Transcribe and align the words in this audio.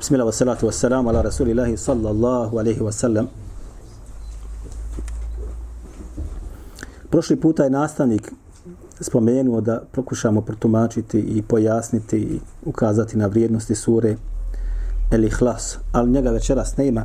بسم 0.00 0.14
الله 0.14 0.24
والصلاة 0.24 0.60
والسلام 0.62 1.08
على 1.08 1.20
رسول 1.20 1.52
الله 1.52 1.76
صلى 1.76 2.10
الله 2.10 2.48
عليه 2.58 2.80
وسلم. 2.80 3.41
Prošli 7.12 7.36
puta 7.36 7.64
je 7.64 7.70
nastavnik 7.70 8.32
spomenuo 9.00 9.60
da 9.60 9.82
prokušamo 9.92 10.40
protumačiti 10.40 11.18
i 11.18 11.42
pojasniti 11.42 12.16
i 12.16 12.40
ukazati 12.64 13.16
na 13.16 13.26
vrijednosti 13.26 13.74
sure 13.74 14.16
El 15.10 15.24
Ihlas, 15.24 15.78
ali 15.92 16.10
njega 16.10 16.30
večeras 16.30 16.76
nema. 16.76 17.04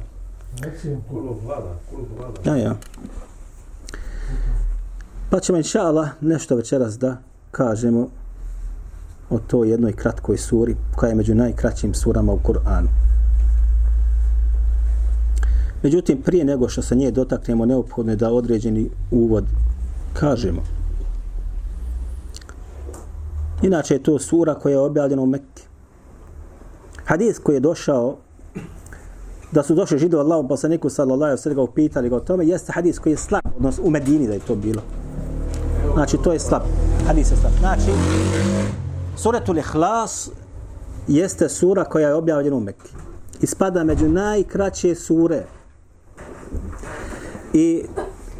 Ja, 2.46 2.56
ja. 2.56 2.76
Pa 5.30 5.40
ćemo 5.40 5.58
inša 5.58 5.82
Allah 5.82 6.10
nešto 6.22 6.56
večeras 6.56 6.98
da 7.00 7.18
kažemo 7.52 8.08
o 9.30 9.40
toj 9.40 9.70
jednoj 9.70 9.94
kratkoj 9.94 10.38
suri 10.38 10.76
koja 10.96 11.10
je 11.10 11.16
među 11.16 11.36
najkraćim 11.36 11.94
surama 11.94 12.34
u 12.34 12.40
Kur'anu. 12.40 12.88
Međutim, 15.84 16.22
prije 16.22 16.46
nego 16.46 16.70
što 16.70 16.82
se 16.82 16.96
nje 16.96 17.12
dotaknemo, 17.12 17.66
neophodno 17.66 18.12
je 18.12 18.16
da 18.16 18.32
određeni 18.32 18.90
uvod 19.12 19.46
kažemo. 20.20 20.62
Inače 23.62 23.94
je 23.94 24.04
to 24.04 24.20
sura 24.20 24.56
koja 24.56 24.72
je 24.72 24.80
objavljena 24.80 25.22
u 25.22 25.26
Mekke. 25.26 25.64
Hadis 27.06 27.40
koji 27.40 27.56
je 27.56 27.60
došao 27.60 28.18
da 29.52 29.64
su 29.64 29.76
došli 29.76 30.00
židovi 30.00 30.22
Allahu 30.22 30.48
poslaniku 30.48 30.90
sallallahu 30.90 31.24
alejhi 31.24 31.40
ve 31.40 31.42
sellem 31.42 31.60
upitali 31.60 32.10
ga 32.10 32.16
o 32.16 32.20
tome 32.20 32.46
jeste 32.46 32.72
hadis 32.72 33.00
koji 33.00 33.14
je 33.14 33.18
slab 33.18 33.46
odnosno 33.58 33.84
u 33.84 33.90
Medini 33.90 34.28
da 34.28 34.34
je 34.34 34.40
to 34.40 34.56
bilo. 34.56 34.82
Znači 35.94 36.18
to 36.24 36.34
je 36.34 36.40
slab. 36.40 36.62
Hadis 37.08 37.32
je 37.32 37.38
slab. 37.38 37.54
Znači 37.60 37.92
Suratul 39.18 39.58
Ihlas 39.58 40.30
jeste 41.08 41.50
sura 41.50 41.84
koja 41.84 42.08
je 42.08 42.16
objavljena 42.16 42.56
u 42.56 42.60
Mekki. 42.60 42.92
Ispada 43.42 43.84
među 43.84 44.10
najkraće 44.10 44.96
sure. 44.96 45.44
I 47.54 47.84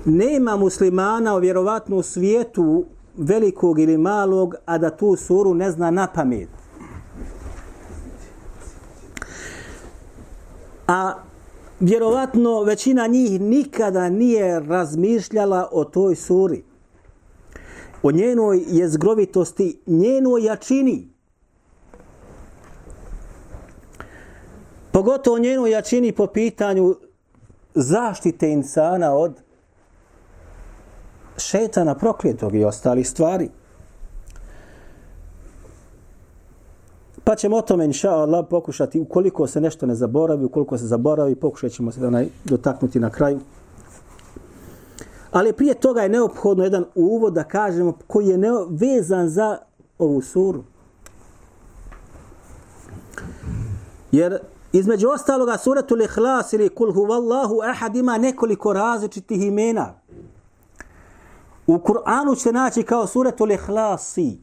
nema 0.08 0.56
muslimana 0.56 1.38
vjerovatno 1.38 1.96
u 1.96 2.04
svijetu 2.04 2.86
velikog 3.18 3.80
ili 3.80 3.98
malog, 3.98 4.56
a 4.66 4.78
da 4.78 4.90
tu 4.90 5.16
suru 5.16 5.54
ne 5.54 5.72
zna 5.72 5.92
na 5.92 6.08
pamet. 6.08 6.50
A 10.88 11.14
vjerovatno 11.80 12.64
većina 12.64 13.08
njih 13.08 13.42
nikada 13.42 14.10
nije 14.10 14.60
razmišljala 14.60 15.70
o 15.72 15.84
toj 15.84 16.16
suri. 16.16 16.64
O 18.04 18.12
njenoj 18.12 18.64
jezgrovitosti, 18.68 19.80
njenoj 19.88 20.44
jačini. 20.44 21.10
Pogotovo 24.92 25.36
o 25.36 25.40
njenoj 25.40 25.72
jačini 25.72 26.12
po 26.12 26.28
pitanju 26.28 26.96
zaštite 27.76 28.50
insana 28.50 29.14
od 29.14 29.47
šetana 31.38 31.96
prokljetog 31.96 32.56
i 32.56 32.66
ostalih 32.66 33.10
stvari. 33.10 33.50
Pa 37.24 37.36
ćemo 37.36 37.58
o 37.58 37.62
tome, 37.62 37.86
inša 37.86 38.12
Allah, 38.12 38.46
pokušati, 38.50 39.00
ukoliko 39.00 39.48
se 39.48 39.62
nešto 39.62 39.86
ne 39.86 39.96
zaboravi, 39.96 40.46
ukoliko 40.46 40.78
se 40.78 40.86
zaboravi, 40.86 41.36
pokušat 41.36 41.72
ćemo 41.72 41.92
se 41.92 42.08
onaj 42.08 42.28
dotaknuti 42.46 43.00
na 43.00 43.10
kraju. 43.10 43.40
Ali 45.32 45.54
prije 45.54 45.74
toga 45.74 46.02
je 46.02 46.10
neophodno 46.10 46.64
jedan 46.64 46.86
uvod 46.96 47.34
da 47.34 47.44
kažemo 47.44 47.94
koji 48.08 48.28
je 48.28 48.38
neo, 48.38 48.68
vezan 48.70 49.30
za 49.30 49.58
ovu 50.00 50.22
suru. 50.22 50.64
Jer 54.12 54.40
između 54.74 55.10
ostaloga 55.10 55.58
suratul 55.58 56.02
ihlas 56.02 56.54
ili 56.54 56.70
kul 56.70 56.94
huvallahu 56.94 57.62
ahad 57.70 57.96
ima 57.96 58.18
nekoliko 58.18 58.74
različitih 58.74 59.42
imena. 59.42 59.94
U 61.68 61.80
Kur'anu 61.80 62.36
će 62.36 62.52
naći 62.52 62.84
kao 62.84 63.08
suratul 63.08 63.52
ihlasi. 63.52 64.40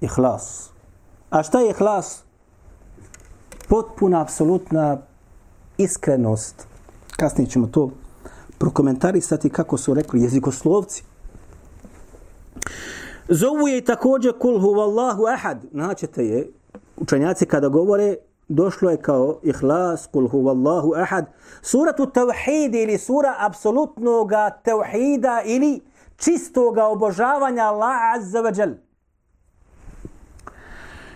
Ihlas. 0.00 0.70
A 1.30 1.42
šta 1.42 1.60
je 1.60 1.70
ihlas? 1.70 2.22
Potpuna, 3.68 4.20
apsolutna 4.20 4.98
iskrenost. 5.78 6.66
Kasnije 7.16 7.50
ćemo 7.50 7.66
to 7.66 7.90
prokomentarisati 8.58 9.50
kako 9.50 9.76
su 9.76 9.94
rekli 9.94 10.22
jezikoslovci. 10.22 11.04
Zovu 13.28 13.68
je 13.68 13.84
također 13.84 14.38
kul 14.38 14.60
huvallahu 14.60 15.26
ahad. 15.26 15.64
Naćete 15.72 16.26
je, 16.26 16.50
učenjaci 16.96 17.46
kada 17.46 17.68
govore, 17.68 18.16
došlo 18.48 18.90
je 18.90 18.96
kao 18.96 19.38
ihlas, 19.42 20.06
kul 20.12 20.28
huvallahu 20.28 20.92
ahad. 20.96 21.26
Suratu 21.62 22.10
tevhid 22.10 22.74
ili 22.74 22.98
sura 22.98 23.34
apsolutnog 23.38 24.30
tevhida 24.64 25.42
ili 25.44 25.80
čistoga 26.19 26.85
obožavanja 26.85 27.63
Allah 27.63 27.97
azza 28.15 28.41
wa 28.41 28.59
jal. 28.59 28.73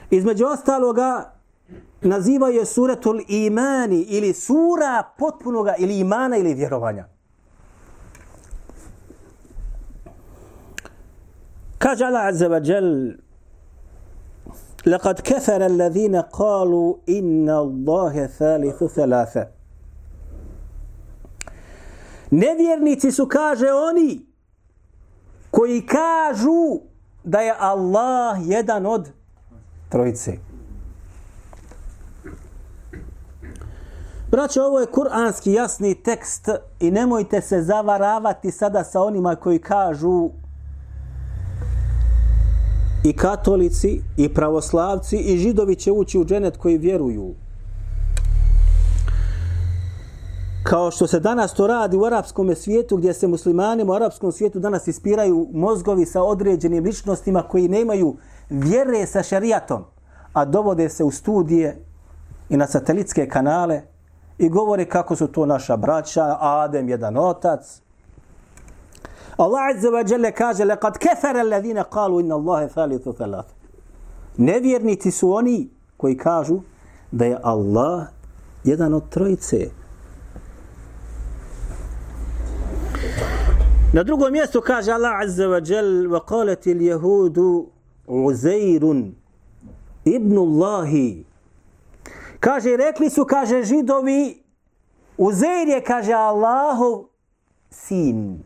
Između 0.10 0.46
ostaloga 0.46 1.34
naziva 2.02 2.50
je 2.50 2.66
suratul 2.66 3.22
imani 3.28 4.02
ili 4.02 4.34
sura 4.34 5.04
potpunoga 5.18 5.76
ili 5.78 6.00
imana 6.00 6.38
ili 6.38 6.54
vjerovanja. 6.54 7.06
Kaže 11.78 12.06
Allah 12.06 12.26
azza 12.26 12.48
wa 12.48 12.68
jal 12.68 13.18
لقد 14.86 15.20
كفر 15.20 15.66
الذين 15.66 16.16
قالوا 16.16 16.96
إن 17.10 17.50
الله 17.50 18.28
ثالث 18.28 18.84
ثلاثة 18.84 19.48
Nevjernici 22.32 23.12
su, 23.12 23.28
kaže 23.28 23.74
oni, 23.74 24.26
koji 25.55 25.87
kažu 25.87 26.81
da 27.25 27.41
je 27.41 27.55
Allah 27.59 28.39
jedan 28.45 28.87
od 28.87 29.11
trojice. 29.89 30.33
Braćo, 34.31 34.63
ovo 34.63 34.81
je 34.81 34.87
kuranski 34.87 35.53
jasni 35.53 35.95
tekst 35.95 36.49
i 36.81 36.91
nemojte 36.91 37.41
se 37.41 37.63
zavaravati 37.63 38.51
sada 38.51 38.85
sa 38.85 39.03
onima 39.03 39.37
koji 39.37 39.59
kažu 39.59 40.31
i 43.05 43.13
katolici, 43.13 44.01
i 44.17 44.35
pravoslavci, 44.35 45.17
i 45.17 45.39
židovi 45.39 45.77
će 45.77 45.93
ući 45.93 46.19
u 46.19 46.25
dženet 46.25 46.57
koji 46.57 46.79
vjeruju. 46.79 47.35
Kao 50.64 50.92
što 50.92 51.08
se 51.08 51.20
danas 51.20 51.54
to 51.54 51.68
radi 51.68 51.98
u 51.98 52.06
arapskom 52.06 52.56
svijetu, 52.56 52.98
gdje 52.98 53.14
se 53.14 53.28
muslimanima 53.28 53.94
u 53.94 53.96
arapskom 53.96 54.32
svijetu 54.32 54.60
danas 54.60 54.88
ispiraju 54.88 55.48
mozgovi 55.54 56.06
sa 56.06 56.24
određenim 56.24 56.84
ličnostima 56.84 57.42
koji 57.42 57.68
nemaju 57.68 58.16
vjere 58.50 59.06
sa 59.06 59.24
šarijatom, 59.24 59.84
a 60.34 60.46
dovode 60.46 60.90
se 60.90 61.04
u 61.04 61.12
studije 61.12 61.86
i 62.50 62.58
na 62.58 62.68
satelitske 62.68 63.28
kanale 63.28 63.82
i 64.38 64.50
govore 64.50 64.86
kako 64.86 65.16
su 65.16 65.28
to 65.28 65.46
naša 65.46 65.78
braća, 65.78 66.38
Adem 66.40 66.90
jedan 66.90 67.18
otac. 67.18 67.82
Allah 69.38 69.62
Azza 69.76 69.88
wa 69.88 70.12
Jalla 70.12 70.32
kaže 70.32 70.64
لَقَدْ 70.66 70.98
كَفَرَ 70.98 71.36
الَّذِينَ 71.42 71.84
قَالُوا 71.84 72.22
إِنَّ 72.22 72.32
اللَّهَ 72.32 72.68
ثَالِثُ 72.68 73.04
ثَلَاثُ 73.18 73.46
Nevjernici 74.38 75.12
su 75.12 75.32
oni 75.34 75.70
koji 75.98 76.18
kažu 76.18 76.60
da 77.12 77.26
je 77.26 77.40
Allah 77.44 78.08
jedan 78.64 78.94
od 78.94 79.10
trojice. 79.10 79.70
Na 83.95 84.03
drugom 84.03 84.33
mjestu 84.33 84.61
kaže 84.61 84.93
Allah 84.93 85.21
Azza 85.23 85.49
wa 85.49 85.61
Jal 85.65 86.07
وَقَالَتِ 86.07 86.67
الْيَهُودُ 86.67 87.67
عُزَيْرٌ 88.09 89.13
ibn 90.05 90.39
Allahi 90.39 91.25
kaže 92.41 92.77
rekli 92.77 93.11
su 93.11 93.25
kaže 93.25 93.63
židovi 93.63 94.43
Uzeir 95.19 95.69
je 95.69 95.81
kaže 95.81 96.13
Allahov 96.13 97.05
sin 97.71 98.43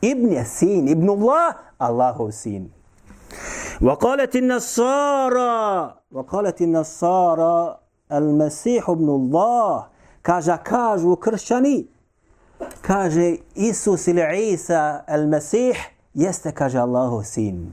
ibn 0.00 0.32
je 0.32 0.44
sin 0.44 0.88
ibn 0.88 1.10
Allah 1.10 1.54
Allahov 1.78 2.30
sin 2.32 2.70
وقالت 3.80 4.36
النصارى 4.36 5.94
وقالت 6.12 6.62
النصارى 6.62 7.78
المسيح 8.12 8.90
ابن 8.90 9.08
الله 9.08 9.84
kaže 10.22 10.56
kažu 10.64 11.16
kršćani 11.16 11.95
kaže 12.86 13.36
Isus 13.54 14.06
ili 14.06 14.50
Isa 14.52 15.04
el 15.06 15.26
Mesih 15.26 15.76
jeste, 16.14 16.52
kaže 16.52 16.78
Allahu 16.78 17.22
sin. 17.22 17.72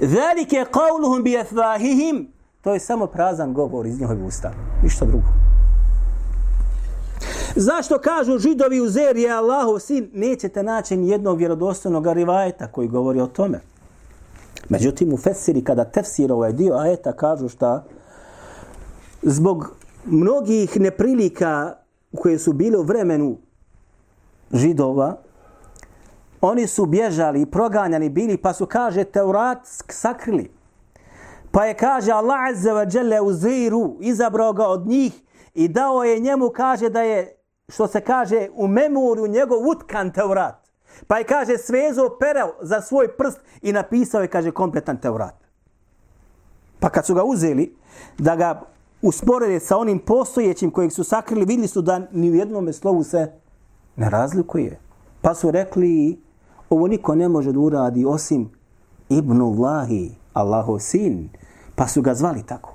Zalike 0.00 0.64
qavluhum 0.72 1.22
bi 1.22 1.38
afvahihim 1.38 2.34
to 2.64 2.72
je 2.72 2.80
samo 2.80 3.06
prazan 3.06 3.52
govor 3.52 3.86
iz 3.86 4.00
njihovih 4.00 4.24
usta. 4.24 4.52
Ništa 4.82 5.04
drugo. 5.04 5.26
Zašto 7.56 7.98
kažu 7.98 8.38
židovi 8.38 8.80
u 8.80 8.88
Zer 8.88 9.16
je 9.16 9.30
Allahov 9.30 9.78
sin? 9.78 10.10
Nećete 10.14 10.62
naći 10.62 10.94
jednog 10.94 11.38
vjerodostojnog 11.38 12.06
rivajeta 12.06 12.66
koji 12.66 12.88
govori 12.88 13.20
o 13.20 13.26
tome. 13.26 13.60
Međutim, 14.68 15.12
u 15.12 15.16
Fesiri, 15.16 15.64
kada 15.64 15.84
tefsir 15.84 16.32
ovaj 16.32 16.52
dio 16.52 16.74
ajeta, 16.74 17.12
kažu 17.12 17.48
šta? 17.48 17.84
Zbog 19.22 19.76
mnogih 20.04 20.80
neprilika 20.80 21.74
koje 22.16 22.38
su 22.38 22.52
bile 22.52 22.78
u 22.78 22.82
vremenu 22.82 23.36
židova, 24.52 25.16
oni 26.40 26.66
su 26.66 26.86
bježali 26.86 27.42
i 27.42 27.46
proganjani 27.46 28.08
bili, 28.08 28.36
pa 28.36 28.52
su, 28.52 28.66
kaže, 28.66 29.04
Teurat 29.04 29.58
sakrili. 29.88 30.50
Pa 31.50 31.64
je, 31.64 31.74
kaže, 31.74 32.12
Allah 32.12 32.38
Azza 32.50 32.72
wa 32.74 32.96
Jalla 32.96 33.22
u 33.22 33.32
Ziru 33.32 33.96
izabrao 34.00 34.52
ga 34.52 34.66
od 34.66 34.86
njih 34.86 35.22
i 35.54 35.68
dao 35.68 36.04
je 36.04 36.20
njemu, 36.20 36.50
kaže, 36.50 36.88
da 36.88 37.02
je, 37.02 37.36
što 37.68 37.86
se 37.86 38.00
kaže, 38.00 38.48
u 38.54 38.68
memoriju 38.68 39.26
njegov 39.26 39.68
utkan 39.68 40.12
Teurat. 40.12 40.68
Pa 41.06 41.18
je, 41.18 41.24
kaže, 41.24 41.58
svezo 41.58 42.10
pereo 42.20 42.54
za 42.60 42.80
svoj 42.80 43.16
prst 43.16 43.38
i 43.62 43.72
napisao 43.72 44.22
je, 44.22 44.28
kaže, 44.28 44.50
kompletan 44.50 45.00
Teurat. 45.00 45.34
Pa 46.80 46.90
kad 46.90 47.06
su 47.06 47.14
ga 47.14 47.24
uzeli, 47.24 47.76
da 48.18 48.36
ga 48.36 48.62
usporede 49.04 49.60
sa 49.60 49.76
onim 49.78 49.98
postojećim 49.98 50.70
kojeg 50.70 50.92
su 50.92 51.04
sakrili, 51.04 51.44
vidjeli 51.44 51.68
su 51.68 51.82
da 51.82 51.98
ni 52.12 52.30
u 52.30 52.34
jednom 52.34 52.72
slovu 52.72 53.04
se 53.04 53.32
ne 53.96 54.10
razlikuje. 54.10 54.78
Pa 55.20 55.34
su 55.34 55.50
rekli, 55.50 56.20
ovo 56.70 56.86
niko 56.86 57.14
ne 57.14 57.28
može 57.28 57.52
da 57.52 57.58
uradi 57.58 58.04
osim 58.04 58.50
Ibnullahi, 59.08 60.14
Allahov 60.32 60.78
sin. 60.78 61.28
Pa 61.74 61.88
su 61.88 62.02
ga 62.02 62.14
zvali 62.14 62.42
tako. 62.46 62.74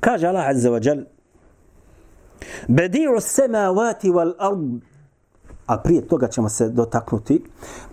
Kaže 0.00 0.26
Allah 0.26 0.48
Azza 0.48 0.70
wa 0.70 0.86
Jal 0.86 1.04
Bedi'u 2.68 3.20
samavati 3.20 4.10
wal 4.10 4.34
ard 4.38 4.91
a 5.72 5.78
prije 5.78 6.08
toga 6.08 6.28
ćemo 6.28 6.48
se 6.48 6.68
dotaknuti. 6.68 7.44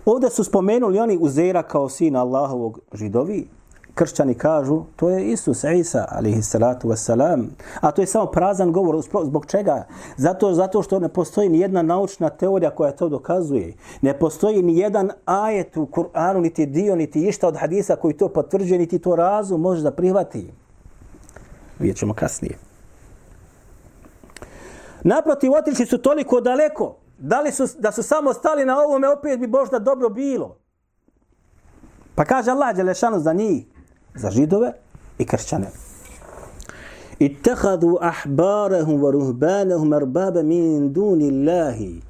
Ovdje 0.04 0.30
su 0.30 0.44
spomenuli 0.44 0.98
oni 0.98 1.18
Uzera 1.20 1.62
kao 1.62 1.88
sina 1.88 2.20
Allahovog 2.20 2.80
židovi, 2.92 3.48
kršćani 3.94 4.34
kažu, 4.34 4.82
to 4.96 5.10
je 5.10 5.32
Isus 5.32 5.64
Isa, 5.64 6.04
alihi 6.08 6.42
salatu 6.42 6.88
wasalam. 6.88 7.44
A 7.80 7.90
to 7.90 8.02
je 8.02 8.06
samo 8.06 8.26
prazan 8.26 8.72
govor. 8.72 9.02
Zbog 9.24 9.46
čega? 9.46 9.86
Zato, 10.16 10.54
zato 10.54 10.82
što 10.82 10.98
ne 10.98 11.08
postoji 11.08 11.48
ni 11.48 11.58
jedna 11.58 11.82
naučna 11.82 12.30
teorija 12.30 12.70
koja 12.70 12.92
to 12.92 13.08
dokazuje. 13.08 13.74
Ne 14.02 14.18
postoji 14.18 14.62
ni 14.62 14.78
jedan 14.78 15.10
ajet 15.24 15.76
u 15.76 15.86
Kur'anu, 15.86 16.40
niti 16.40 16.66
dio, 16.66 16.96
niti 16.96 17.28
išta 17.28 17.48
od 17.48 17.56
hadisa 17.56 17.96
koji 17.96 18.14
to 18.14 18.28
potvrđuje, 18.28 18.78
niti 18.78 18.98
to 18.98 19.16
razum 19.16 19.60
može 19.60 19.82
da 19.82 19.90
prihvati. 19.90 20.52
Vidjet 21.78 21.96
ćemo 21.96 22.14
kasnije. 22.14 22.58
Naprotiv, 25.04 25.52
otišli 25.52 25.86
su 25.86 25.98
toliko 25.98 26.40
daleko. 26.40 26.99
Da, 27.20 27.40
li 27.40 27.52
su, 27.52 27.66
da 27.78 27.92
su 27.92 28.02
samo 28.02 28.32
stali 28.32 28.64
na 28.64 28.78
ovome, 28.78 29.08
opet 29.08 29.40
bi 29.40 29.46
možda 29.46 29.78
dobro 29.78 30.08
bilo. 30.08 30.56
Pa 32.14 32.24
kaže 32.24 32.50
Allah 32.50 32.76
Đelešanu 32.76 33.20
za 33.20 33.32
njih 33.32 33.64
za 34.14 34.30
židove 34.30 34.72
i 35.18 35.26
kršćane. 35.26 35.70
Ittehadu 37.18 37.98
ahbarahum 38.00 39.00
wa 39.00 39.10
ruhbanahum 39.10 39.92
arbabe 39.92 40.42
min 40.42 40.92
dunillahi. 40.92 42.02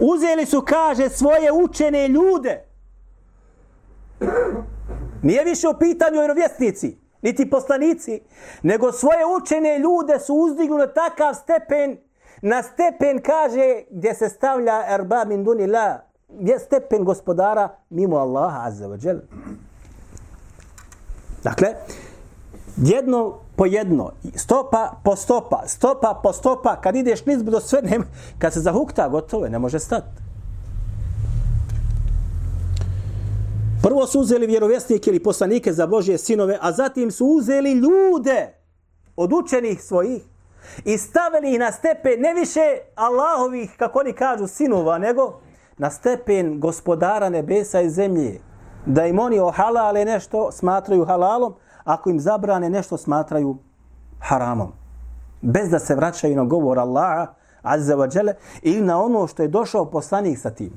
Uzeli 0.00 0.46
su, 0.46 0.60
kaže, 0.60 1.08
svoje 1.08 1.52
učene 1.52 2.08
ljude. 2.08 2.64
Nije 5.22 5.44
više 5.44 5.68
u 5.68 5.78
pitanju 5.78 6.18
vjerovjesnici, 6.18 6.98
niti 7.22 7.50
poslanici, 7.50 8.20
nego 8.62 8.92
svoje 8.92 9.26
učene 9.40 9.78
ljude 9.78 10.20
su 10.20 10.34
uzdigli 10.34 10.76
na 10.76 10.86
takav 10.86 11.34
stepen, 11.34 11.98
na 12.42 12.62
stepen, 12.62 13.22
kaže, 13.22 13.82
gdje 13.90 14.14
se 14.14 14.28
stavlja 14.28 14.84
erba 14.94 15.24
min 15.24 15.44
duni 15.44 15.68
je 16.28 16.58
stepen 16.58 17.04
gospodara 17.04 17.68
mimo 17.90 18.16
Allaha 18.16 18.66
azza 18.66 18.88
wa 18.88 19.06
jel. 19.06 19.18
Dakle, 21.42 21.68
jedno 22.76 23.38
po 23.56 23.66
jedno, 23.66 24.10
stopa 24.34 24.92
po 25.04 25.16
stopa, 25.16 25.62
stopa 25.66 26.20
po 26.22 26.32
stopa, 26.32 26.76
kad 26.80 26.96
ideš 26.96 27.26
nizbro 27.26 27.60
sve, 27.60 27.82
nema, 27.82 28.04
kad 28.38 28.52
se 28.52 28.60
zahukta, 28.60 29.08
gotovo 29.08 29.44
je, 29.44 29.50
ne 29.50 29.58
može 29.58 29.78
stati. 29.78 30.25
Prvo 33.86 34.06
su 34.06 34.20
uzeli 34.20 34.46
vjerovjesnike 34.46 35.10
ili 35.10 35.22
poslanike 35.22 35.72
za 35.72 35.86
Božje 35.86 36.18
sinove, 36.18 36.58
a 36.60 36.72
zatim 36.72 37.10
su 37.10 37.26
uzeli 37.26 37.72
ljude 37.72 38.54
od 39.16 39.32
učenih 39.32 39.82
svojih 39.82 40.22
i 40.84 40.98
stavili 40.98 41.52
ih 41.52 41.58
na 41.58 41.72
stepen 41.72 42.20
ne 42.20 42.34
više 42.34 42.60
Allahovih, 42.94 43.70
kako 43.76 43.98
oni 43.98 44.12
kažu, 44.12 44.46
sinova, 44.46 44.98
nego 44.98 45.40
na 45.78 45.90
stepen 45.90 46.60
gospodara 46.60 47.28
nebesa 47.28 47.80
i 47.80 47.90
zemlje, 47.90 48.40
da 48.86 49.06
im 49.06 49.18
oni 49.18 49.38
ohalale 49.40 50.04
nešto 50.04 50.52
smatraju 50.52 51.04
halalom, 51.04 51.54
ako 51.84 52.10
im 52.10 52.20
zabrane 52.20 52.70
nešto 52.70 52.96
smatraju 52.96 53.56
haramom. 54.20 54.72
Bez 55.42 55.70
da 55.70 55.78
se 55.78 55.94
vraćaju 55.94 56.36
na 56.36 56.44
govor 56.44 56.78
Allaha, 56.78 57.26
azza 57.62 57.96
wa 57.96 58.16
jale, 58.16 58.34
ili 58.62 58.80
na 58.80 59.02
ono 59.02 59.26
što 59.26 59.42
je 59.42 59.48
došao 59.48 59.90
poslanik 59.90 60.38
sa 60.38 60.50
tim. 60.50 60.72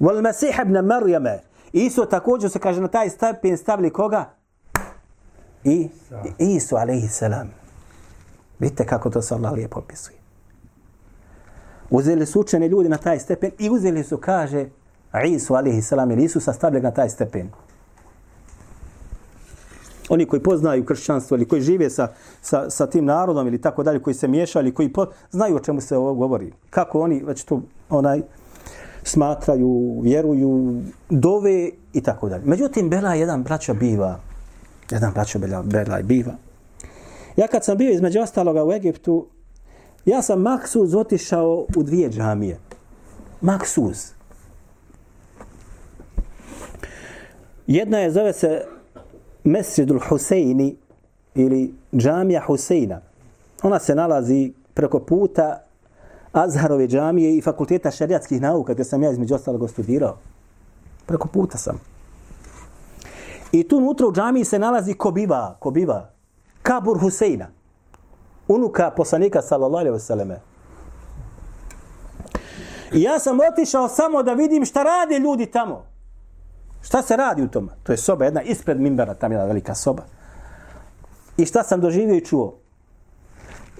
Wal 0.00 0.22
Masih 0.22 0.58
ibn 0.62 0.76
Maryama 0.76 1.47
Iso 1.72 2.04
također 2.04 2.50
se 2.50 2.58
kaže 2.58 2.80
na 2.80 2.88
taj 2.88 3.10
stepen 3.10 3.58
stavili 3.58 3.92
koga? 3.92 4.30
I 5.64 5.88
Isu 6.38 6.76
alejhi 6.76 7.08
salam. 7.08 7.50
Vidite 8.58 8.86
kako 8.86 9.10
to 9.10 9.22
se 9.22 9.34
Allah 9.34 9.52
lijepo 9.52 9.78
opisuje. 9.78 10.18
Uzeli 11.90 12.26
su 12.26 12.40
učene 12.40 12.68
ljudi 12.68 12.88
na 12.88 12.96
taj 12.96 13.18
stepen 13.18 13.50
i 13.58 13.70
uzeli 13.70 14.04
su, 14.04 14.16
kaže, 14.16 14.68
Isu, 15.26 15.54
alaihi 15.54 15.82
salam, 15.82 16.10
ili 16.10 16.24
Isusa 16.24 16.52
stavili 16.52 16.82
na 16.82 16.90
taj 16.90 17.08
stepen. 17.08 17.50
Oni 20.08 20.26
koji 20.26 20.42
poznaju 20.42 20.84
kršćanstvo 20.84 21.36
ili 21.36 21.48
koji 21.48 21.62
žive 21.62 21.90
sa, 21.90 22.08
sa, 22.40 22.70
sa 22.70 22.86
tim 22.86 23.04
narodom 23.04 23.46
ili 23.46 23.60
tako 23.60 23.82
dalje, 23.82 24.02
koji 24.02 24.14
se 24.14 24.28
miješali, 24.28 24.74
koji 24.74 24.92
po, 24.92 25.06
znaju 25.30 25.56
o 25.56 25.60
čemu 25.60 25.80
se 25.80 25.96
ovo 25.96 26.14
govori. 26.14 26.52
Kako 26.70 27.00
oni 27.00 27.22
već 27.24 27.44
to 27.44 27.62
onaj, 27.90 28.22
smatraju, 29.02 30.00
vjeruju, 30.02 30.82
dove 31.10 31.70
i 31.92 32.00
tako 32.00 32.28
dalje. 32.28 32.44
Međutim, 32.44 32.90
Bela 32.90 33.14
jedan 33.14 33.42
braća 33.42 33.74
biva, 33.74 34.20
jedan 34.90 35.12
braća 35.12 35.38
Bela, 35.38 35.62
Bela 35.62 36.02
biva. 36.02 36.32
Ja 37.36 37.46
kad 37.46 37.64
sam 37.64 37.78
bio 37.78 37.90
između 37.90 38.20
ostaloga 38.20 38.64
u 38.64 38.72
Egiptu, 38.72 39.26
Ja 40.08 40.22
sam 40.22 40.40
maksuz 40.40 40.94
otišao 40.94 41.66
u 41.76 41.82
dvije 41.82 42.10
džamije. 42.10 42.58
Maksuz. 43.40 44.12
Jedna 47.66 47.98
je, 47.98 48.10
zove 48.10 48.32
se 48.32 48.64
Mesjidul 49.44 50.00
Huseini 50.08 50.76
ili 51.34 51.74
džamija 51.96 52.42
Huseina. 52.46 53.00
Ona 53.62 53.78
se 53.78 53.94
nalazi 53.94 54.52
preko 54.74 55.00
puta 55.00 55.64
Azharove 56.32 56.88
džamije 56.88 57.36
i 57.36 57.42
fakulteta 57.42 57.90
šariatskih 57.90 58.40
nauka 58.40 58.72
gdje 58.72 58.84
sam 58.84 59.02
ja 59.02 59.10
između 59.10 59.34
ostalog 59.34 59.70
studirao. 59.70 60.16
Preko 61.06 61.28
puta 61.28 61.58
sam. 61.58 61.80
I 63.52 63.68
tu 63.68 63.76
unutra 63.76 64.06
u 64.06 64.12
džamiji 64.12 64.44
se 64.44 64.58
nalazi 64.58 64.94
Kobiva, 64.94 65.56
Kobiva, 65.60 66.10
Kabur 66.62 67.00
Huseina 67.00 67.46
unuka 68.48 68.90
poslanika 68.90 69.42
sallallahu 69.42 69.80
alejhi 69.80 69.92
ve 69.92 70.00
selleme. 70.00 70.40
I 72.92 73.02
ja 73.02 73.18
sam 73.18 73.38
otišao 73.52 73.88
samo 73.88 74.22
da 74.22 74.32
vidim 74.32 74.64
šta 74.64 74.82
rade 74.82 75.18
ljudi 75.18 75.46
tamo. 75.46 75.84
Šta 76.82 77.02
se 77.02 77.16
radi 77.16 77.42
u 77.42 77.48
tome? 77.48 77.68
To 77.82 77.92
je 77.92 77.96
soba 77.96 78.24
jedna 78.24 78.42
ispred 78.42 78.80
mimbera, 78.80 79.14
tam 79.14 79.32
je 79.32 79.36
jedna 79.36 79.46
velika 79.46 79.74
soba. 79.74 80.02
I 81.36 81.46
šta 81.46 81.62
sam 81.62 81.80
doživio 81.80 82.16
i 82.16 82.24
čuo? 82.24 82.54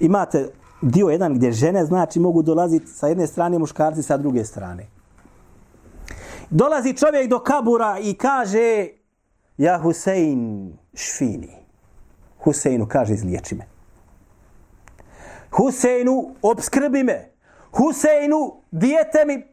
Imate 0.00 0.48
dio 0.80 1.08
jedan 1.08 1.34
gdje 1.34 1.52
žene 1.52 1.84
znači 1.84 2.20
mogu 2.20 2.42
dolaziti 2.42 2.86
sa 2.86 3.06
jedne 3.06 3.26
strane, 3.26 3.58
muškarci 3.58 4.02
sa 4.02 4.16
druge 4.16 4.44
strane. 4.44 4.86
Dolazi 6.50 6.96
čovjek 6.96 7.28
do 7.30 7.38
kabura 7.38 7.98
i 8.02 8.14
kaže 8.14 8.88
Ja 9.58 9.78
Husein 9.82 10.72
šfini. 10.94 11.56
Huseinu 12.44 12.86
kaže 12.86 13.14
izliječi 13.14 13.54
me. 13.54 13.64
Huseinu, 15.50 16.34
obskrbi 16.42 17.02
me. 17.02 17.30
Huseinu, 17.72 18.62
dijete 18.70 19.24
mi 19.26 19.46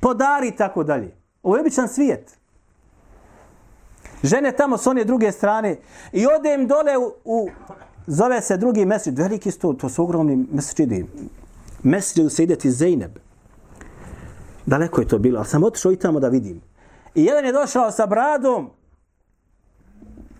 podari 0.00 0.48
i 0.48 0.56
tako 0.56 0.84
dalje. 0.84 1.16
Ovo 1.42 1.56
je 1.56 1.60
običan 1.60 1.88
svijet. 1.88 2.38
Žene 4.22 4.52
tamo 4.52 4.78
s 4.78 4.86
one 4.86 5.04
druge 5.04 5.32
strane 5.32 5.76
i 6.12 6.26
odem 6.26 6.66
dole 6.66 6.98
u, 6.98 7.12
u 7.24 7.48
zove 8.08 8.42
se 8.42 8.56
drugi 8.56 8.84
mesđid, 8.84 9.18
veliki 9.18 9.50
sto, 9.50 9.72
to 9.72 9.88
su 9.88 10.02
ogromni 10.02 10.46
mesđidi. 10.52 11.06
Mesđidu 11.82 12.28
se 12.28 12.42
ideti 12.42 12.70
Zeyneb. 12.70 13.10
Daleko 14.66 15.00
je 15.00 15.08
to 15.08 15.18
bilo, 15.18 15.38
ali 15.38 15.46
sam 15.46 15.64
otišao 15.64 15.92
i 15.92 15.96
tamo 15.96 16.20
da 16.20 16.28
vidim. 16.28 16.60
I 17.14 17.24
jedan 17.24 17.44
je 17.44 17.52
došao 17.52 17.90
sa 17.90 18.06
bradom 18.06 18.70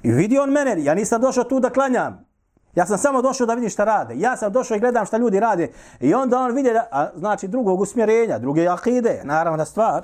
i 0.03 0.11
vidi 0.11 0.39
on 0.39 0.51
mene, 0.51 0.85
ja 0.85 0.95
nisam 0.95 1.21
došao 1.21 1.45
tu 1.45 1.61
da 1.61 1.71
klanjam. 1.71 2.29
Ja 2.75 2.87
sam 2.87 2.99
samo 2.99 3.23
došao 3.23 3.47
da 3.47 3.55
vidim 3.55 3.71
šta 3.71 3.85
rade. 3.85 4.15
Ja 4.17 4.37
sam 4.37 4.53
došao 4.53 4.77
i 4.77 4.81
gledam 4.81 5.07
šta 5.07 5.17
ljudi 5.17 5.41
rade. 5.41 5.69
I 6.01 6.15
onda 6.15 6.39
on 6.39 6.55
vidi, 6.55 6.73
da, 6.73 6.89
a, 6.91 7.11
znači 7.17 7.49
drugog 7.49 7.81
usmjerenja, 7.81 8.39
druge 8.39 8.67
akide, 8.67 9.21
naravno 9.25 9.65
stvar. 9.65 10.03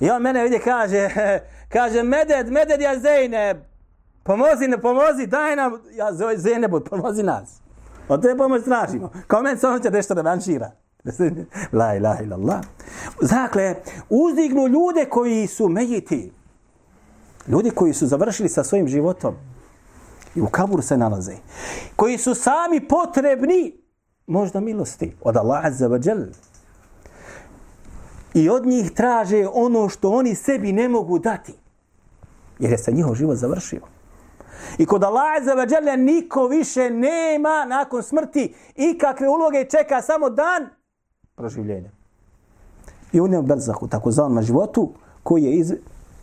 I 0.00 0.10
on 0.10 0.22
mene 0.22 0.42
vidi, 0.42 0.58
kaže, 0.58 1.08
kaže, 1.74 2.02
meded, 2.02 2.52
meded 2.52 2.80
ja 2.80 2.96
Zeyneb, 2.96 3.56
pomozi, 4.26 4.68
ne 4.68 4.78
pomozi, 4.78 5.26
daj 5.26 5.56
nam, 5.56 5.72
ja 5.92 6.12
Zeyneb, 6.36 6.70
pomozi 6.90 7.22
nas. 7.22 7.60
Od 8.08 8.22
te 8.22 8.36
pomoć 8.36 8.64
tražimo. 8.64 9.10
Kao 9.26 9.42
meni 9.42 9.58
samo 9.58 9.72
ono 9.72 9.82
će 9.82 9.90
nešto 9.90 10.14
revanšira. 10.14 10.70
La 11.78 11.94
ilaha 11.94 12.22
illallah. 12.22 12.60
Dakle, 13.20 13.74
uzdignu 14.08 14.66
ljude 14.66 15.04
koji 15.10 15.46
su 15.46 15.68
mejiti. 15.68 16.32
Ljudi 17.48 17.70
koji 17.70 17.92
su 17.92 18.06
završili 18.06 18.48
sa 18.48 18.64
svojim 18.64 18.88
životom 18.88 19.34
i 20.34 20.40
u 20.40 20.46
kaburu 20.46 20.82
se 20.82 20.96
nalaze, 20.96 21.36
koji 21.96 22.18
su 22.18 22.34
sami 22.34 22.88
potrebni 22.88 23.80
možda 24.26 24.60
milosti 24.60 25.16
od 25.20 25.36
Allaha 25.36 25.70
za 25.70 25.86
vađel. 25.86 26.24
I 28.34 28.48
od 28.48 28.66
njih 28.66 28.90
traže 28.90 29.46
ono 29.52 29.88
što 29.88 30.10
oni 30.10 30.34
sebi 30.34 30.72
ne 30.72 30.88
mogu 30.88 31.18
dati. 31.18 31.54
Jer 32.58 32.70
je 32.70 32.78
se 32.78 32.92
njihov 32.92 33.14
život 33.14 33.36
završio. 33.36 33.95
I 34.78 34.86
kod 34.86 35.04
Allaha 35.04 35.44
za 35.44 35.54
vađel 35.54 36.04
niko 36.04 36.46
više 36.46 36.90
nema 36.90 37.64
nakon 37.68 38.02
smrti 38.02 38.54
i 38.74 38.98
kakve 38.98 39.28
uloge 39.28 39.64
čeka 39.64 40.02
samo 40.02 40.30
dan 40.30 40.68
proživljenja. 41.34 41.90
I 43.12 43.20
u 43.20 43.28
njem 43.28 43.46
berzahu, 43.46 43.88
tako 43.88 44.10
zvanom 44.10 44.42
životu, 44.42 44.92
koji 45.22 45.44
je 45.44 45.56
iz 45.56 45.72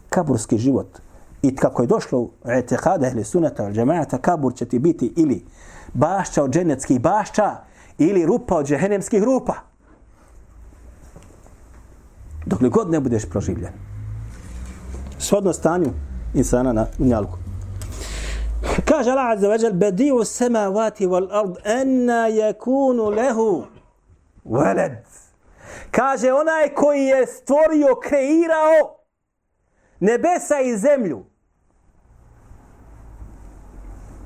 kaburski 0.09 0.57
život. 0.57 1.00
I 1.41 1.55
kako 1.55 1.81
je 1.81 1.88
došlo 1.88 2.19
u 2.19 2.31
etekada 2.45 3.07
ehli 3.07 3.23
sunata 3.23 3.65
al 3.65 3.71
džemata, 3.71 4.17
kabur 4.17 4.53
će 4.53 4.65
ti 4.65 4.79
biti 4.79 5.13
ili 5.17 5.45
bašća 5.93 6.43
od 6.43 6.51
dženeckih 6.51 7.01
bašća 7.01 7.55
ili 7.97 8.25
rupa 8.25 8.55
od 8.55 8.65
džehenemskih 8.65 9.23
rupa. 9.23 9.53
Dokle 12.45 12.69
god 12.69 12.91
ne 12.91 13.00
budeš 13.00 13.29
proživljen. 13.29 13.73
Svodno 15.17 15.53
stanju 15.53 15.89
insana 16.33 16.73
na 16.73 16.85
unjalku. 17.00 17.42
Kaže 18.85 19.11
Allah 19.11 19.29
Azza 19.29 19.47
wa 19.47 19.63
Jal, 19.63 19.73
bediju 19.73 20.25
samavati 20.25 21.07
wal 21.07 21.27
ard, 21.31 21.57
enna 21.63 22.29
yakunu 22.29 23.15
lehu 23.15 23.65
veled. 24.45 24.91
Kaže 25.91 26.33
onaj 26.33 26.69
koji 26.75 27.05
je 27.05 27.27
stvorio, 27.27 27.95
kreirao 27.95 28.99
nebesa 29.99 30.59
i 30.59 30.77
zemlju. 30.77 31.25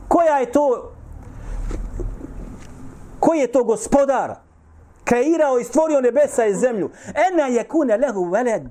Koja 0.08 0.38
je 0.38 0.52
to 0.52 0.94
koji 3.20 3.40
je 3.40 3.52
to 3.52 3.64
gospodar? 3.64 4.36
Kreirao 5.04 5.60
i 5.60 5.64
stvorio 5.64 6.02
nebesa 6.02 6.46
i 6.46 6.56
zemlju. 6.56 6.90
Ena 7.32 7.48
je 7.48 7.68
kune 7.68 7.98
lehu 7.98 8.24
veled 8.24 8.64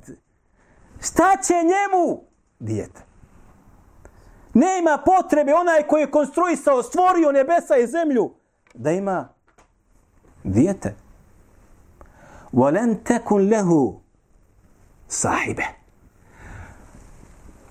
šta 1.00 1.36
će 1.42 1.54
njemu? 1.54 2.22
Dijete. 2.58 3.05
nema 4.55 4.97
potrebe 5.05 5.53
onaj 5.53 5.83
koji 5.83 6.01
je 6.01 6.11
konstruisao 6.11 6.83
stvorio 6.83 7.31
nebesa 7.31 7.77
i 7.77 7.87
zemlju 7.87 8.31
da 8.73 8.91
ima 8.91 9.29
dijete 10.43 10.95
ولن 12.53 13.03
تكن 13.03 13.49
له 13.49 14.01
sahibe. 15.07 15.65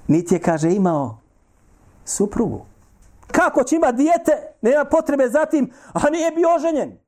Niti 0.08 0.34
je, 0.34 0.40
kaže, 0.40 0.72
imao 0.72 1.18
suprugu. 2.04 2.66
Kako 3.32 3.64
će 3.64 3.76
ima 3.76 3.92
dijete, 3.92 4.32
nema 4.62 4.84
potrebe 4.84 5.28
za 5.28 5.46
tim, 5.46 5.72
a 5.92 6.10
nije 6.10 6.30
bio 6.30 6.54
oženjen. 6.54 6.98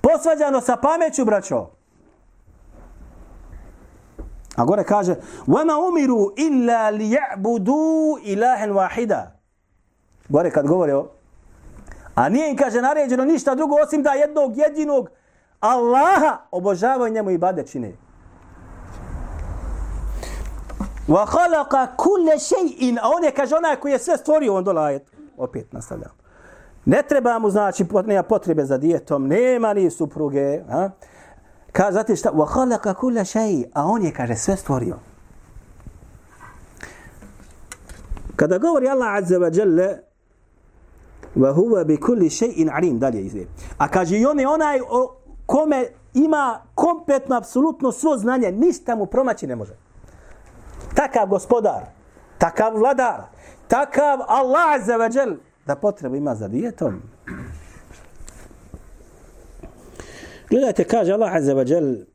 Posvađano 0.00 0.60
sa 0.60 0.76
pameću, 0.76 1.24
braćo. 1.24 1.70
A 4.56 4.64
gore 4.64 4.84
kaže, 4.84 5.16
وَمَا 5.46 5.76
umiru 5.88 6.32
illa 6.36 6.90
لِيَعْبُدُوا 6.90 8.18
إِلَهًا 8.18 8.66
وَاحِدًا 8.72 9.26
Gore 10.28 10.50
kad 10.50 10.66
govore 10.66 10.94
o... 10.94 11.06
A 12.14 12.28
nije 12.28 12.50
im, 12.50 12.56
kaže, 12.56 12.82
naređeno 12.82 13.24
ništa 13.24 13.54
drugo 13.54 13.74
osim 13.82 14.02
da 14.02 14.10
jednog 14.10 14.56
jedinog 14.56 15.10
Allaha 15.60 16.38
obožavaju 16.50 17.12
njemu 17.12 17.30
i 17.30 17.38
bade 17.38 17.66
čine. 17.66 17.92
Wa 21.08 21.26
khalaqa 21.26 21.96
kulle 21.96 22.38
shay'in, 22.38 22.98
a 23.02 23.08
on 23.16 23.24
je, 23.24 23.30
kaže, 23.30 23.56
onaj 23.56 23.76
koji 23.76 23.92
je 23.92 23.98
sve 23.98 24.16
stvorio, 24.16 24.54
on 24.54 24.64
dolajet. 24.64 25.10
Opet 25.36 25.72
nastavljam. 25.72 26.10
Ne 26.84 27.02
treba 27.02 27.38
mu, 27.38 27.50
znači, 27.50 27.84
nema 28.04 28.22
potrebe 28.22 28.64
za 28.64 28.78
dijetom, 28.78 29.26
nema 29.26 29.74
ni 29.74 29.90
supruge. 29.90 30.60
A? 30.70 30.90
Kaže, 31.75 31.91
zatim 31.91 32.15
šta? 32.15 32.31
Wa 32.31 32.47
khalaqa 32.47 32.93
شَيْءٍ 32.95 33.25
shay', 33.25 33.69
a 33.73 33.85
on 33.85 34.03
je, 34.03 34.11
kaže, 34.13 34.35
sve 34.35 34.57
stvorio. 34.57 34.95
Kada 38.35 38.57
govori 38.57 38.87
Allah 38.89 39.13
Azza 39.13 39.35
wa 39.39 39.49
Jalla, 39.57 39.97
wa 41.35 41.51
huwa 41.51 41.83
bi 41.83 41.97
kulli 41.97 42.29
shay'in 42.29 42.69
alim 42.69 42.99
dalje 42.99 43.21
izve. 43.21 43.45
A 43.77 43.87
kaže 43.87 44.17
i 44.17 44.25
on 44.25 44.39
je 44.39 44.47
onaj 44.47 44.79
o, 44.89 45.15
kome 45.45 45.87
ima 46.13 46.61
kompletno, 46.75 47.37
apsolutno 47.37 47.91
svo 47.91 48.17
znanje, 48.17 48.51
ništa 48.51 48.95
mu 48.95 49.05
promaći 49.05 49.47
ne 49.47 49.55
može. 49.55 49.75
Takav 50.95 51.27
gospodar, 51.27 51.85
takav 52.37 52.77
vladar, 52.77 53.21
takav 53.67 54.19
Allah 54.27 54.75
Azza 54.75 54.93
wa 54.97 55.17
Jalla 55.17 55.35
da 55.65 55.75
potrebu 55.75 56.15
ima 56.15 56.35
za 56.35 56.47
dijetom. 56.47 57.14
لا 60.55 60.71
تكاج 60.71 61.09
الله 61.09 61.29
عز 61.29 61.49
وجل. 61.49 62.07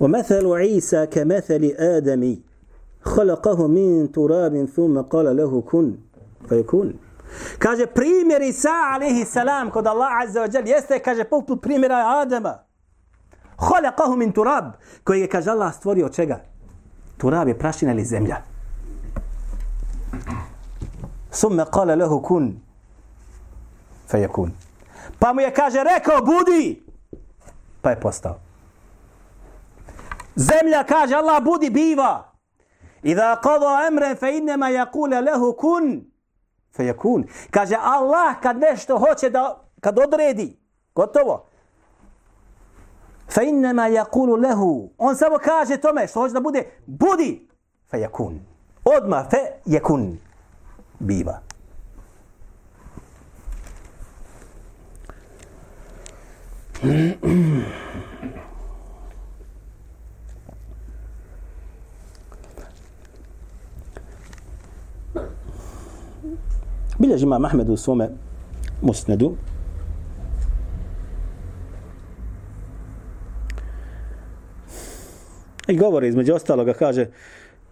ومثل 0.00 0.46
عيسى 0.46 1.06
كمثل 1.06 1.74
آدم 1.78 2.38
خلقه 3.02 3.66
من 3.66 4.12
تراب 4.12 4.64
ثم 4.64 5.00
قال 5.00 5.36
له 5.36 5.60
كن 5.60 5.96
فيكون. 6.48 6.98
كاج 7.60 7.88
بريمير 7.96 8.42
عيسى 8.42 8.68
عليه 8.68 9.22
السلام 9.22 9.70
كود 9.70 9.88
الله 9.88 10.06
عز 10.06 10.38
وجل 10.38 10.68
يست 10.68 10.92
كاج 10.92 11.20
بوبل 11.20 11.54
بريمير 11.54 11.92
آدم 11.92 12.54
خلقه 13.58 14.16
من 14.16 14.32
تراب. 14.32 14.74
كي 15.06 15.26
كاج 15.26 15.48
الله 15.48 15.68
استوري 15.68 16.02
وشجع 16.04 16.40
تراب 17.18 17.48
يبرشنا 17.48 17.90
للزملة 17.90 18.42
ثم 21.30 21.60
قال 21.62 21.98
له 21.98 22.20
كن 22.20 22.58
فيكون. 24.06 24.52
Pa 25.18 25.32
mu 25.32 25.40
je, 25.40 25.54
kaže, 25.54 25.84
rekao, 25.84 26.22
budi, 26.22 26.82
pa 27.82 27.90
je 27.90 28.00
postao. 28.00 28.40
Zemlja, 30.36 30.84
kaže, 30.84 31.14
Allah 31.14 31.42
budi, 31.44 31.70
biva. 31.70 32.32
Iza 33.02 33.36
qada 33.42 33.86
amran 33.88 34.16
fa 34.16 34.28
innema 34.28 34.68
jakule 34.68 35.20
lahu 35.20 35.52
kun 35.52 36.04
fejakun. 36.76 37.24
Kaže 37.50 37.76
Allah 37.80 38.40
kad 38.42 38.58
nešto 38.58 38.98
hoće 38.98 39.30
da 39.30 39.64
kad 39.80 39.98
odredi, 39.98 40.58
gotovo. 40.94 41.44
Fa 43.28 43.42
innema 43.42 43.88
yaqulu 43.88 44.42
lahu. 44.42 44.90
On 44.98 45.16
samo 45.16 45.38
kaže 45.38 45.76
tome 45.76 46.06
što 46.06 46.20
hoće 46.20 46.32
da 46.34 46.40
bude 46.40 46.64
budi 46.86 47.48
fejakun. 47.90 48.40
Odma 48.84 49.24
fe 49.30 49.38
yakun. 49.66 50.16
Biva. 50.98 51.47
Bilježi 66.98 67.24
ima 67.24 67.38
Mahmedu 67.38 67.72
u 67.72 67.76
svome 67.76 68.08
musnedu. 68.82 69.36
I 75.68 75.76
govori 75.76 76.08
između 76.08 76.34
ostaloga, 76.34 76.72
kaže, 76.72 77.06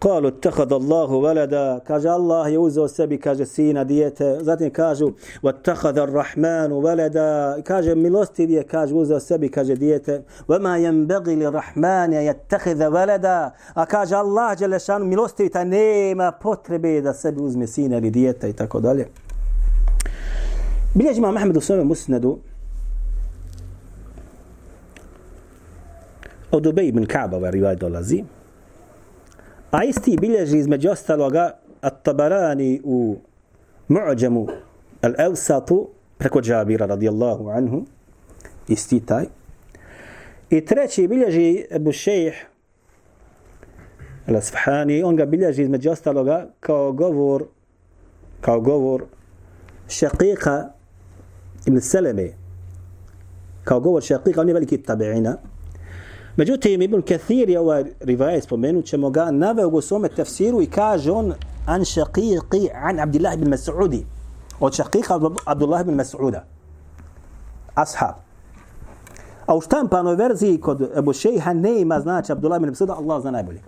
قالوا 0.01 0.29
اتخذ 0.29 0.73
الله 0.73 1.11
ولدا. 1.11 1.77
كاج 1.87 2.05
الله 2.05 2.47
يوزو 2.49 2.87
سبي 2.87 3.17
كاج 3.17 3.43
سينا 3.43 3.83
ديته. 3.83 4.41
زاتي 4.41 4.69
كاجو 4.69 5.11
واتخذ 5.43 5.97
الرحمن 5.97 6.71
ولدا. 6.71 7.59
كاج 7.59 7.89
ملوستي 7.89 8.45
بي 8.45 8.63
كاج 8.63 8.93
وزو 8.93 9.19
سبي 9.19 9.49
كاج 9.49 9.73
ديته. 9.73 10.21
وما 10.49 10.77
ينبغي 10.77 11.35
للرحمن 11.35 12.13
يتخذ 12.13 12.85
ولدا. 12.85 13.51
كاج 13.89 14.13
الله 14.13 14.53
جل 14.53 14.81
شان 14.81 15.01
ميلوستي 15.01 15.49
تا 15.49 15.63
نيما 15.63 16.33
بوتربي 16.43 17.01
دا 17.01 17.11
سبي 17.11 17.41
وزمي 17.41 17.65
سينا 17.65 17.99
ديته. 17.99 18.51
تاكو 18.51 18.79
دالي 18.79 19.05
بلي 20.95 21.13
جماعة 21.13 21.31
محمد 21.31 21.57
وسلم 21.57 21.89
مسندو. 21.89 22.37
أو 26.53 26.59
دبي 26.59 26.91
من 26.91 27.05
كعبه 27.05 27.37
وروايه 27.37 27.73
دولازيم 27.73 28.27
a 29.71 29.83
isti 29.83 30.17
bilježi 30.21 30.57
između 30.57 30.89
ostaloga 30.89 31.59
At-Tabarani 31.81 32.81
u 32.83 33.17
Mu'đamu 33.89 34.47
Al-Evsatu 35.01 35.87
preko 36.17 36.41
Džabira 36.41 36.85
radijallahu 36.85 37.49
anhu, 37.49 37.85
isti 38.67 38.99
taj. 39.05 39.25
I 40.49 40.65
treći 40.65 41.07
bilježi 41.07 41.65
Ebu 41.71 41.91
Šejh 41.91 42.35
Al-Asfahani, 44.27 45.03
on 45.03 45.15
ga 45.15 45.25
bilježi 45.25 45.63
između 45.63 45.91
ostaloga 45.91 46.47
kao 46.59 46.91
govor 46.91 47.45
kao 48.41 48.61
govor 48.61 49.03
Šakika 49.87 50.69
ibn 51.65 51.81
Seleme. 51.81 52.29
Kao 53.63 53.79
govor 53.79 54.03
Šakika, 54.03 54.41
on 54.41 54.47
je 54.47 54.53
veliki 54.53 54.77
tabi'ina, 54.77 55.35
Međutim, 56.37 56.81
Ibn 56.81 57.01
Kathir 57.01 57.49
je 57.49 57.59
ovaj 57.59 57.83
rivajet, 57.99 58.43
spomenut 58.43 58.85
ćemo 58.85 59.09
ga, 59.09 59.31
naveo 59.31 59.67
u 59.67 59.81
svome 59.81 60.09
tefsiru 60.09 60.61
i 60.61 60.65
kaže 60.65 61.11
on 61.11 61.33
an 61.65 61.81
šaqiqi 61.81 62.69
an 62.73 62.99
Abdullah 62.99 63.33
ibn 63.33 63.53
Mas'udi. 63.53 64.03
Od 64.59 64.73
šaqiqa 64.73 65.35
Abdullah 65.45 65.81
ibn 65.81 65.99
Mas'uda. 65.99 66.39
Ashab. 67.75 68.15
A 69.45 69.55
u 69.55 69.61
štampanoj 69.61 70.15
verziji 70.15 70.61
kod 70.61 70.91
Ebu 70.97 71.13
Šejha 71.13 71.53
ne 71.53 71.81
ima 71.81 71.99
znači 71.99 72.31
Abdullah 72.31 72.61
ibn 72.61 72.73
Mas'uda, 72.73 72.97
Allah 72.97 73.21
zna 73.21 73.31
najbolje. 73.31 73.61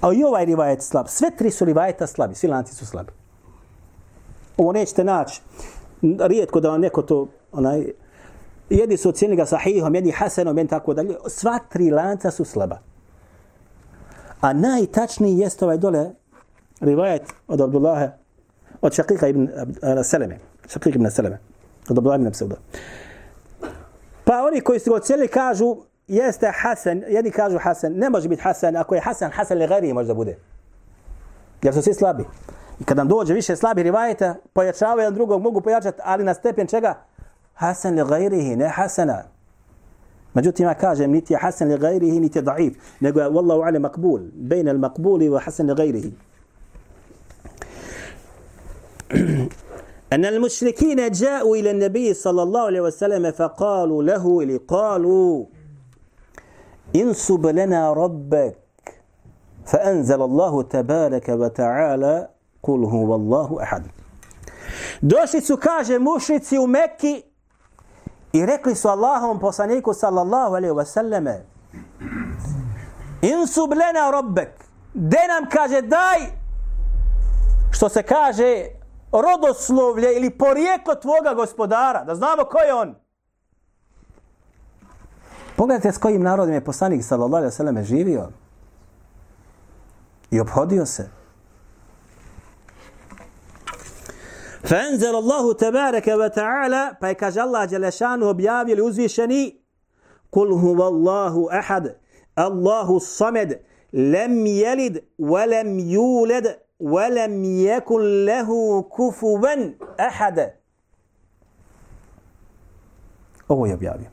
A 0.00 0.12
i 0.12 0.24
ovaj 0.24 0.44
rivajet 0.44 0.82
slab. 0.82 1.06
Sve 1.08 1.30
tri 1.36 1.50
su 1.50 1.64
rivajeta 1.64 2.06
slabi, 2.06 2.34
svi 2.34 2.48
lanci 2.48 2.74
su 2.74 2.86
slabi. 2.86 3.12
Ovo 4.56 4.72
nećete 4.72 5.04
naći. 5.04 5.40
Rijetko 6.02 6.60
da 6.60 6.70
vam 6.70 6.80
neko 6.80 7.02
to 7.02 7.26
onaj, 7.52 7.86
jedni 8.70 8.96
su 8.96 9.08
ocijenili 9.08 9.36
ga 9.36 9.46
sahihom, 9.46 9.94
jedni 9.94 10.10
hasanom, 10.10 10.58
jedni 10.58 10.70
tako 10.70 10.94
dalje. 10.94 11.16
Sva 11.28 11.58
tri 11.68 11.90
lanca 11.90 12.30
su 12.30 12.44
slaba. 12.44 12.78
A 14.40 14.52
najtačniji 14.52 15.38
jest 15.38 15.62
ovaj 15.62 15.78
dole 15.78 16.10
rivajet 16.80 17.22
od 17.48 17.60
Abdullaha, 17.60 18.08
od 18.80 18.94
Šakika 18.94 19.28
ibn 19.28 19.48
Seleme. 20.04 20.38
Šakika 20.68 20.98
ibn 20.98 21.10
Seleme. 21.10 21.38
Od 21.88 21.98
Abdullaha 21.98 22.16
ibn 22.16 22.26
Abseuda. 22.26 22.56
Pa 24.24 24.42
oni 24.42 24.60
koji 24.60 24.80
su 24.80 24.90
ga 24.90 24.96
ocijenili 24.96 25.28
kažu 25.28 25.76
jeste 26.08 26.50
Hasan, 26.54 27.02
jedni 27.08 27.30
kažu 27.30 27.58
Hasan, 27.58 27.92
ne 27.92 28.10
može 28.10 28.28
biti 28.28 28.42
Hasan, 28.42 28.76
ako 28.76 28.94
je 28.94 29.00
Hasan, 29.00 29.30
Hasan 29.30 29.58
li 29.58 29.66
gari 29.66 29.92
može 29.92 30.06
da 30.06 30.14
bude. 30.14 30.38
Jer 31.62 31.74
su 31.74 31.82
svi 31.82 31.94
slabi. 31.94 32.24
I 32.80 32.84
kad 32.84 32.96
nam 32.96 33.08
dođe 33.08 33.34
više 33.34 33.56
slabi 33.56 33.82
rivajeta, 33.82 34.34
pojačavaju 34.52 35.00
jedan 35.00 35.14
drugog, 35.14 35.42
mogu 35.42 35.60
pojačati, 35.60 36.00
ali 36.04 36.24
na 36.24 36.34
stepen 36.34 36.66
čega? 36.66 36.94
حسن 37.56 37.96
لغيره 37.96 38.54
نه 38.54 38.68
حسنا 38.68 39.34
جوتي 40.36 40.64
ما 40.64 40.72
كاجا 40.72 41.06
نيتي 41.06 41.36
حسن 41.36 41.68
لغيره 41.68 42.04
نيتي 42.18 42.40
ضعيف. 42.40 42.96
نقول 43.02 43.26
والله 43.26 43.62
أعلم 43.62 43.82
مقبول 43.82 44.30
بين 44.34 44.68
المقبول 44.68 45.28
وحسن 45.28 45.66
لغيره. 45.66 46.10
أن 50.12 50.24
المشركين 50.24 51.10
جاءوا 51.10 51.56
إلى 51.56 51.70
النبي 51.70 52.14
صلى 52.14 52.42
الله 52.42 52.60
عليه 52.60 52.80
وسلم 52.80 53.32
فقالوا 53.32 54.02
له 54.02 54.60
قالوا 54.68 55.44
انسب 56.96 57.46
لنا 57.46 57.92
ربك. 57.92 58.58
فأنزل 59.66 60.22
الله 60.22 60.62
تبارك 60.62 61.28
وتعالى 61.28 62.28
قل 62.62 62.84
هو 62.84 63.14
الله 63.14 63.62
أحد. 63.62 63.86
دوشي 65.02 65.40
سكاجة 65.40 65.98
مشرتي 65.98 66.58
ومكي 66.58 67.33
I 68.34 68.46
rekli 68.46 68.74
su 68.74 68.88
Allahom 68.88 69.40
poslaniku 69.40 69.94
sallallahu 69.94 70.54
alaihi 70.54 70.74
wasallame 70.74 71.40
Insub 73.22 73.72
lena 73.72 74.10
robbek 74.10 74.64
De 74.94 75.18
nam 75.28 75.50
kaže 75.50 75.82
daj. 75.82 76.18
Što 77.70 77.88
se 77.88 78.02
kaže 78.02 78.66
Rodoslovlje 79.12 80.16
ili 80.16 80.30
porijeklo 80.30 80.94
tvoga 80.94 81.34
gospodara. 81.34 82.04
Da 82.04 82.14
znamo 82.14 82.44
ko 82.44 82.58
je 82.58 82.74
on. 82.74 82.94
Pogledajte 85.56 85.92
s 85.92 85.98
kojim 85.98 86.22
narodom 86.22 86.54
je 86.54 86.64
poslanik 86.64 87.04
sallallahu 87.04 87.36
alaihi 87.36 87.54
wasallam 87.54 87.82
živio. 87.82 88.28
I 90.30 90.40
obhodio 90.40 90.86
se. 90.86 91.23
فأنزل 94.63 95.15
الله 95.15 95.53
تبارك 95.53 96.07
وتعالى 96.07 96.97
فيكاج 97.01 97.37
الله 97.37 97.65
جل 97.65 97.93
شانه 97.93 98.31
بيابي 98.31 98.73
لأزويشني 98.73 99.61
قل 100.31 100.51
هو 100.51 100.87
الله 100.87 101.59
أحد 101.59 101.95
الله 102.39 102.97
الصمد 102.97 103.59
لم 103.93 104.45
يلد 104.45 105.03
ولم 105.19 105.79
يولد 105.79 106.59
ولم 106.79 107.43
يكن 107.43 108.25
له 108.25 108.81
كفوا 108.81 109.73
أحد 109.99 110.59
Ovo 113.49 113.65
je 113.65 113.73
objavio. 113.73 114.09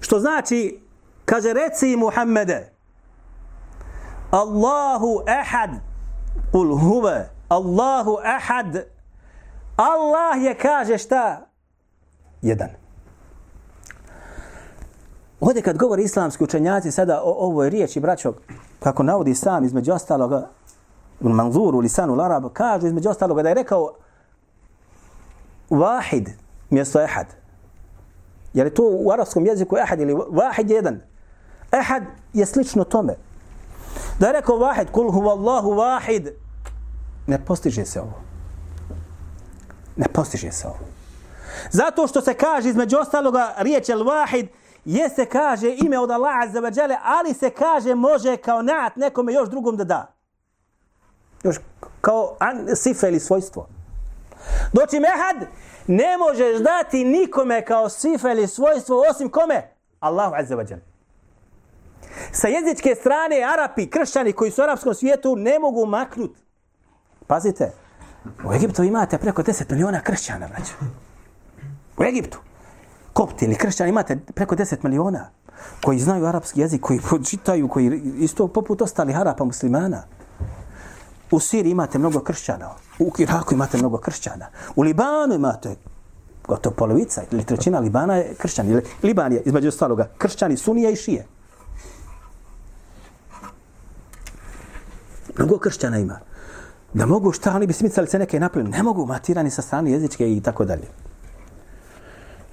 Što 0.00 0.20
znači, 0.20 0.80
kaže 1.24 1.52
reci 1.52 1.96
Muhammede, 1.96 2.72
Allahu 4.31 5.23
ahad. 5.27 5.69
Kul 6.51 6.77
huve. 6.77 7.29
Allahu 7.49 8.17
ahad. 8.23 8.85
Allah 9.75 10.43
je 10.43 10.53
kaže 10.53 10.97
šta? 10.97 11.47
Jedan. 12.41 12.69
Ovdje 15.39 15.61
kad 15.61 15.77
govori 15.77 16.03
islamski 16.03 16.43
učenjaci 16.43 16.91
sada 16.91 17.21
o 17.23 17.31
ovoj 17.31 17.69
riječi, 17.69 17.99
braćo, 17.99 18.33
kako 18.79 19.03
navodi 19.03 19.35
sam 19.35 19.63
između 19.63 19.93
ostaloga, 19.93 20.49
u 21.21 21.29
manzuru, 21.29 21.79
lisanu, 21.79 22.15
larab, 22.15 22.45
kaže 22.53 22.87
između 22.87 23.09
ostaloga 23.09 23.43
da 23.43 23.49
je 23.49 23.55
rekao 23.55 23.93
vahid 25.69 26.29
mjesto 26.69 27.01
ehad. 27.01 27.27
Jer 28.53 28.67
je 28.67 28.73
to 28.73 28.83
u 28.83 29.11
arabskom 29.11 29.45
jeziku 29.45 29.77
ehad 29.77 29.99
ili 29.99 30.17
vahid 30.29 30.69
jedan. 30.69 31.01
Ehad 31.71 32.03
je 32.33 32.45
slično 32.45 32.83
tome. 32.83 33.15
Da 34.19 34.27
je 34.27 34.33
rekao 34.33 34.57
vahid, 34.57 34.91
kul 34.91 35.11
huva 35.11 35.31
Allahu 35.31 35.73
vahid, 35.73 36.29
ne 37.27 37.45
postiže 37.45 37.85
se 37.85 38.01
ovo. 38.01 38.13
Ne 39.95 40.05
postiže 40.13 40.51
se 40.51 40.67
ovo. 40.67 40.79
Zato 41.71 42.07
što 42.07 42.21
se 42.21 42.33
kaže 42.33 42.69
između 42.69 42.97
ostaloga 42.97 43.53
riječ 43.57 43.89
el 43.89 44.03
vahid, 44.03 44.47
jeste 44.85 45.25
kaže 45.25 45.75
ime 45.77 45.99
od 45.99 46.11
Allaha 46.11 46.39
azza 46.43 46.61
wa 46.61 46.79
jale, 46.79 46.97
ali 47.03 47.33
se 47.33 47.49
kaže 47.49 47.95
može 47.95 48.37
kao 48.37 48.61
nat 48.61 48.95
nekome 48.95 49.33
još 49.33 49.49
drugom 49.49 49.77
da 49.77 49.83
da. 49.83 50.13
Još 51.43 51.57
kao 52.01 52.35
an, 52.39 52.67
sife 52.75 53.07
ili 53.07 53.19
svojstvo. 53.19 53.67
Doći 54.73 54.99
mehad, 54.99 55.49
ne 55.87 56.17
možeš 56.17 56.61
dati 56.61 57.03
nikome 57.03 57.65
kao 57.65 57.89
sife 57.89 58.27
ili 58.31 58.47
svojstvo 58.47 59.03
osim 59.09 59.29
kome? 59.29 59.73
Allahu 59.99 60.35
azza 60.35 60.55
wa 60.55 60.71
jale. 60.71 60.96
Sa 62.31 62.47
jezičke 62.47 62.95
strane 62.95 63.43
Arapi, 63.53 63.89
kršćani 63.89 64.33
koji 64.33 64.51
su 64.51 64.61
u 64.61 64.63
arapskom 64.63 64.93
svijetu 64.93 65.35
ne 65.35 65.59
mogu 65.59 65.85
maknut. 65.85 66.37
Pazite, 67.27 67.71
u 68.49 68.53
Egiptu 68.53 68.83
imate 68.83 69.17
preko 69.17 69.43
10 69.43 69.71
miliona 69.71 70.01
kršćana, 70.01 70.47
braću. 70.47 70.73
U 71.97 72.03
Egiptu. 72.03 72.39
Kopti 73.13 73.45
ili 73.45 73.55
kršćani 73.55 73.89
imate 73.89 74.17
preko 74.35 74.55
10 74.55 74.83
miliona 74.83 75.29
koji 75.83 75.99
znaju 75.99 76.25
arapski 76.25 76.61
jezik, 76.61 76.81
koji 76.81 76.99
čitaju, 77.25 77.67
koji 77.67 78.01
isto 78.19 78.47
poput 78.47 78.81
ostali 78.81 79.13
Arapa 79.13 79.43
muslimana. 79.43 80.03
U 81.31 81.39
Siriji 81.39 81.71
imate 81.71 81.97
mnogo 81.97 82.19
kršćana. 82.19 82.69
U 82.99 83.11
Iraku 83.17 83.53
imate 83.53 83.77
mnogo 83.77 83.97
kršćana. 83.97 84.45
U 84.75 84.81
Libanu 84.81 85.35
imate 85.35 85.75
gotovo 86.47 86.75
polovica 86.75 87.21
ili 87.31 87.43
trećina 87.43 87.79
Libana 87.79 88.15
je 88.15 88.35
kršćani. 88.37 88.81
Liban 89.03 89.33
je, 89.33 89.41
između 89.45 89.67
ostaloga, 89.67 90.09
kršćani, 90.17 90.57
sunije 90.57 90.93
i 90.93 90.95
šije. 90.95 91.27
Mnogo 95.37 95.57
kršćana 95.57 95.97
ima. 95.97 96.19
Da 96.93 97.05
mogu 97.05 97.31
šta, 97.31 97.55
oni 97.55 97.67
bi 97.67 97.73
smicali 97.73 98.07
se 98.07 98.19
neke 98.19 98.39
napravili. 98.39 98.71
Ne 98.71 98.83
mogu, 98.83 99.05
matirani 99.05 99.51
sa 99.51 99.61
strane 99.61 99.91
jezičke 99.91 100.31
i 100.31 100.41
tako 100.41 100.65
dalje. 100.65 100.87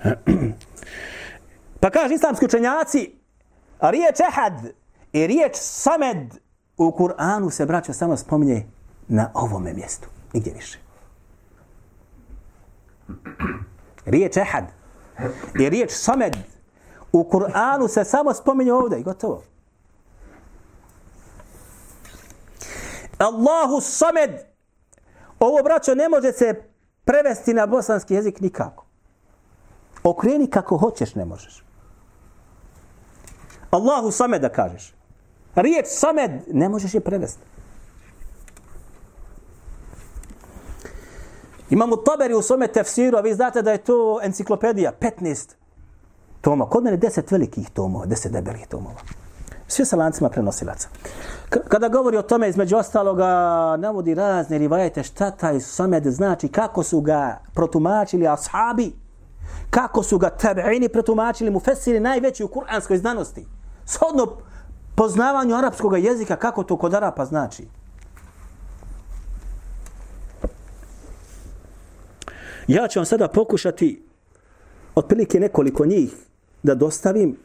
Pa 1.80 1.90
kaže 1.90 2.14
islamski 2.14 2.44
učenjaci, 2.44 3.18
riječ 3.80 4.20
ehad 4.20 4.52
i 5.12 5.26
riječ 5.26 5.52
samed 5.54 6.38
u 6.76 6.90
Kur'anu 6.90 7.50
se, 7.50 7.66
braća, 7.66 7.92
samo 7.92 8.16
spominje 8.16 8.66
na 9.08 9.30
ovome 9.34 9.72
mjestu. 9.72 10.08
Nigdje 10.32 10.52
više. 10.52 10.78
Riječ 14.14 14.36
ehad 14.36 14.64
i 15.60 15.68
riječ 15.68 15.90
samed 15.92 16.36
u 17.12 17.28
Kur'anu 17.32 17.88
se 17.88 18.04
samo 18.04 18.34
spominje 18.34 18.72
ovdje 18.72 19.00
i 19.00 19.02
gotovo. 19.02 19.42
Allahu 23.18 23.80
samed. 23.80 24.30
Ovo, 25.40 25.62
braćo, 25.62 25.94
ne 25.94 26.08
može 26.08 26.32
se 26.32 26.54
prevesti 27.04 27.54
na 27.54 27.66
bosanski 27.66 28.14
jezik 28.14 28.40
nikako. 28.40 28.86
Okreni 30.02 30.46
kako 30.46 30.76
hoćeš, 30.76 31.14
ne 31.14 31.24
možeš. 31.24 31.64
Allahu 33.70 34.10
samed 34.10 34.42
da 34.42 34.48
kažeš. 34.48 34.94
Riječ 35.54 35.86
samed 35.88 36.30
ne 36.52 36.68
možeš 36.68 36.94
je 36.94 37.00
prevesti. 37.00 37.42
Imamo 41.70 41.96
taberi 41.96 42.34
u 42.34 42.42
svome 42.42 42.68
tefsiru, 42.68 43.18
a 43.18 43.20
vi 43.20 43.34
znate 43.34 43.62
da 43.62 43.72
je 43.72 43.84
to 43.84 44.20
enciklopedija, 44.22 44.92
15 45.00 45.54
toma. 46.40 46.68
Kod 46.68 46.84
mene 46.84 46.98
10 46.98 47.32
velikih 47.32 47.70
tomova, 47.70 48.06
10 48.06 48.28
debelih 48.28 48.66
tomova. 48.68 49.00
Sve 49.74 49.84
sa 49.84 49.96
lancima 49.96 50.28
prenosilaca. 50.28 50.88
Kada 51.68 51.88
govori 51.88 52.16
o 52.16 52.22
tome, 52.22 52.48
između 52.48 52.76
ostaloga, 52.76 53.26
navodi 53.76 54.14
razne 54.14 54.58
rivajete 54.58 55.02
šta 55.02 55.30
taj 55.30 55.60
samed 55.60 56.04
znači, 56.06 56.48
kako 56.48 56.82
su 56.82 57.00
ga 57.00 57.40
protumačili 57.54 58.28
ashabi, 58.28 58.92
kako 59.70 60.02
su 60.02 60.18
ga 60.18 60.30
tabeini 60.30 60.88
protumačili 60.88 61.50
mu 61.50 61.60
fesiri 61.60 62.00
najveći 62.00 62.44
u 62.44 62.48
kuranskoj 62.48 62.98
znanosti. 62.98 63.46
Shodno 63.84 64.36
poznavanju 64.94 65.56
arapskog 65.56 65.98
jezika, 65.98 66.36
kako 66.36 66.62
to 66.62 66.76
kod 66.76 66.94
Arapa 66.94 67.24
znači. 67.24 67.66
Ja 72.68 72.88
ću 72.88 72.98
vam 72.98 73.06
sada 73.06 73.28
pokušati 73.28 74.06
otprilike 74.94 75.40
nekoliko 75.40 75.86
njih 75.86 76.14
da 76.62 76.74
dostavim 76.74 77.43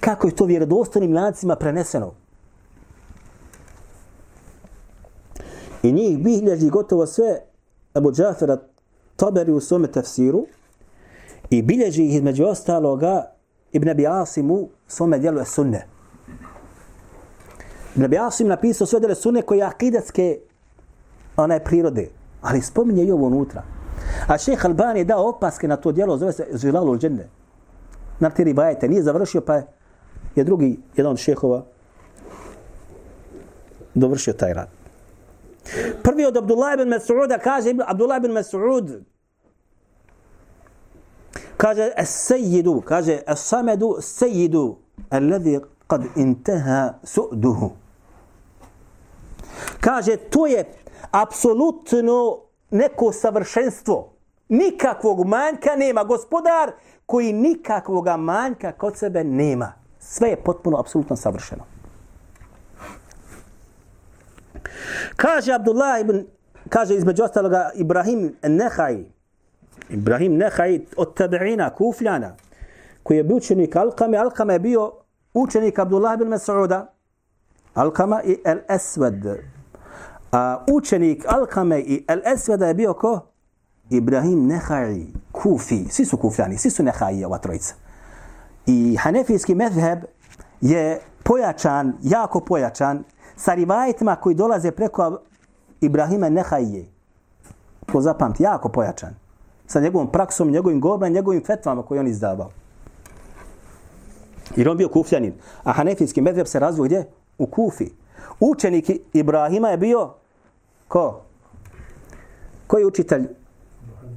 kako 0.00 0.26
je 0.26 0.36
to 0.36 0.44
vjerodostojnim 0.44 1.14
lancima 1.14 1.56
preneseno. 1.56 2.12
I 5.82 5.92
njih 5.92 6.18
bilježi 6.18 6.70
gotovo 6.70 7.06
sve 7.06 7.40
Abu 7.94 8.12
Džafera 8.12 8.58
Taberi 9.16 9.52
u 9.52 9.60
svome 9.60 9.92
tefsiru 9.92 10.46
i 11.50 11.62
bilježi 11.62 12.04
ih 12.04 12.14
između 12.14 12.44
ostaloga 12.44 13.32
Ibn 13.72 13.88
Abi 13.88 14.06
Asim 14.06 14.50
u 14.50 14.68
svome 14.86 15.18
dijelu 15.18 15.44
sunne. 15.44 15.86
Ibn 17.94 18.04
Abi 18.04 18.18
Asim 18.18 18.48
napisao 18.48 18.86
sve 18.86 19.00
dijelu 19.00 19.14
sunne 19.14 19.42
koje 19.42 19.58
je 19.58 19.64
akidatske 19.64 20.38
onaj 21.36 21.64
prirode, 21.64 22.08
ali 22.42 22.62
spominje 22.62 23.04
i 23.04 23.12
ovo 23.12 23.26
unutra. 23.26 23.62
A 24.26 24.38
šeheh 24.38 24.66
Albani 24.66 25.00
je 25.00 25.04
dao 25.04 25.28
opaske 25.28 25.68
na 25.68 25.76
to 25.76 25.92
dijelo, 25.92 26.18
zove 26.18 26.32
se 26.32 26.46
Zilalu 26.52 26.98
Dženne. 26.98 27.28
Na 28.20 28.30
ti 28.30 28.44
ribajete, 28.44 28.88
nije 28.88 29.02
završio 29.02 29.40
pa 29.40 29.54
je, 29.54 29.66
je 30.34 30.44
drugi, 30.44 30.78
jedan 30.96 31.12
od 31.12 31.18
šehova, 31.18 31.64
dovršio 33.94 34.32
taj 34.32 34.54
rad. 34.54 34.68
Prvi 36.02 36.26
od 36.26 36.36
Abdullah 36.36 36.74
ibn 36.74 36.90
Mas'uda 36.90 37.38
kaže, 37.38 37.74
Abdullah 37.86 38.18
ibn 38.18 38.32
Mas'ud, 38.32 39.00
kaže, 41.56 41.90
es-sejidu, 41.96 42.80
kaže, 42.80 43.20
es-samedu 43.26 43.96
sejidu, 44.00 44.76
alladhi 45.10 45.60
kad 45.86 46.02
intaha 46.16 46.94
su'duhu. 47.04 47.70
Kaže, 49.80 50.16
to 50.16 50.46
je 50.46 50.64
apsolutno 51.10 52.38
neko 52.70 53.12
savršenstvo. 53.12 54.12
Nikakvog 54.48 55.26
manjka 55.26 55.76
nema. 55.76 56.04
Gospodar 56.04 56.72
koji 57.06 57.32
nikakvog 57.32 58.08
manjka 58.18 58.72
kod 58.72 58.96
sebe 58.96 59.24
nema. 59.24 59.81
Sve 60.04 60.28
je 60.28 60.36
potpuno, 60.36 60.78
apsolutno 60.78 61.16
savršeno. 61.16 61.64
Kaže 65.16 65.52
Abdullah 65.52 66.00
ibn, 66.00 66.26
kaže 66.68 66.94
između 66.94 67.22
ostaloga 67.24 67.70
Ibrahim 67.74 68.36
Nehaj, 68.42 69.04
Ibrahim 69.88 70.36
Nehaj 70.36 70.80
od 70.96 71.14
Tabeina, 71.14 71.70
kufljana, 71.70 72.36
koji 73.02 73.16
je 73.16 73.24
bio 73.24 73.36
učenik 73.36 73.76
Alkame, 73.76 74.18
Alkame 74.18 74.54
je 74.54 74.58
bio 74.58 74.92
učenik 75.34 75.78
Abdullah 75.78 76.14
ibn 76.14 76.32
Mas'uda, 76.32 76.86
Alkama 77.74 78.22
i 78.22 78.38
El 78.44 78.58
Esved, 78.68 79.24
A 80.32 80.64
učenik 80.72 81.24
Alkame 81.28 81.80
i 81.80 82.04
El 82.08 82.20
Esveda 82.24 82.66
je 82.66 82.74
bio 82.74 82.94
ko? 82.94 83.20
Ibrahim 83.90 84.46
Nehaj, 84.46 85.06
Kufi. 85.32 85.84
Svi 85.90 86.04
su 86.04 86.16
kufljani, 86.16 86.58
svi 86.58 86.70
su 86.70 86.82
Nehaji, 86.82 87.24
ova 87.24 87.38
trojica. 87.38 87.74
I 88.66 88.96
hanefijski 88.96 89.54
medheb 89.54 89.98
je 90.60 91.00
pojačan, 91.22 91.92
jako 92.02 92.40
pojačan, 92.40 93.04
sa 93.36 93.54
rivajetima 93.54 94.16
koji 94.16 94.34
dolaze 94.34 94.70
preko 94.70 95.18
Ibrahima 95.80 96.28
Nehajije. 96.28 96.86
To 97.92 98.00
zapamti, 98.00 98.42
jako 98.42 98.68
pojačan. 98.68 99.14
Sa 99.66 99.80
njegovom 99.80 100.12
praksom, 100.12 100.50
njegovim 100.50 100.80
govorom, 100.80 101.12
njegovim 101.12 101.44
fetvama 101.44 101.82
koje 101.82 102.00
on 102.00 102.06
izdavao. 102.06 102.50
Jer 104.56 104.68
on 104.68 104.76
bio 104.76 104.88
kufljanin. 104.88 105.34
A 105.64 105.72
hanefijski 105.72 106.20
medheb 106.20 106.46
se 106.46 106.58
razvoj 106.58 106.88
gdje? 106.88 107.06
U 107.38 107.46
Kufi. 107.46 107.90
Učenik 108.40 108.90
Ibrahima 109.12 109.68
je 109.68 109.76
bio 109.76 110.10
Ko? 110.88 111.20
Koji 112.66 112.82
je 112.82 112.86
učitelj? 112.86 113.28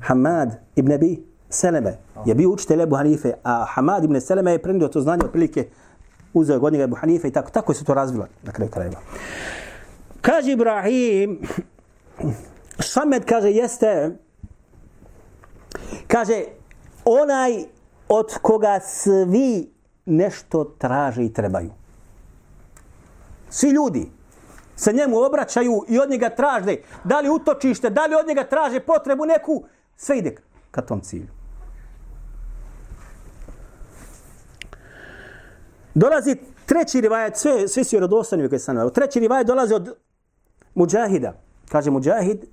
Hamad 0.02 0.60
ibn 0.76 0.92
Abi 0.92 1.24
Seleme. 1.50 1.98
Je 2.26 2.36
bio 2.36 2.50
učitelj 2.50 2.82
Ebu 2.82 2.96
Hanife, 2.96 3.34
a 3.44 3.66
Hamad 3.70 4.04
ibn 4.04 4.22
Seleme 4.22 4.52
je 4.52 4.62
prenio 4.62 4.88
to 4.88 5.02
znanje 5.02 5.26
otprilike 5.26 5.68
uzeo 6.34 6.60
godinga 6.60 6.84
Ebu 6.84 6.96
Hanife 6.96 7.28
i 7.28 7.32
tako. 7.32 7.52
Tako 7.52 7.74
se 7.74 7.86
to 7.86 7.94
razvilo 7.94 8.28
na 8.44 8.52
kraju 8.52 8.72
krajeva. 8.72 9.00
Kaže 10.22 10.52
Ibrahim, 10.52 11.40
Samed 12.80 13.26
kaže 13.26 13.52
jeste, 13.52 14.18
kaže 16.08 16.44
onaj 17.06 17.64
od 18.10 18.38
koga 18.42 18.80
svi 18.80 19.74
nešto 20.06 20.64
traže 20.64 21.26
i 21.26 21.34
trebaju. 21.34 21.72
Svi 23.50 23.70
ljudi, 23.70 24.12
se 24.76 24.94
njemu 24.94 25.18
obraćaju 25.18 25.84
i 25.88 26.00
od 26.00 26.10
njega 26.10 26.30
traže 26.30 26.76
da 27.04 27.20
li 27.20 27.30
utočište, 27.30 27.90
da 27.90 28.06
li 28.06 28.16
od 28.16 28.28
njega 28.28 28.44
traže 28.44 28.80
potrebu 28.80 29.26
neku, 29.26 29.64
sve 29.98 30.18
ide 30.18 30.36
ka 30.72 30.82
tom 30.82 31.02
cilju. 31.02 31.35
Dolazi 35.96 36.36
treći 36.66 37.02
rivajet, 37.02 37.38
sve, 37.38 37.68
svi 37.68 37.84
su 37.84 37.96
vjerodostani 37.96 38.50
koji 38.50 38.60
sam 38.60 38.90
Treći 38.90 39.20
rivajet 39.20 39.48
dolazi 39.48 39.74
od 39.74 39.96
Mujahida. 40.76 41.34
Kaže 41.70 41.92
Mujahid, 41.92 42.46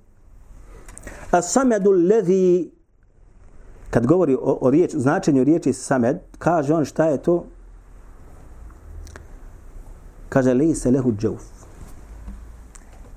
As-samedu 1.31 1.91
ledhi, 2.09 2.71
kad 3.89 4.05
govori 4.05 4.35
o, 4.35 4.57
o 4.61 4.69
riječ, 4.69 4.91
značenju 4.95 5.43
riječi 5.43 5.73
samed, 5.73 6.17
kaže 6.39 6.73
on 6.73 6.85
šta 6.85 7.05
je 7.05 7.17
to? 7.17 7.45
Kaže, 10.29 10.53
li 10.53 10.75
se 10.75 10.91
lehu 10.91 11.11
džauf 11.11 11.53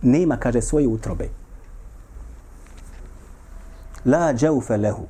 nema, 0.07 0.37
kaže, 0.37 0.63
svoje 0.63 0.89
utrobe. 0.89 1.29
La 4.05 4.33
džaufe 4.35 4.77
lehu. 4.77 5.07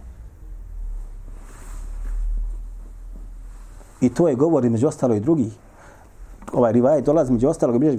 I 4.00 4.08
to 4.08 4.28
je 4.28 4.34
govor 4.34 4.70
među 4.70 4.88
ostalo 4.88 5.14
i 5.14 5.20
drugih. 5.20 5.52
Ovaj 6.52 6.72
rivaj 6.72 7.02
dolazi 7.02 7.32
među 7.32 7.48
ostalo 7.48 7.74
i 7.74 7.78
bilježi 7.78 7.98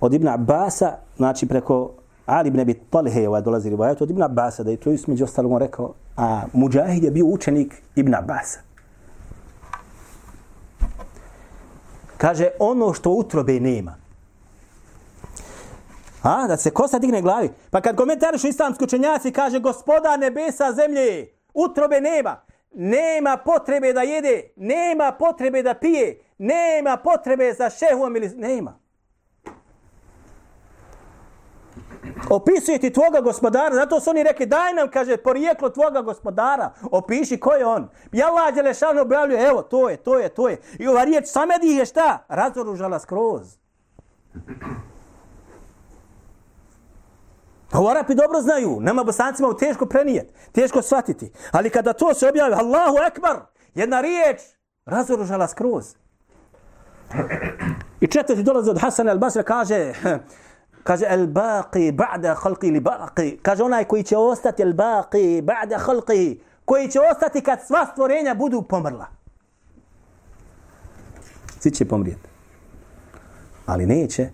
od 0.00 0.14
Ibn 0.14 0.28
Abbasa, 0.28 0.92
znači 1.16 1.48
preko 1.48 1.90
Ali 2.26 2.48
ibn 2.48 2.60
Abi 2.60 2.74
Talhe 2.74 3.28
ovaj 3.28 3.42
dolazi 3.42 3.70
rivajet 3.70 4.02
od 4.02 4.10
Ibn 4.10 4.22
Abbasa, 4.22 4.62
da 4.62 4.70
je 4.70 4.76
to 4.76 4.90
između 4.90 5.24
ostalog 5.24 5.52
on 5.52 5.58
rekao, 5.58 5.92
a 6.16 6.42
Mujahid 6.52 7.04
je 7.04 7.10
bio 7.10 7.26
učenik 7.26 7.82
Ibn 7.96 8.14
Abbasa. 8.14 8.60
Kaže, 12.16 12.48
ono 12.58 12.92
što 12.92 13.10
utrobe 13.10 13.60
nema, 13.60 13.94
A, 16.24 16.46
da 16.46 16.56
se 16.56 16.70
kosa 16.70 16.98
digne 16.98 17.22
glavi. 17.22 17.50
Pa 17.70 17.80
kad 17.80 17.96
komentarišu 17.96 18.48
islamski 18.48 18.84
islamsku 18.84 19.32
kaže 19.34 19.60
gospoda 19.60 20.16
nebesa 20.16 20.72
zemlje, 20.72 21.28
utrobe 21.54 22.00
nema. 22.00 22.40
Nema 22.74 23.36
potrebe 23.36 23.92
da 23.92 24.02
jede, 24.02 24.42
nema 24.56 25.12
potrebe 25.12 25.62
da 25.62 25.74
pije, 25.74 26.20
nema 26.38 26.96
potrebe 26.96 27.52
za 27.52 27.70
šehom 27.70 28.16
ili... 28.16 28.28
Nema. 28.28 28.78
Opisuje 32.30 32.78
ti 32.78 32.92
tvoga 32.92 33.20
gospodara, 33.20 33.74
zato 33.74 34.00
su 34.00 34.10
oni 34.10 34.22
rekli, 34.22 34.46
daj 34.46 34.72
nam, 34.72 34.90
kaže, 34.90 35.16
porijeklo 35.16 35.70
tvoga 35.70 36.02
gospodara, 36.02 36.72
opiši 36.90 37.40
ko 37.40 37.52
je 37.52 37.66
on. 37.66 37.88
Ja 38.12 38.30
lađe 38.30 38.54
Đelešanu 38.54 39.00
objavljuje, 39.00 39.46
evo, 39.46 39.62
to 39.62 39.90
je, 39.90 39.96
to 39.96 40.18
je, 40.18 40.28
to 40.28 40.48
je. 40.48 40.60
I 40.78 40.88
ova 40.88 41.04
riječ 41.04 41.26
samedi 41.26 41.68
je 41.68 41.84
šta? 41.86 42.24
Razoružala 42.28 42.98
skroz. 42.98 43.58
Ovo 47.74 47.88
Arapi 47.88 48.14
dobro 48.14 48.40
znaju, 48.40 48.80
nama 48.80 49.04
bosancima 49.04 49.48
u 49.48 49.56
teško 49.56 49.86
prenijet, 49.86 50.32
teško 50.52 50.82
shvatiti. 50.82 51.32
Ali 51.50 51.70
kada 51.70 51.92
to 51.92 52.14
se 52.14 52.28
objavi, 52.28 52.54
Allahu 52.54 52.96
Ekbar, 53.06 53.40
jedna 53.74 54.00
riječ, 54.00 54.40
razoružala 54.86 55.48
skroz. 55.48 55.94
I 58.00 58.06
četvrti 58.06 58.42
dolazi 58.42 58.70
od 58.70 58.80
Hasan 58.80 59.06
al-Basra, 59.06 59.42
kaže, 59.42 59.92
kaže, 60.88 61.06
el 61.08 61.26
baqi 61.26 61.96
ba'da 61.96 62.34
khalqi 62.34 62.72
li 62.72 62.80
baqi. 62.80 63.38
Kaže, 63.42 63.62
onaj 63.62 63.84
koji 63.84 64.02
će 64.02 64.16
ostati, 64.16 64.62
el 64.62 64.72
baqi 64.72 65.42
ba'da 65.42 65.78
khalqi, 65.78 66.38
koji 66.64 66.88
će 66.88 67.00
ostati 67.00 67.40
kad 67.40 67.66
sva 67.66 67.86
stvorenja 67.92 68.34
budu 68.34 68.62
pomrla. 68.62 69.06
Svi 71.60 71.70
će 71.70 71.84
pomrijeti. 71.84 72.28
Ali 73.66 73.86
neće 73.86 74.28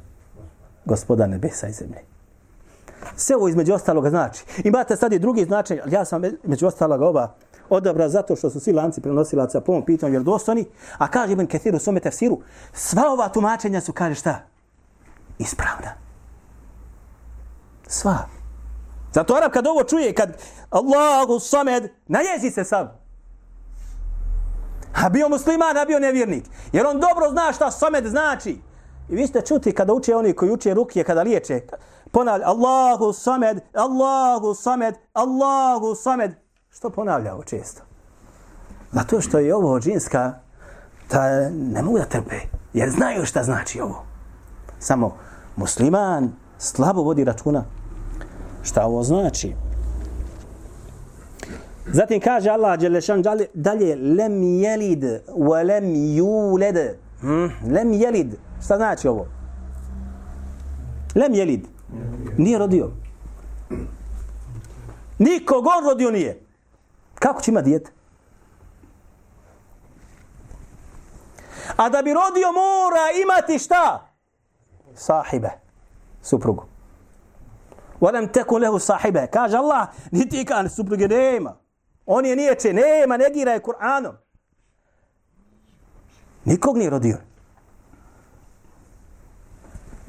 gospoda 0.84 1.26
nebesa 1.26 1.68
i 1.68 1.72
zemlje. 1.72 2.09
Sve 3.16 3.36
ovo 3.36 3.48
između 3.48 3.74
ostaloga 3.74 4.10
znači. 4.10 4.44
Imate 4.64 4.96
sad 4.96 5.12
i 5.12 5.18
drugi 5.18 5.44
značaj, 5.44 5.80
ali 5.80 5.94
ja 5.94 6.04
sam 6.04 6.22
među 6.44 6.66
ostaloga 6.66 7.06
oba 7.06 7.34
odabra 7.70 8.08
zato 8.08 8.36
što 8.36 8.50
su 8.50 8.60
svi 8.60 8.72
lanci 8.72 9.00
prenosilaca 9.00 9.60
po 9.60 9.72
ovom 9.72 9.84
pitanju 9.84 10.10
vjerodostojni, 10.10 10.64
a 10.98 11.08
kaže 11.08 11.32
Ibn 11.32 11.46
Kathir 11.46 11.74
u 11.74 11.78
svome 11.78 12.00
tefsiru, 12.00 12.40
sva 12.72 13.02
ova 13.12 13.28
tumačenja 13.28 13.80
su, 13.80 13.92
kaže 13.92 14.14
šta? 14.14 14.38
Ispravna. 15.38 15.92
Sva. 17.88 18.18
Zato 19.12 19.34
Arab 19.34 19.52
kad 19.52 19.66
ovo 19.66 19.84
čuje, 19.84 20.14
kad 20.14 20.36
Allahu 20.70 21.40
samed, 21.40 21.90
najezi 22.06 22.50
se 22.50 22.64
sam. 22.64 23.00
A 24.94 25.08
bio 25.08 25.28
musliman, 25.28 25.76
a 25.76 25.84
bio 25.84 25.98
nevjernik. 25.98 26.44
Jer 26.72 26.86
on 26.86 27.00
dobro 27.00 27.30
zna 27.30 27.52
šta 27.52 27.70
samed 27.70 28.06
znači. 28.06 28.60
I 29.08 29.14
vi 29.16 29.26
ste 29.26 29.40
čuti 29.40 29.72
kada 29.72 29.92
uče 29.92 30.16
oni 30.16 30.32
koji 30.32 30.50
uče 30.50 30.74
ruke, 30.74 31.04
kada 31.04 31.22
liječe, 31.22 31.60
ponavlja 32.10 32.46
Allahu 32.46 33.12
samed, 33.12 33.60
Allahu 33.74 34.54
samed, 34.54 34.94
Allahu 35.12 35.94
samed. 35.94 36.30
Što 36.70 36.90
ponavlja 36.90 37.34
ovo 37.34 37.44
često? 37.44 37.82
Zato 38.92 39.20
što 39.20 39.38
je 39.38 39.54
ovo 39.54 39.80
džinska, 39.80 40.32
ta 41.08 41.50
ne 41.50 41.82
mogu 41.82 41.98
da 41.98 42.04
trpe, 42.04 42.36
jer 42.72 42.90
znaju 42.90 43.24
šta 43.24 43.42
znači 43.42 43.80
ovo. 43.80 44.04
Samo 44.78 45.16
musliman 45.56 46.32
slabo 46.58 47.02
vodi 47.02 47.24
računa 47.24 47.64
šta 48.62 48.86
ovo 48.86 49.02
znači. 49.02 49.54
Zatim 51.92 52.20
kaže 52.20 52.50
Allah 52.50 52.78
Đelešan 52.78 53.22
dalje, 53.54 53.96
lem 53.96 54.42
jelid, 54.42 55.04
wa 55.28 55.66
lem 55.66 55.94
juled. 55.94 56.76
Hmm? 57.20 57.50
Lem 57.72 57.92
jelid, 57.92 58.34
šta 58.64 58.76
znači 58.76 59.08
ovo? 59.08 59.26
Lem 61.14 61.34
jelid, 61.34 61.66
nije 62.38 62.58
rodio. 62.58 62.90
Niko 65.18 65.54
on 65.54 65.84
rodio 65.88 66.10
nije. 66.10 66.46
Kako 67.14 67.40
će 67.40 67.50
ima 67.50 67.62
dijete? 67.62 67.90
A 71.76 71.88
da 71.88 72.02
bi 72.02 72.14
rodio 72.14 72.52
mora 72.52 73.04
imati 73.22 73.58
šta? 73.58 74.06
Sahibe, 74.94 75.50
suprugu. 76.22 76.64
Volem 78.00 78.28
teku 78.28 78.58
lehu 78.58 78.78
sahibe. 78.78 79.26
Kaže 79.32 79.56
Allah, 79.56 79.88
niti 80.10 80.44
kan 80.44 80.68
supruge 80.68 81.08
nema. 81.08 81.56
On 82.06 82.26
je 82.26 82.36
niječe, 82.36 82.72
nema, 82.72 83.16
negira 83.16 83.52
je 83.52 83.62
Kur'anom. 83.62 84.12
Nikog 86.44 86.76
nije 86.76 86.90
rodio. 86.90 87.29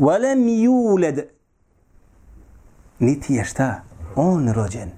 Walam 0.01 0.47
yulad. 0.47 1.27
Niti 2.99 3.33
je 3.33 3.45
šta? 3.45 3.81
On 4.15 4.53
rođen. 4.53 4.91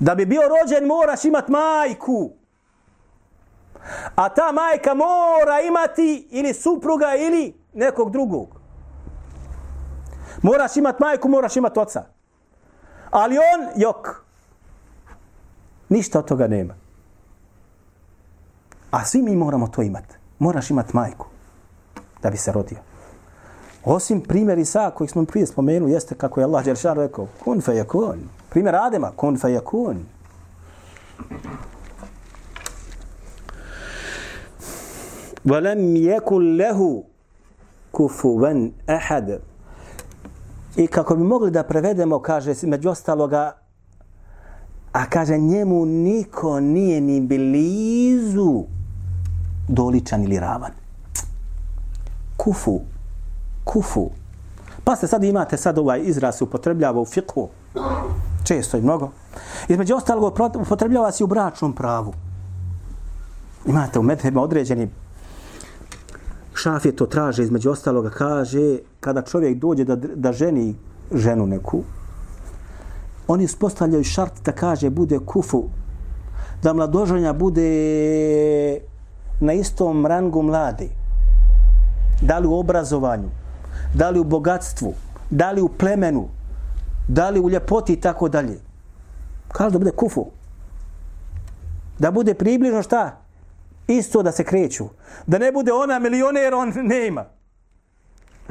Da 0.00 0.14
bi 0.14 0.26
bio 0.26 0.42
rođen 0.42 0.86
moraš 0.86 1.24
imat 1.24 1.48
majku. 1.48 2.30
A 4.14 4.28
ta 4.28 4.52
majka 4.52 4.94
mora 4.94 5.60
imati 5.60 6.28
ili 6.30 6.54
supruga 6.54 7.14
ili 7.18 7.54
nekog 7.72 8.10
drugog. 8.10 8.60
Moraš 10.42 10.76
imat 10.76 11.00
majku, 11.00 11.28
moraš 11.28 11.56
imat 11.56 11.76
oca. 11.76 12.04
Ali 13.10 13.36
on, 13.38 13.68
jok. 13.76 14.24
Ništa 15.88 16.18
od 16.18 16.24
toga 16.24 16.46
nema. 16.46 16.74
A 18.90 19.04
svi 19.04 19.22
mi 19.22 19.36
moramo 19.36 19.68
to 19.68 19.82
imat. 19.82 20.04
Moraš 20.38 20.70
imat 20.70 20.92
majku 20.92 21.31
da 22.21 22.29
bi 22.29 22.37
se 22.37 22.51
rodio. 22.51 22.77
Osim 23.85 24.21
primjer 24.21 24.57
Isa 24.57 24.91
kojeg 24.91 25.09
smo 25.09 25.25
prije 25.25 25.45
spomenuli, 25.45 25.91
jeste 25.91 26.15
kako 26.15 26.39
je 26.39 26.43
Allah 26.43 26.65
Đeršan 26.65 26.97
rekao, 26.97 27.27
kun 27.43 27.61
fe 27.61 27.75
je 27.75 27.83
kun. 27.83 28.19
Primjer 28.49 28.75
Adema, 28.75 29.11
kun 29.15 29.37
fe 29.37 29.51
je 29.51 29.59
kun. 29.59 30.05
ولم 35.47 35.95
يكن 35.95 36.57
له 36.57 37.03
كفوا 37.93 38.69
أحد 38.89 39.39
I 40.77 40.87
kako 40.87 41.15
bi 41.15 41.23
mogli 41.23 41.51
da 41.51 41.63
prevedemo, 41.63 42.19
kaže, 42.19 42.53
među 42.63 42.89
ostaloga, 42.89 43.57
a 44.91 45.09
kaže, 45.09 45.37
njemu 45.37 45.85
niko 45.85 46.59
nije 46.59 47.01
ni 47.01 47.21
blizu 47.21 48.63
doličan 49.67 50.23
ili 50.23 50.39
ravan. 50.39 50.71
Kufu. 52.42 52.80
Kufu. 53.64 54.10
Pa 54.84 54.96
se 54.96 55.06
sad 55.06 55.24
imate 55.24 55.56
sad 55.56 55.78
ovaj 55.78 56.00
izraz 56.04 56.36
se 56.36 56.44
upotrebljava 56.44 57.00
u 57.00 57.04
fiqhu. 57.04 57.48
Često 58.44 58.76
i 58.76 58.80
mnogo. 58.80 59.10
Između 59.68 59.94
ostalog 59.94 60.38
upotrebljava 60.54 61.12
se 61.12 61.24
u 61.24 61.26
bračnom 61.26 61.72
pravu. 61.72 62.12
Imate 63.66 63.98
u 63.98 64.02
medhebima 64.02 64.42
određeni 64.42 64.90
šafije 66.54 66.96
to 66.96 67.06
traže 67.06 67.42
između 67.42 67.70
ostaloga 67.70 68.10
kaže 68.10 68.78
kada 69.00 69.22
čovjek 69.22 69.58
dođe 69.58 69.84
da, 69.84 69.96
da 69.96 70.32
ženi 70.32 70.74
ženu 71.14 71.46
neku 71.46 71.82
oni 73.28 73.44
uspostavljaju 73.44 74.04
šart 74.04 74.44
da 74.44 74.52
kaže 74.52 74.90
bude 74.90 75.18
kufu 75.26 75.62
da 76.62 76.72
mladoženja 76.72 77.32
bude 77.32 78.80
na 79.40 79.52
istom 79.52 80.06
rangu 80.06 80.42
mladi 80.42 80.90
da 82.22 82.38
li 82.38 82.46
u 82.46 82.54
obrazovanju 82.54 83.30
da 83.94 84.10
li 84.10 84.20
u 84.20 84.24
bogatstvu 84.24 84.94
da 85.30 85.50
li 85.50 85.60
u 85.60 85.68
plemenu 85.68 86.28
da 87.08 87.30
li 87.30 87.40
u 87.40 87.50
ljepoti 87.50 87.92
i 87.92 88.00
tako 88.00 88.28
dalje 88.28 88.60
kaže 89.52 89.70
da 89.70 89.78
bude 89.78 89.90
kufu 89.90 90.26
da 91.98 92.10
bude 92.10 92.34
približno 92.34 92.82
šta 92.82 93.22
isto 93.86 94.22
da 94.22 94.32
se 94.32 94.44
kreću. 94.44 94.84
Da 95.26 95.38
ne 95.38 95.52
bude 95.52 95.72
ona 95.72 95.98
milioner, 95.98 96.54
on 96.54 96.72
ne 96.76 97.06
ima. 97.06 97.24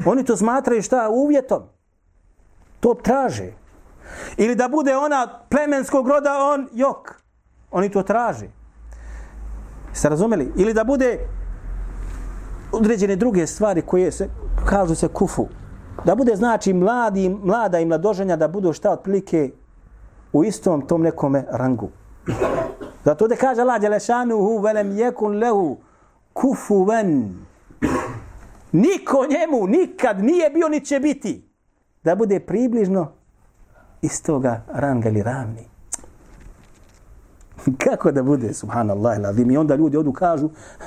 Oni 0.04 0.24
to 0.24 0.36
smatraju 0.36 0.82
šta 0.82 1.08
uvjetom. 1.08 1.62
To 2.80 2.94
traže. 2.94 3.52
Ili 4.36 4.54
da 4.54 4.68
bude 4.68 4.96
ona 4.96 5.40
plemenskog 5.48 6.08
roda, 6.08 6.38
on 6.54 6.68
jok. 6.72 7.22
Oni 7.70 7.90
to 7.90 8.02
traže. 8.02 8.46
Ste 9.92 10.08
razumeli? 10.08 10.52
Ili 10.56 10.74
da 10.74 10.84
bude 10.84 11.18
određene 12.72 13.16
druge 13.16 13.46
stvari 13.46 13.82
koje 13.82 14.12
se, 14.12 14.28
kažu 14.66 14.94
se 14.94 15.08
kufu. 15.08 15.46
Da 16.04 16.14
bude 16.14 16.36
znači 16.36 16.72
mladi, 16.72 17.28
mlada 17.28 17.78
i 17.78 17.86
mladoženja 17.86 18.36
da 18.36 18.48
budu 18.48 18.72
šta 18.72 18.90
otprilike 18.90 19.50
u 20.32 20.44
istom 20.44 20.86
tom 20.86 21.02
nekome 21.02 21.44
rangu. 21.50 21.88
Zato 23.04 23.28
da 23.28 23.36
kaže 23.36 23.60
Allah 23.60 23.80
Đelešanuhu 23.80 24.58
velem 24.58 24.98
jekun 24.98 25.38
lehu 25.38 25.76
kufuven. 26.32 27.34
Niko 28.72 29.26
njemu 29.30 29.66
nikad 29.66 30.24
nije 30.24 30.50
bio 30.50 30.68
ni 30.68 30.84
će 30.84 31.00
biti. 31.00 31.48
Da 32.04 32.14
bude 32.14 32.40
približno 32.40 33.12
istoga 34.02 34.62
ranga 34.68 35.08
ili 35.08 35.22
ravni. 35.22 35.66
Kako 37.84 38.12
da 38.12 38.22
bude, 38.22 38.54
subhanallah, 38.54 39.20
ladim. 39.20 39.50
I 39.50 39.56
onda 39.56 39.74
ljudi 39.74 39.96
odu 39.96 40.12
kažu, 40.12 40.50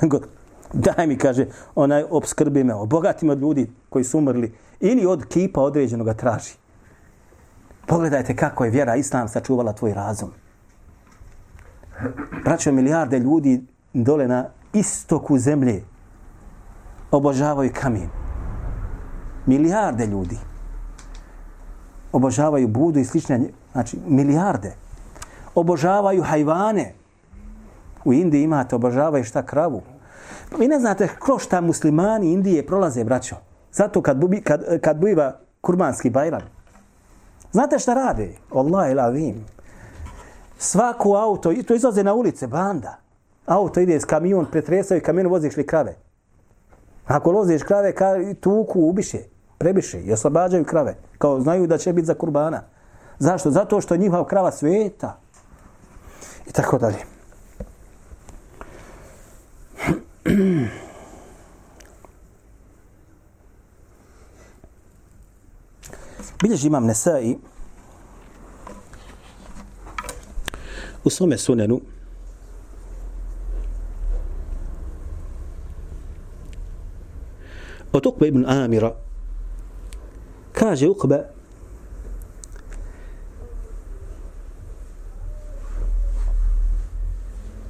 daj 0.72 1.06
mi, 1.06 1.18
kaže, 1.18 1.46
onaj, 1.74 2.04
obskrbi 2.10 2.64
me, 2.64 2.74
obogati 2.74 3.26
me 3.26 3.32
od 3.32 3.40
ljudi 3.40 3.70
koji 3.88 4.04
su 4.04 4.18
umrli. 4.18 4.54
Ili 4.80 5.06
od 5.06 5.24
kipa 5.24 5.60
određenoga 5.60 6.14
traži. 6.14 6.52
Pogledajte 7.86 8.36
kako 8.36 8.64
je 8.64 8.70
vjera 8.70 8.96
Islam 8.96 9.28
sačuvala 9.28 9.72
tvoj 9.72 9.94
razum. 9.94 10.30
Braćo, 12.44 12.72
milijarde 12.72 13.18
ljudi 13.18 13.64
dole 13.92 14.28
na 14.28 14.44
istoku 14.72 15.38
zemlje 15.38 15.84
obožavaju 17.10 17.70
kamen. 17.80 18.08
Milijarde 19.46 20.06
ljudi. 20.06 20.38
Obožavaju 22.12 22.68
budu 22.68 22.98
i 22.98 23.04
slične, 23.04 23.40
znači 23.72 23.98
milijarde. 24.06 24.74
Obožavaju 25.54 26.22
hajvane. 26.22 26.94
U 28.04 28.12
Indiji 28.12 28.42
imate, 28.42 28.76
obožavaju 28.76 29.24
šta 29.24 29.42
kravu. 29.42 29.82
Pa 30.50 30.56
vi 30.56 30.68
ne 30.68 30.78
znate 30.78 31.08
kroz 31.20 31.42
šta 31.42 31.60
muslimani 31.60 32.32
Indije 32.32 32.66
prolaze, 32.66 33.04
braćo. 33.04 33.36
Zato 33.72 34.02
kad, 34.02 34.16
bubi, 34.16 34.40
kad, 34.40 34.80
kad 34.80 34.96
biva 34.96 35.38
kurbanski 35.60 36.10
bajram. 36.10 36.42
Znate 37.52 37.78
šta 37.78 37.94
rade? 37.94 38.28
Allah 38.54 38.90
il 38.90 39.00
avim. 39.00 39.44
Svaku 40.58 41.14
auto, 41.14 41.52
i 41.52 41.62
to 41.62 41.74
izlaze 41.74 42.04
na 42.04 42.14
ulice, 42.14 42.46
banda. 42.46 42.96
Auto 43.46 43.80
ide 43.80 44.00
s 44.00 44.04
kamion, 44.04 44.46
pretresaju 44.50 45.00
kamion, 45.04 45.26
voziš 45.26 45.56
li 45.56 45.66
krave. 45.66 45.96
Ako 47.06 47.32
loziš 47.32 47.62
krave, 47.62 47.92
ka, 47.94 48.14
tuku, 48.40 48.80
ubiše, 48.80 49.18
prebiše 49.58 50.00
i 50.00 50.12
oslobađaju 50.12 50.64
krave. 50.64 50.96
Kao 51.18 51.40
znaju 51.40 51.66
da 51.66 51.78
će 51.78 51.92
biti 51.92 52.06
za 52.06 52.14
kurbana. 52.14 52.62
Zašto? 53.18 53.50
Zato 53.50 53.80
što 53.80 53.94
je 53.94 53.98
njihova 53.98 54.26
krava 54.26 54.52
sveta. 54.52 55.18
I 56.46 56.52
tako 56.52 56.78
dalje. 56.78 57.15
Bilježi 66.42 66.66
imam 66.66 66.86
Nesai 66.86 67.36
u 71.04 71.10
svome 71.10 71.38
sunenu 71.38 71.80
od 77.92 78.06
Ukbe 78.06 78.28
ibn 78.28 78.44
Amira 78.46 78.94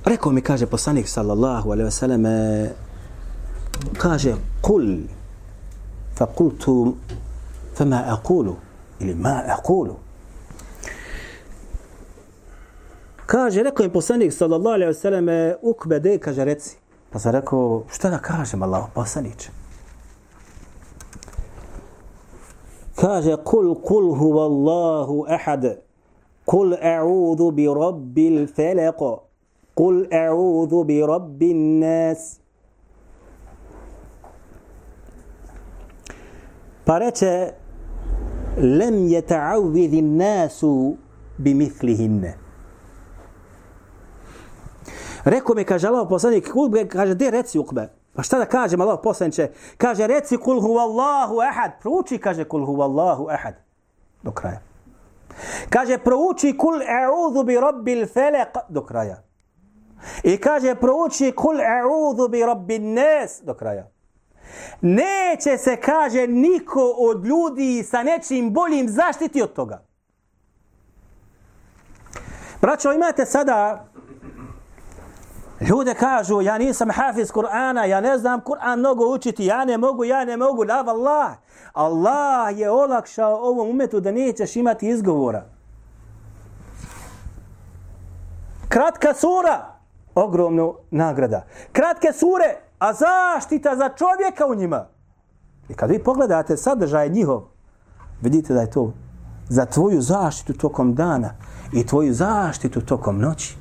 rekao 0.07 0.33
mi 0.33 0.41
kaže 0.41 0.67
poslanik 0.67 1.09
sallallahu 1.09 1.73
alaihi 1.73 1.91
wasallam 1.91 2.25
kaže 3.99 4.35
kul 4.63 4.99
fa 6.15 6.27
kultu 6.27 6.95
fama 7.75 8.05
aqulu 8.09 8.57
ili 9.01 9.15
ma 9.15 9.43
aqulu 9.59 9.95
kaže 13.27 13.63
rekao 13.63 13.87
mi 13.87 13.93
poslanik 13.93 14.33
sallallahu 14.33 14.75
alaihi 14.75 14.93
wasallam 14.93 15.55
ukbe 15.63 16.01
de 16.01 16.19
kaže 16.19 16.45
reci 16.45 16.77
pa 17.11 17.19
sam 17.19 17.33
rekao 17.33 17.85
šta 17.91 18.11
da 18.11 18.19
kažem 18.19 18.63
Allah 18.63 18.87
poslaniče 18.95 19.51
kaže 22.97 23.37
kul 23.45 23.75
kul 23.75 24.15
huwa 24.15 24.45
Allahu 24.45 25.27
ahad 25.29 25.79
kul 26.45 26.75
a'udhu 26.83 27.51
bi 27.51 27.67
rabbil 27.67 28.47
falaq 28.47 29.26
قل 29.77 30.09
أعوذ 30.13 30.85
برب 30.85 31.43
الناس 31.43 32.41
Pa 36.87 36.99
reče, 36.99 37.53
lem 38.63 39.09
je 39.11 39.21
ta'avvidhi 39.27 40.03
nasu 40.03 40.97
bi 41.39 41.55
mithlihinne. 41.55 42.35
Rekao 45.25 45.55
mi, 45.55 45.65
kaže 45.65 45.89
Allah 45.89 46.07
poslanik, 46.09 46.51
Ukbe, 46.55 46.89
kaže, 46.89 47.15
gdje 47.15 47.31
reci 47.31 47.59
Ukbe? 47.59 47.89
Pa 48.15 48.23
šta 48.23 48.39
da 48.39 48.47
kažem 48.47 48.81
Allah 48.81 49.01
poslaniče? 49.03 49.49
Kaže, 49.77 50.07
reci 50.07 50.37
kul 50.37 50.61
hu 50.61 50.79
Allahu 50.79 51.41
ahad. 51.41 51.71
Prouči, 51.83 52.19
kaže, 52.19 52.45
kul 52.45 52.65
hu 52.65 52.83
Allahu 52.83 53.27
ahad. 53.29 53.55
Do 54.23 54.31
kraja. 54.31 54.61
Kaže, 55.71 55.99
prouči 55.99 56.57
kul 56.57 56.81
e'udhu 56.83 57.45
bi 57.45 57.59
rabbil 57.61 58.07
felek. 58.07 58.57
Do 58.69 58.87
kraja. 58.87 59.26
I 60.23 60.37
kaže 60.37 60.75
prouči 60.75 61.33
kul 61.33 61.57
a'udhu 61.61 62.29
bi 62.29 62.47
rabbin 62.47 62.95
nas 62.95 63.41
do 63.45 63.55
kraja. 63.55 63.89
Neće 64.81 65.59
se, 65.59 65.77
kaže, 65.77 66.27
niko 66.27 66.95
od 66.99 67.27
ljudi 67.27 67.83
sa 67.83 68.03
nečim 68.03 68.53
boljim 68.53 68.89
zaštiti 68.89 69.43
od 69.43 69.53
toga. 69.53 69.83
Braćo, 72.61 72.93
imate 72.93 73.27
sada 73.27 73.87
ljude 75.61 75.95
kažu, 75.95 76.41
ja 76.41 76.59
nisam 76.59 76.91
hafiz 76.91 77.33
Kur'ana, 77.33 77.85
ja 77.85 78.01
ne 78.01 78.19
znam 78.19 78.41
Kur'an 78.41 78.79
mnogo 78.79 79.15
učiti, 79.15 79.47
ja 79.47 79.65
ne 79.65 79.79
mogu, 79.79 80.05
ja 80.05 80.25
ne 80.25 80.37
mogu, 80.37 80.65
da 80.65 80.85
Allah. 80.87 81.33
Allah 81.73 82.59
je 82.59 82.71
olakšao 82.71 83.37
ovom 83.37 83.71
umetu 83.71 84.01
da 84.01 84.11
nećeš 84.11 84.57
imati 84.57 84.89
izgovora. 84.89 85.45
Kratka 88.69 89.15
sura, 89.15 89.76
ogromno 90.17 90.75
nagrada. 90.91 91.47
Kratke 91.73 92.13
sure, 92.13 92.57
a 92.79 92.93
zaštita 92.93 93.77
za 93.77 93.89
čovjeka 93.89 94.47
u 94.47 94.55
njima. 94.55 94.87
I 95.69 95.75
kad 95.75 95.91
vi 95.91 96.05
pogledate 96.05 96.57
sadržaj 96.57 97.09
njihov, 97.09 97.43
vidite 98.21 98.55
da 98.55 98.61
je 98.61 98.71
to 98.71 98.93
za 99.49 99.67
tvoju 99.67 100.01
zaštitu 100.01 100.53
tokom 100.53 100.95
dana 100.95 101.31
i 101.73 101.87
tvoju 101.87 102.15
zaštitu 102.15 102.81
tokom 102.81 103.19
noći. 103.19 103.57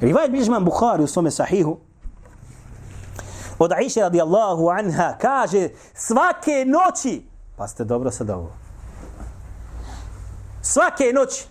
Rivaj 0.00 0.28
Bižman 0.28 0.64
Bukhari 0.64 1.02
u 1.02 1.06
svome 1.06 1.30
sahihu 1.30 1.76
od 3.58 3.72
Aisha 3.72 4.00
radijallahu 4.00 4.68
anha 4.68 5.14
kaže 5.20 5.68
svake 5.94 6.64
noći 6.66 7.22
pa 7.56 7.68
ste 7.68 7.84
dobro 7.84 8.10
sad 8.10 8.30
ovo 8.30 8.52
svake 10.62 11.12
noći 11.14 11.46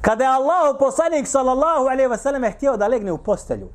Kada 0.00 0.24
je 0.24 0.30
Allah 0.30 0.76
poslanik 0.78 1.26
sallallahu 1.26 1.84
alaihi 1.84 2.10
wa 2.10 2.16
sallam 2.18 2.44
htio 2.52 2.76
da 2.76 2.86
legne 2.86 3.12
u 3.12 3.18
postelju, 3.18 3.68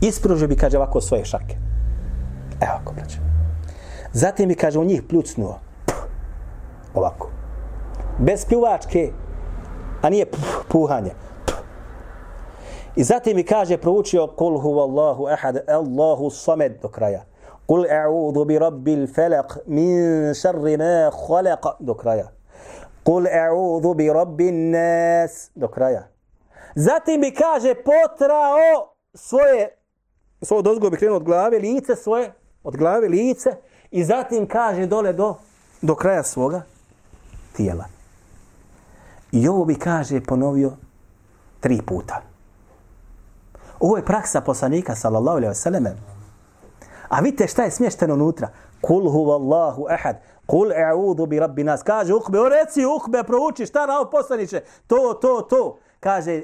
ispružio 0.00 0.48
bi, 0.48 0.56
kaže, 0.56 0.78
ovako 0.78 1.00
svoje 1.00 1.24
šake. 1.24 1.56
Evo 2.60 2.72
ako 2.82 2.92
braće. 2.92 3.18
Zatim 4.12 4.48
bi, 4.48 4.54
kaže, 4.54 4.78
u 4.78 4.84
njih 4.84 5.02
pljucnuo. 5.08 5.58
Puh, 5.86 6.04
ovako. 6.94 7.30
Bez 8.18 8.44
pljuvačke, 8.46 9.12
a 10.02 10.10
nije 10.10 10.26
puh, 10.26 10.64
puhanje. 10.68 11.10
Puh. 11.10 11.54
I 12.96 13.04
zatim 13.04 13.36
mi 13.36 13.42
kaže, 13.42 13.76
proučio, 13.76 14.26
kul 14.26 14.58
huvallahu 14.58 15.26
ahad, 15.26 15.58
Allahu 15.68 16.30
samed 16.30 16.78
do 16.82 16.88
kraja. 16.88 17.24
Kul 17.66 17.86
a'udhu 17.90 18.44
bi 18.44 18.58
rabbil 18.58 19.06
falaq 19.06 19.58
min 19.66 20.34
sharri 20.34 20.76
ma 20.76 21.10
khalaq 21.10 21.76
do 21.80 21.94
kraja. 21.94 22.28
Kul 23.04 23.26
e'udhu 23.26 23.94
bi 23.94 24.12
rabbin 24.12 24.70
nas. 24.70 25.50
Do 25.54 25.68
kraja. 25.68 26.08
Zatim 26.74 27.20
bi 27.20 27.30
kaže 27.30 27.74
potrao 27.74 28.94
svoje, 29.14 29.76
svoje 30.42 30.62
dozgo 30.62 30.90
bi 30.90 30.96
krenuo 30.96 31.16
od 31.16 31.24
glave, 31.24 31.58
lice 31.58 31.96
svoje, 31.96 32.32
od 32.62 32.76
glave, 32.76 33.08
lice, 33.08 33.56
i 33.90 34.04
zatim 34.04 34.48
kaže 34.48 34.86
dole 34.86 35.12
do, 35.12 35.34
do 35.82 35.94
kraja 35.94 36.22
svoga 36.22 36.62
tijela. 37.56 37.84
I 39.32 39.48
ovo 39.48 39.64
bi 39.64 39.74
kaže 39.74 40.20
ponovio 40.20 40.72
tri 41.60 41.82
puta. 41.86 42.22
Ovo 43.80 43.96
je 43.96 44.04
praksa 44.04 44.40
poslanika, 44.40 44.94
sallallahu 44.94 45.36
alaihi 45.36 45.50
wa 45.50 45.62
sallam. 45.62 45.84
A 47.08 47.20
vidite 47.20 47.48
šta 47.48 47.62
je 47.62 47.70
smješteno 47.70 48.14
unutra. 48.14 48.48
Kul 48.80 49.10
huvallahu 49.10 49.86
ahad. 49.90 50.16
Kul 50.46 50.72
e'udhu 50.72 51.26
bi 51.26 51.38
rabbi 51.38 51.64
nas. 51.64 51.82
Kaže 51.82 52.14
Ukbe, 52.14 52.40
o 52.40 52.48
reci 52.48 52.84
Ukbe, 52.84 53.22
prouči 53.22 53.66
šta 53.66 53.86
rao 53.86 54.10
poslaniče. 54.10 54.60
To, 54.86 55.18
to, 55.22 55.40
to. 55.50 55.78
Kaže, 56.00 56.42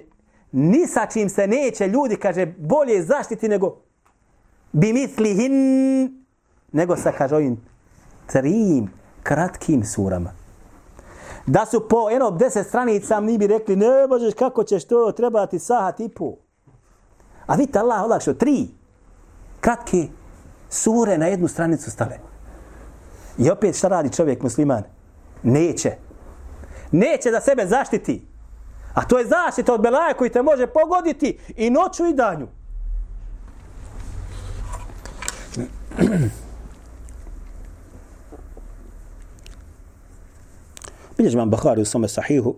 ni 0.52 0.86
sa 0.86 1.06
čim 1.06 1.28
se 1.28 1.46
neće 1.46 1.88
ljudi, 1.88 2.16
kaže, 2.16 2.46
bolje 2.46 3.02
zaštiti 3.02 3.48
nego 3.48 3.76
bi 4.72 4.92
misli 4.92 5.34
hin, 5.34 6.24
nego 6.72 6.96
sa, 6.96 7.12
kaže, 7.12 7.36
ovim 7.36 7.60
trim 8.26 8.90
kratkim 9.22 9.84
surama. 9.84 10.32
Da 11.46 11.66
su 11.66 11.88
po 11.88 12.10
eno 12.10 12.30
deset 12.30 12.66
stranica 12.66 13.20
mi 13.20 13.38
bi 13.38 13.46
rekli, 13.46 13.76
ne 13.76 14.06
možeš 14.08 14.34
kako 14.34 14.64
ćeš 14.64 14.84
to, 14.84 15.12
treba 15.12 15.46
ti 15.46 15.58
sahat 15.58 16.00
i 16.00 16.08
po. 16.08 16.34
A 17.46 17.54
vidite, 17.54 17.78
Allah 17.78 18.04
olakšao 18.04 18.34
tri 18.34 18.68
kratke 19.60 20.08
sure 20.68 21.18
na 21.18 21.26
jednu 21.26 21.48
stranicu 21.48 21.90
stale. 21.90 22.29
I 23.40 23.50
opet 23.50 23.76
šta 23.76 23.88
radi 23.88 24.12
čovjek 24.12 24.42
musliman? 24.42 24.82
Neće. 25.42 25.92
Neće 26.92 27.30
da 27.30 27.40
sebe 27.40 27.66
zaštiti. 27.66 28.26
A 28.94 29.04
to 29.08 29.18
je 29.18 29.26
zaštita 29.26 29.74
od 29.74 29.80
belaja 29.80 30.14
koji 30.14 30.30
te 30.30 30.42
može 30.42 30.66
pogoditi 30.66 31.38
i 31.56 31.70
noću 31.70 32.06
i 32.06 32.14
danju. 32.14 32.48
Bilježi 41.16 41.36
vam 41.36 41.50
Bahari 41.50 41.82
u 41.82 41.84
svome 41.84 42.08
sahihu. 42.08 42.56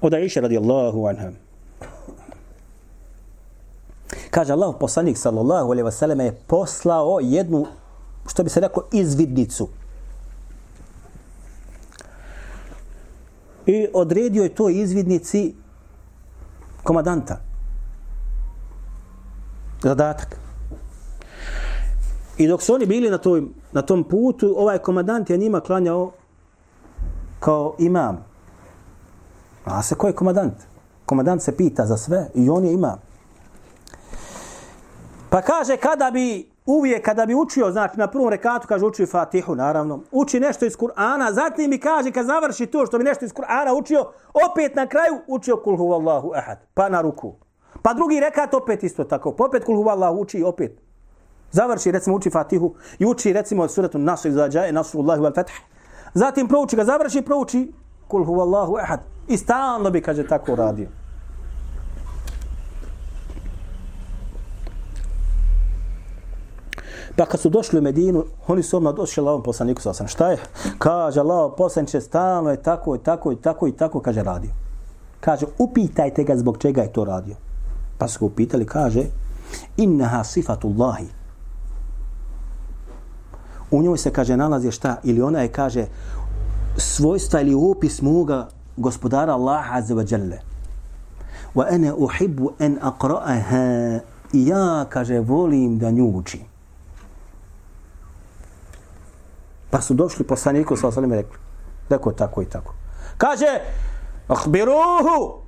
Od 0.00 0.14
Aisha 0.14 0.40
radijallahu 0.40 1.06
anha. 1.06 1.47
Kaže 4.30 4.52
Allah 4.52 4.74
poslanik 4.80 5.18
sallallahu 5.18 5.70
alejhi 5.72 5.88
wasallam 5.88 6.20
je 6.20 6.40
poslao 6.46 7.20
jednu 7.22 7.66
što 8.26 8.42
bi 8.44 8.50
se 8.50 8.60
reklo 8.60 8.82
izvidnicu. 8.92 9.68
I 13.66 13.88
odredio 13.94 14.42
je 14.42 14.54
to 14.54 14.68
izvidnici 14.68 15.54
komadanta. 16.82 17.40
Zadatak. 19.82 20.36
I 22.38 22.48
dok 22.48 22.62
su 22.62 22.74
oni 22.74 22.86
bili 22.86 23.10
na, 23.10 23.18
toj, 23.18 23.42
na 23.72 23.82
tom 23.82 24.04
putu, 24.04 24.54
ovaj 24.58 24.78
komadant 24.78 25.30
je 25.30 25.36
njima 25.36 25.60
klanjao 25.60 26.12
kao 27.40 27.74
imam. 27.78 28.24
A 29.64 29.82
se 29.82 29.94
ko 29.94 30.06
je 30.06 30.12
komadant? 30.12 30.54
Komadant 31.06 31.42
se 31.42 31.56
pita 31.56 31.86
za 31.86 31.96
sve 31.96 32.28
i 32.34 32.50
on 32.50 32.64
je 32.64 32.72
imam. 32.72 33.07
Pa 35.30 35.42
kaže 35.42 35.76
kada 35.76 36.10
bi 36.10 36.50
uvijek 36.66 37.04
kada 37.04 37.26
bi 37.26 37.34
učio, 37.34 37.70
znači 37.70 37.98
na 37.98 38.06
prvom 38.06 38.28
rekatu 38.28 38.68
kaže 38.68 38.84
uči 38.84 39.06
Fatihu 39.06 39.54
naravno, 39.54 40.00
uči 40.12 40.40
nešto 40.40 40.66
iz 40.66 40.76
Kur'ana, 40.76 41.32
zatim 41.32 41.70
mi 41.70 41.78
kaže 41.78 42.10
kad 42.10 42.26
završi 42.26 42.66
to 42.66 42.86
što 42.86 42.98
bi 42.98 43.04
nešto 43.04 43.24
iz 43.24 43.32
Kur'ana 43.32 43.78
učio, 43.78 44.00
opet 44.50 44.74
na 44.74 44.86
kraju 44.86 45.20
učio 45.26 45.56
kul 45.56 45.76
huvallahu 45.76 46.32
ahad, 46.34 46.58
pa 46.74 46.88
na 46.88 47.00
ruku. 47.00 47.34
Pa 47.82 47.94
drugi 47.94 48.20
rekat 48.20 48.54
opet 48.54 48.82
isto 48.82 49.04
tako, 49.04 49.32
pa 49.32 49.44
opet 49.44 49.64
kul 49.64 49.76
huvallahu 49.76 50.20
uči 50.20 50.42
opet. 50.42 50.80
Završi 51.50 51.90
recimo 51.90 52.16
uči 52.16 52.30
Fatihu 52.30 52.74
i 52.98 53.06
uči 53.06 53.32
recimo 53.32 53.68
suratu 53.68 53.98
Nasr 53.98 54.30
za 54.30 54.48
džaje 54.48 54.72
Nasrullahi 54.72 55.20
wal 55.20 55.34
Fath. 55.34 55.52
Zatim 56.14 56.48
prouči 56.48 56.76
ga, 56.76 56.84
završi 56.84 57.22
prouči 57.22 57.72
kul 58.08 58.24
huvallahu 58.24 58.76
ahad. 58.76 59.00
I 59.28 59.36
stalno 59.36 59.90
bi 59.90 60.02
kaže 60.02 60.26
tako 60.26 60.54
radio. 60.54 60.88
Pa 67.18 67.26
kad 67.26 67.40
su 67.40 67.48
došli 67.48 67.78
u 67.78 67.82
Medinu, 67.82 68.24
oni 68.46 68.62
su 68.62 68.76
odmah 68.76 68.94
došli 68.94 69.20
Allahom 69.20 69.42
poslaniku 69.42 69.82
sa. 69.82 70.06
Šta 70.06 70.30
je? 70.30 70.38
Kaže 70.78 71.20
Allah 71.20 71.52
poslaniče, 71.56 72.00
stalno 72.00 72.50
je 72.50 72.62
tako 72.62 72.94
i 72.94 72.98
tako 72.98 73.32
i 73.32 73.36
tako 73.36 73.68
i 73.68 73.72
tako, 73.72 74.00
kaže 74.00 74.22
radio. 74.22 74.50
Kaže, 75.20 75.46
upitajte 75.58 76.24
ga 76.24 76.36
zbog 76.36 76.58
čega 76.58 76.82
je 76.82 76.92
to 76.92 77.04
radio. 77.04 77.34
Pa 77.98 78.08
su 78.08 78.18
ga 78.18 78.26
upitali, 78.26 78.66
kaže, 78.66 79.02
innaha 79.76 80.24
sifatullahi. 80.24 81.06
U 83.70 83.82
njoj 83.82 83.98
se, 83.98 84.10
kaže, 84.10 84.36
nalazi 84.36 84.70
šta? 84.70 84.96
Ili 85.04 85.22
ona 85.22 85.40
je, 85.40 85.48
kaže, 85.48 85.86
svojstva 86.76 87.40
ili 87.40 87.54
opis 87.54 88.02
moga 88.02 88.48
gospodara 88.76 89.34
Allaha 89.34 89.76
azza 89.76 89.94
wa 89.94 90.12
jalla. 90.12 90.36
Wa 91.54 91.66
ana 91.74 91.94
uhibbu 91.94 92.52
an 92.58 92.78
aqra'aha. 92.82 94.00
Ja, 94.32 94.86
kaže, 94.88 95.18
volim 95.20 95.78
da 95.78 95.90
nju 95.90 96.12
učim. 96.14 96.57
Pa 99.70 99.80
su 99.80 99.94
došli 99.94 100.26
poslaniku 100.26 100.76
sa 100.76 100.88
osalim 100.88 101.12
i 101.12 101.16
rekli, 101.16 101.38
rekao 101.88 102.12
tako 102.12 102.42
i 102.42 102.46
tako. 102.46 102.74
Kaže, 103.18 103.60
ahbiruhu, 104.28 105.42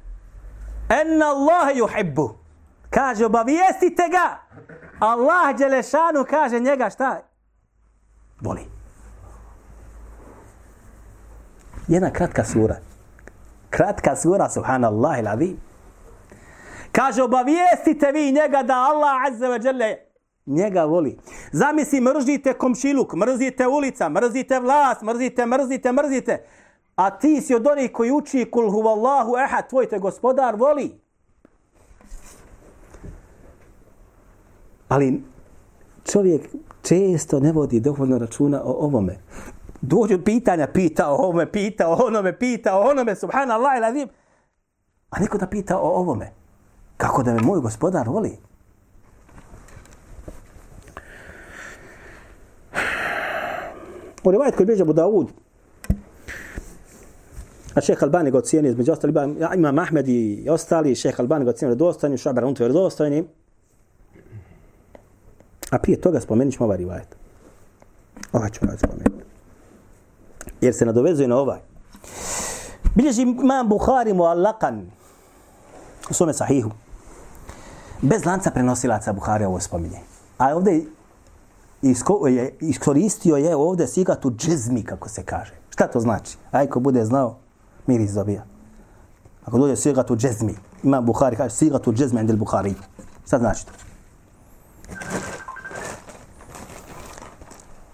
enna 0.88 1.26
Allah 1.26 1.68
yuhibbu. 1.76 2.30
Kaže, 2.90 3.26
obavijestite 3.26 4.08
ga. 4.10 4.38
Allah 5.00 5.56
Đelešanu 5.58 6.24
kaže 6.30 6.60
njega 6.60 6.90
šta? 6.90 7.20
Voli. 8.40 8.66
Jedna 11.88 12.10
kratka 12.10 12.44
sura. 12.44 12.76
Kratka 13.70 14.16
sura, 14.16 14.48
subhanallah 14.48 15.18
il 15.18 15.56
Kaže, 16.92 17.22
obavijestite 17.22 18.12
vi 18.12 18.32
njega 18.32 18.62
da 18.62 18.74
Allah 18.74 19.26
azza 19.26 19.46
wa 19.46 19.64
jalla 19.64 20.09
njega 20.50 20.84
voli. 20.84 21.18
Zamisli, 21.52 22.00
mrzite 22.00 22.52
komšiluk, 22.52 23.14
mrzite 23.14 23.66
ulica, 23.68 24.08
mrzite 24.08 24.60
vlast, 24.60 25.02
mrzite, 25.02 25.46
mrzite, 25.46 25.92
mrzite. 25.92 26.44
A 26.96 27.10
ti 27.10 27.40
si 27.40 27.54
od 27.54 27.66
onih 27.66 27.92
koji 27.92 28.10
uči 28.10 28.50
kul 28.50 28.70
huvallahu 28.70 29.36
ehad, 29.36 29.68
tvoj 29.68 29.88
te 29.88 29.98
gospodar 29.98 30.56
voli. 30.56 31.00
Ali 34.88 35.22
čovjek 36.04 36.48
često 36.82 37.40
ne 37.40 37.52
vodi 37.52 37.80
dovoljno 37.80 38.18
računa 38.18 38.62
o 38.64 38.72
ovome. 38.72 39.18
Dođu 39.80 40.18
pitanja, 40.24 40.66
pita 40.66 41.08
o 41.08 41.14
ovome, 41.14 41.52
pita 41.52 41.88
o 41.88 42.06
onome, 42.06 42.38
pita 42.38 42.78
o 42.78 42.90
onome, 42.90 43.16
subhanallah 43.16 43.76
i 43.76 43.80
ladim. 43.80 44.08
A 45.10 45.20
neko 45.20 45.38
da 45.38 45.46
pita 45.46 45.78
o 45.78 45.88
ovome. 45.88 46.32
Kako 46.96 47.22
da 47.22 47.34
me 47.34 47.40
moj 47.40 47.60
gospodar 47.60 48.08
voli? 48.08 48.38
U 54.30 54.32
rivajet 54.32 54.56
koji 54.56 54.66
bilježe 54.66 54.82
Abu 54.82 54.92
Dawud, 54.92 55.26
a 57.74 57.80
šeha 57.80 58.06
Albani 58.06 58.30
ga 58.30 58.38
ocijeni, 58.38 58.68
između 58.68 58.92
ostali, 58.92 59.14
ima 59.56 59.82
Ahmed 59.82 60.08
i 60.08 60.46
ostali, 60.50 60.94
šeha 60.94 61.22
Albani 61.22 61.44
ga 61.44 61.50
ocijeni 61.50 61.74
redostojni, 61.74 62.18
šabar 62.18 62.44
Unto 62.44 62.66
redostojni. 62.66 63.24
A 65.70 65.78
prije 65.78 66.00
toga 66.00 66.20
spomenut 66.20 66.54
ćemo 66.54 66.64
ovaj 66.64 66.76
rivajet. 66.76 67.16
Ovaj 68.32 68.50
ćemo 68.50 68.72
spomenuti. 68.78 69.24
Jer 70.60 70.74
se 70.74 70.86
nadovezuje 70.86 71.28
na 71.28 71.36
ovaj. 71.36 71.60
Bilježi 72.94 73.22
imam 73.22 73.68
Bukhari 73.68 74.12
muallakan 74.12 74.90
u 76.10 76.14
svome 76.14 76.32
sahihu. 76.32 76.70
Bez 78.02 78.24
lanca 78.24 78.50
prenosilaca 78.50 79.12
Bukhari 79.12 79.44
ovo 79.44 79.60
spominje. 79.60 79.98
A 80.38 80.56
ovdje 80.56 80.84
isko, 81.82 82.26
je, 82.28 82.56
iskoristio 82.60 83.36
je 83.36 83.56
ovdje 83.56 83.86
sigatu 83.86 84.30
džezmi, 84.30 84.82
kako 84.82 85.08
se 85.08 85.22
kaže. 85.22 85.52
Šta 85.70 85.86
to 85.86 86.00
znači? 86.00 86.36
Ajko 86.50 86.80
bude 86.80 87.04
znao, 87.04 87.38
miris 87.86 88.10
dobija. 88.10 88.44
Ako 89.44 89.58
dođe 89.58 89.76
sigatu 89.76 90.16
džezmi, 90.16 90.54
ima 90.82 91.00
Bukhari, 91.00 91.36
kaže 91.36 91.54
sigatu 91.54 91.92
džezmi 91.92 92.20
endel 92.20 92.36
Bukhari. 92.36 92.74
Šta 93.26 93.38
znači 93.38 93.66
to? 93.66 93.72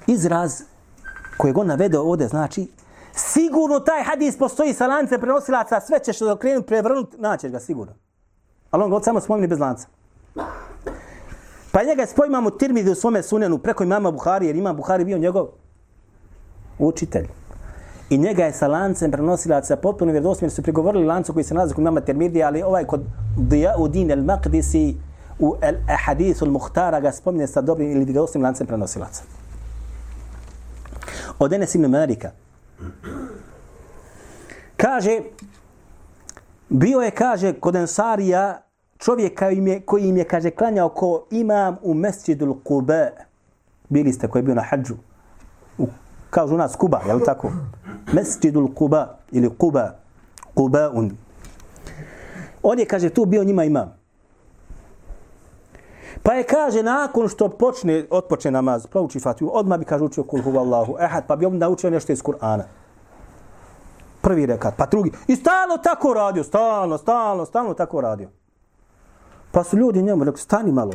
Izraz 0.06 0.62
koji 1.36 1.54
on 1.56 1.66
navede 1.66 1.98
ovdje 1.98 2.28
znači 2.28 2.68
sigurno 3.12 3.80
taj 3.80 4.02
hadis 4.02 4.38
postoji 4.38 4.72
sa 4.72 4.86
lancem 4.86 5.20
prenosilaca, 5.20 5.80
sve 5.80 5.98
ćeš 6.04 6.18
da 6.18 6.32
okrenuti, 6.32 6.66
prevrnuti, 6.66 7.16
naćeš 7.18 7.52
ga 7.52 7.60
sigurno. 7.60 7.94
Ali 8.70 8.82
on 8.82 8.90
ga 8.90 9.00
samo 9.02 9.20
spomeni 9.20 9.46
bez 9.46 9.58
lanca. 9.58 9.86
Pa 11.76 11.82
njega 11.82 12.06
spoj 12.06 12.26
imamo 12.26 12.50
Tirmidhi 12.50 12.90
u 12.90 12.94
svome 12.94 13.22
sunenu 13.22 13.58
preko 13.58 13.84
imama 13.84 14.10
Buhari, 14.10 14.46
jer 14.46 14.56
ima 14.56 14.72
Buhari 14.72 15.04
bio 15.04 15.18
njegov 15.18 15.46
učitelj. 16.78 17.26
I 18.10 18.18
njega 18.18 18.44
je 18.44 18.52
sa 18.52 18.68
lancem 18.68 19.10
prenosilaca 19.10 19.76
potpuno 19.76 20.12
vjerodostojno 20.12 20.50
su 20.50 20.62
prigovorili 20.62 21.06
lancu 21.06 21.32
koji 21.32 21.44
se 21.44 21.54
nalazi 21.54 21.74
kod 21.74 21.82
imama 21.82 22.00
Tirmidhi, 22.00 22.42
ali 22.42 22.62
ovaj 22.62 22.84
kod 22.84 23.04
Dijaudin 23.36 24.10
el-Maqdisi 24.10 24.94
u 25.38 25.54
al-Hadithu 25.60 26.44
al-Muhtara 26.44 27.00
ga 27.00 27.12
spominje 27.12 27.46
sa 27.46 27.60
dobrim 27.60 27.90
ili 27.90 28.04
vjerodostojnim 28.04 28.44
lancem 28.44 28.66
prenosilaca. 28.66 29.22
Od 31.38 31.52
Enes 31.52 31.74
ibn 31.74 31.86
Malika. 31.86 32.30
Kaže, 34.76 35.20
bio 36.68 37.00
je, 37.00 37.10
kaže, 37.10 37.52
kod 37.52 37.76
Ensarija 37.76 38.65
čovjek 38.98 39.38
koji 39.38 39.56
im 39.56 39.66
je, 39.66 39.80
koji 39.80 40.08
im 40.08 40.16
je 40.16 40.24
kaže, 40.24 40.50
klanjao 40.50 40.88
ko 40.88 41.24
imam 41.30 41.76
u 41.82 41.94
mesjidul 41.94 42.54
Kuba. 42.64 43.06
Bili 43.88 44.12
ste 44.12 44.28
koji 44.28 44.40
je 44.40 44.44
bio 44.44 44.54
na 44.54 44.62
hađu. 44.62 44.94
U, 45.78 45.86
kažu 46.30 46.54
u 46.54 46.58
nas 46.58 46.76
Kuba, 46.76 47.00
je 47.06 47.14
li 47.14 47.24
tako? 47.24 47.52
Mesjidul 48.12 48.74
Kuba 48.74 49.16
ili 49.30 49.50
Kuba. 49.58 49.90
Kuba 50.54 50.90
un. 50.94 51.10
On 52.62 52.78
je, 52.78 52.86
kaže, 52.86 53.10
tu 53.10 53.24
bio 53.24 53.44
njima 53.44 53.64
imam. 53.64 53.92
Pa 56.22 56.32
je, 56.34 56.42
kaže, 56.42 56.82
nakon 56.82 57.28
što 57.28 57.48
počne, 57.48 58.06
otpočne 58.10 58.50
namaz, 58.50 58.86
prouči 58.86 59.20
fatiju, 59.20 59.50
odmah 59.52 59.78
bi, 59.78 59.84
kaže, 59.84 60.04
učio 60.04 60.24
kul 60.24 60.42
huvallahu 60.42 60.96
ehad, 61.00 61.26
pa 61.26 61.36
bi 61.36 61.46
on 61.46 61.58
naučio 61.58 61.90
nešto 61.90 62.12
iz 62.12 62.22
Kur'ana. 62.22 62.62
Prvi 64.22 64.46
rekat, 64.46 64.74
pa 64.76 64.86
drugi. 64.86 65.12
I 65.26 65.36
stalno 65.36 65.76
tako 65.76 66.14
radio, 66.14 66.44
stalno, 66.44 66.98
stalno, 66.98 67.44
stalno 67.44 67.74
tako 67.74 68.00
radio. 68.00 68.28
Pa 69.52 69.64
su 69.64 69.76
ljudi 69.76 70.02
njemu 70.02 70.24
rekli, 70.24 70.40
stani 70.40 70.72
malo. 70.72 70.92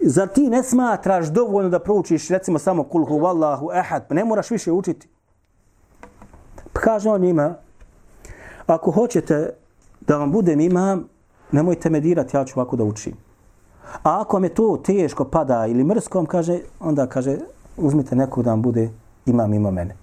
Zar 0.00 0.28
ti 0.28 0.50
ne 0.50 0.62
smatraš 0.62 1.26
dovoljno 1.26 1.70
da 1.70 1.78
proučiš 1.78 2.28
recimo 2.28 2.58
samo 2.58 2.84
kul 2.84 3.04
huvallahu 3.04 3.70
ehad, 3.72 4.08
pa 4.08 4.14
ne 4.14 4.24
moraš 4.24 4.50
više 4.50 4.72
učiti? 4.72 5.08
Pa 6.72 6.80
kaže 6.80 7.10
on 7.10 7.20
njima, 7.20 7.54
ako 8.66 8.90
hoćete 8.90 9.50
da 10.00 10.16
vam 10.16 10.32
budem 10.32 10.60
imam, 10.60 11.08
nemojte 11.52 11.90
me 11.90 12.00
dirati, 12.00 12.36
ja 12.36 12.44
ću 12.44 12.60
ovako 12.60 12.76
da 12.76 12.84
učim. 12.84 13.16
A 14.02 14.20
ako 14.20 14.36
vam 14.36 14.44
je 14.44 14.54
to 14.54 14.80
teško 14.84 15.24
pada 15.24 15.66
ili 15.66 15.84
mrskom, 15.84 16.26
kaže, 16.26 16.58
onda 16.80 17.06
kaže, 17.06 17.36
uzmite 17.76 18.16
nekog 18.16 18.44
da 18.44 18.50
vam 18.50 18.62
bude 18.62 18.90
imam 19.26 19.50
mimo 19.50 19.70
mene. 19.70 19.96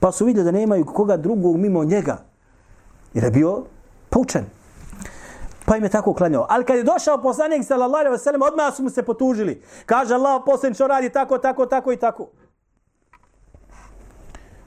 Pa 0.00 0.12
su 0.12 0.24
vidjeli 0.24 0.44
da 0.44 0.58
nemaju 0.58 0.84
koga 0.84 1.16
drugog 1.16 1.56
mimo 1.56 1.84
njega. 1.84 2.18
Jer 3.14 3.24
je 3.24 3.30
bio 3.30 3.64
poučen. 4.10 4.44
Pa 5.70 5.76
im 5.76 5.84
je 5.84 5.88
tako 5.88 6.14
klanjao. 6.14 6.46
Ali 6.48 6.64
kad 6.64 6.76
je 6.76 6.82
došao 6.82 7.22
poslanik 7.22 7.64
sallallahu 7.64 8.00
alejhi 8.00 8.12
ve 8.12 8.18
sellem, 8.18 8.42
odmah 8.42 8.74
su 8.74 8.82
mu 8.82 8.90
se 8.90 9.02
potužili. 9.02 9.62
Kaže 9.86 10.14
Allah, 10.14 10.42
poslanik 10.46 10.74
što 10.74 10.86
radi 10.86 11.10
tako, 11.10 11.38
tako, 11.38 11.66
tako 11.66 11.92
i 11.92 11.96
tako. 11.96 12.26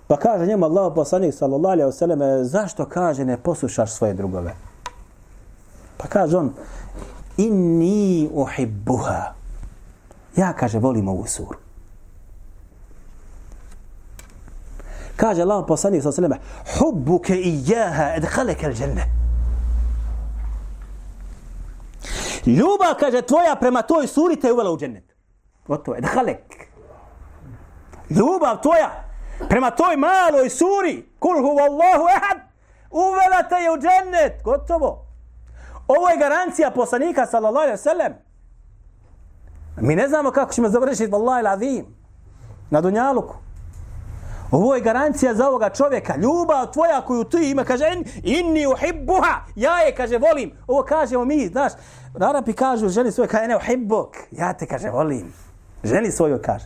Pa 0.08 0.18
kaže 0.18 0.46
njemu 0.46 0.66
Allah 0.66 0.92
poslanik 0.96 1.34
sallallahu 1.34 1.72
alejhi 1.72 1.86
ve 1.86 1.92
sellem, 1.92 2.20
zašto 2.44 2.86
kaže 2.86 3.26
ne 3.26 3.38
poslušaš 3.38 3.92
svoje 3.92 4.14
drugove? 4.14 4.56
Pa 5.98 6.08
kaže 6.08 6.38
on, 6.38 6.54
inni 7.38 8.30
uhibbuha. 8.34 9.34
Ja, 10.36 10.54
kaže, 10.54 10.80
volim 10.80 11.08
ovu 11.08 11.28
suru. 11.28 11.58
Kaže 15.16 15.42
Allah 15.42 15.66
poslanik 15.68 16.02
sallallahu 16.02 16.26
alejhi 16.26 16.40
ve 16.40 16.46
sellem, 16.46 16.80
"Hubbuka 16.80 17.34
iyyaha 17.34 18.16
adkhalaka 18.18 18.68
al-jannah. 18.68 19.23
Ljubav, 22.46 22.96
kaže, 23.00 23.22
tvoja 23.22 23.56
prema 23.56 23.82
toj 23.82 24.08
suri 24.08 24.36
te 24.36 24.54
uvela 24.54 24.72
u 24.72 24.78
džennet. 24.78 25.16
Gotovo 25.68 25.96
je, 25.96 26.02
dhalek. 26.02 26.68
Ljubav 28.10 28.62
tvoja 28.62 29.04
prema 29.50 29.72
toj 29.72 29.98
maloj 29.98 30.50
suri, 30.50 31.10
kul 31.20 31.42
huvallahu 31.42 32.06
ehad, 32.16 32.40
uvela 32.92 33.44
te 33.50 33.56
je 33.56 33.72
u 33.72 33.78
džennet. 33.78 34.44
Gotovo. 34.44 35.06
Ovo 35.88 36.10
je 36.10 36.18
garancija 36.18 36.72
poslanika, 36.72 37.26
sallallahu 37.26 37.64
alaihi 37.64 37.78
sallam. 37.78 38.14
Mi 39.78 39.96
ne 39.96 40.08
znamo 40.08 40.32
kako 40.32 40.54
ćemo 40.54 40.70
završiti, 40.70 41.12
vallahi 41.12 41.44
l'azim, 41.44 41.86
na 42.70 42.82
Dunjaluku. 42.82 43.43
Ovo 44.54 44.76
je 44.76 44.82
garancija 44.82 45.34
za 45.34 45.48
ovoga 45.48 45.70
čovjeka. 45.70 46.16
Ljubav 46.16 46.72
tvoja 46.74 47.02
koju 47.02 47.24
ti 47.24 47.50
ima, 47.50 47.64
kaže, 47.64 47.86
inni 48.24 48.68
uhibbuha. 48.68 49.34
Ja 49.56 49.78
je, 49.80 49.96
kaže, 49.96 50.18
volim. 50.18 50.52
Ovo 50.68 50.84
kažemo 50.84 51.26
mi, 51.26 51.48
znaš. 51.48 51.72
Arapi 52.20 52.54
kažu 52.54 52.90
ženi 52.90 53.12
svoje, 53.12 53.28
kaže, 53.28 53.48
ne, 53.48 53.56
uhibbuk. 53.56 54.16
Ja 54.32 54.54
te, 54.54 54.66
kaže, 54.66 54.90
volim. 54.90 55.34
Ženi 55.84 56.12
svoju 56.12 56.40
kaže. 56.46 56.66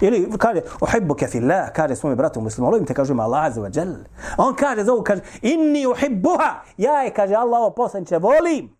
Ili 0.00 0.28
kaže, 0.38 0.60
uhibbuke 0.80 1.26
fillah, 1.26 1.72
kaže 1.72 1.96
svome 1.96 2.16
bratu 2.16 2.40
muslimu, 2.40 2.70
volim 2.70 2.84
te, 2.86 2.94
kaže, 2.94 3.14
Allah 3.18 3.44
azza 3.44 3.60
wa 3.60 3.78
jal. 3.78 3.94
On 4.36 4.54
kaže 4.54 4.84
za 4.84 4.92
ovo, 4.92 5.02
kaže, 5.02 5.22
inni 5.42 5.86
uhibbuha. 5.86 6.62
Ja 6.76 7.02
je, 7.02 7.10
kaže, 7.10 7.34
Allah 7.34 7.60
ovo 7.60 7.70
poslanče, 7.70 8.18
volim. 8.18 8.76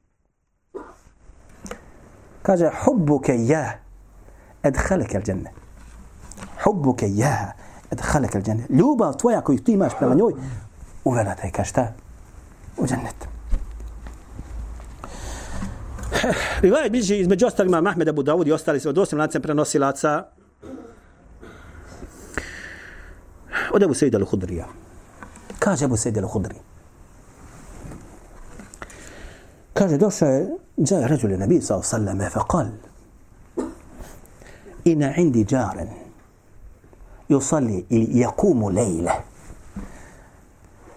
Kaže, 2.43 2.71
hubbuke 2.85 3.37
ja, 3.47 3.79
edhalike 4.63 5.17
al 5.17 5.23
dženne. 5.23 5.53
Hubbuke 6.65 7.07
ja, 7.09 7.53
edhalek 7.93 8.35
al 8.37 8.43
džennet. 8.43 8.71
Ljubav 8.71 9.17
tvoja 9.17 9.41
koju 9.41 9.59
ti 9.59 9.73
imaš 9.73 9.93
prema 9.99 10.15
njoj, 10.15 10.33
uvela 11.05 11.35
te, 11.35 11.51
kaže 11.51 11.69
šta? 11.69 11.93
U 12.77 12.87
džennet. 12.87 13.29
Rivaj 16.63 16.91
bliži 16.91 17.19
između 17.21 17.47
ostalima 17.47 17.81
Mahmed 17.81 18.09
Abu 18.09 18.23
Dawud 18.23 18.49
i 18.49 18.53
ostali 18.53 18.81
od 18.87 18.99
osim 18.99 19.19
lancem 19.19 19.43
prenosilaca 19.43 20.25
od 23.73 23.83
Abu 23.83 23.95
Sejid 23.95 24.15
al-Hudrija. 24.15 24.65
Kaže 25.59 25.85
Abu 25.85 25.97
Sejid 25.97 26.17
al-Hudri. 26.17 26.57
Kaže, 29.73 29.99
došao 29.99 30.29
je, 30.29 30.47
جاء 30.79 31.07
رجل 31.07 31.33
النبي 31.33 31.61
صلى 31.61 31.77
الله 31.77 31.89
عليه 31.93 31.97
وسلم 31.97 32.29
فقال 32.29 32.73
إن 34.87 35.03
عندي 35.03 35.43
جارا 35.43 35.89
yusalli 37.35 37.85
ili 37.89 38.07
yakumu 38.07 38.75
lejle. 38.75 39.13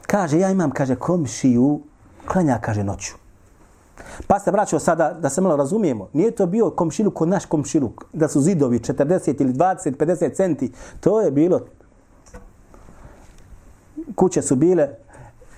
Kaže, 0.08 0.40
ja 0.40 0.52
imam, 0.52 0.72
kaže, 0.72 0.96
komšiju, 0.96 1.82
klanja, 2.26 2.60
kaže, 2.62 2.84
noću. 2.84 3.14
Pa 4.28 4.40
se 4.40 4.52
vraćao 4.52 4.80
sada, 4.80 5.14
da 5.14 5.30
se 5.30 5.42
malo 5.42 5.56
razumijemo, 5.56 6.10
nije 6.14 6.32
to 6.32 6.46
bio 6.46 6.70
komšiluk 6.70 7.14
kod 7.14 7.28
naš 7.28 7.46
komšiluk, 7.46 8.06
da 8.14 8.28
su 8.28 8.42
zidovi 8.42 8.80
40 8.80 9.42
ili 9.42 9.54
20, 9.54 9.98
50 9.98 10.36
centi, 10.36 10.72
to 11.00 11.22
je 11.22 11.32
bilo, 11.32 11.62
kuće 14.16 14.42
su 14.42 14.56
bile, 14.56 14.90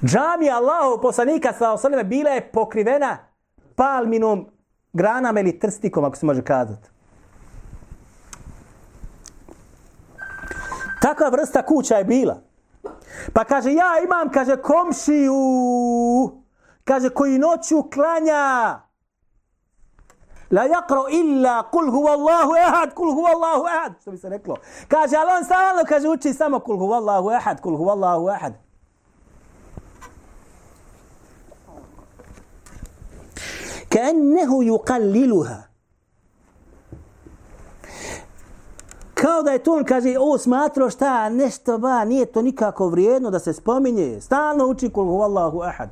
džamija 0.04 0.56
Allahu 0.56 1.02
poslanika 1.02 1.54
sa 1.54 1.72
osaleme 1.72 2.04
bila 2.04 2.30
je 2.30 2.52
pokrivena 2.52 3.18
palminom 3.76 4.48
granama 4.94 5.40
ili 5.40 5.60
trstikom, 5.60 6.04
ako 6.04 6.16
se 6.16 6.26
može 6.26 6.42
kazati. 6.42 6.90
Takva 11.08 11.30
vrsta 11.30 11.66
kuća 11.66 11.96
je 11.96 12.04
bila. 12.04 12.42
Pa 13.34 13.44
kaže, 13.44 13.74
ja 13.74 14.04
imam, 14.04 14.30
kaže, 14.32 14.58
komšiju, 14.58 15.40
kaže, 16.84 17.10
koji 17.10 17.38
noću 17.38 17.84
klanja. 17.94 18.80
La 20.52 20.64
yakra 20.68 21.08
illa 21.12 21.64
kul 21.72 21.92
huwa 21.92 22.12
Allahu 22.12 22.52
ehad, 22.56 22.94
kul 22.94 23.12
huwa 23.12 23.30
Allahu 23.36 23.68
ehad. 23.68 23.94
Što 24.02 24.12
bi 24.12 24.18
se 24.18 24.30
reklo. 24.30 24.56
Kaže, 24.88 25.16
ali 25.16 25.32
on 25.38 25.46
stalno, 25.46 25.84
kaže, 25.88 26.08
uči 26.10 26.34
samo 26.34 26.60
kul 26.60 26.78
huwa 26.78 26.96
Allahu 26.96 27.32
ehad, 27.32 27.62
kul 27.62 27.78
huwa 27.78 27.92
Allahu 27.92 28.30
ehad. 28.30 28.54
كأنه 33.90 34.64
يقللها 34.64 35.70
Kao 39.17 39.43
da 39.43 39.51
je 39.51 39.59
to 39.59 39.73
on 39.73 39.85
kaže, 39.85 40.15
o 40.21 40.39
smatro 40.39 40.91
šta, 40.91 41.29
nešto 41.29 41.79
ba, 41.79 42.05
nije 42.05 42.27
to 42.27 42.43
nikako 42.43 42.89
vrijedno 42.89 43.31
da 43.31 43.39
se 43.39 43.53
spominje. 43.53 44.21
Stalno 44.21 44.67
uči 44.67 44.89
kul 44.89 45.05
huvallahu 45.05 45.63
ahad. 45.63 45.89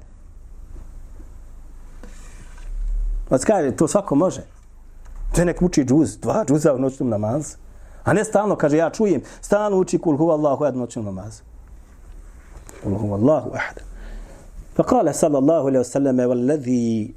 Pa 3.29 3.39
kaže, 3.39 3.77
to 3.77 3.89
svako 3.89 4.15
može. 4.15 4.43
To 5.35 5.45
nek 5.45 5.63
uči 5.63 5.85
džuz, 5.85 6.17
dva 6.19 6.45
džuza 6.45 6.75
u 6.75 6.79
noćnom 6.79 7.09
namazu. 7.09 7.57
A 8.05 8.13
ne 8.13 8.25
stalno, 8.25 8.57
kaže, 8.57 8.77
ja 8.77 8.91
čujem, 8.91 9.23
stalno 9.41 9.79
uči 9.79 9.99
kul 9.99 10.17
huvallahu 10.17 10.65
ahad 10.65 10.77
u 10.77 10.79
noćnom 10.79 11.05
namazu. 11.05 11.43
Kul 12.83 12.99
huvallahu 12.99 13.51
ahad. 13.55 13.81
Pa 14.77 14.83
kale 14.83 15.15
sallallahu 15.15 15.69
alaihi 15.69 15.85
wa 15.85 15.93
sallam, 15.93 16.19
والذي 16.19 17.15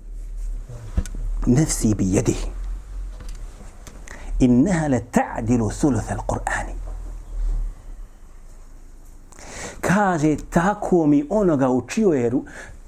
نفسي 1.48 1.94
بيده 1.94 2.57
innaha 4.39 4.89
la 4.89 5.01
ta'dilu 5.01 5.71
thuluth 5.71 6.13
al-Qur'ani. 6.13 6.75
Kaže 9.81 10.37
tako 10.51 11.07
mi 11.07 11.27
onoga 11.31 11.69
učio 11.69 12.13
je 12.13 12.35
uh, 12.35 12.45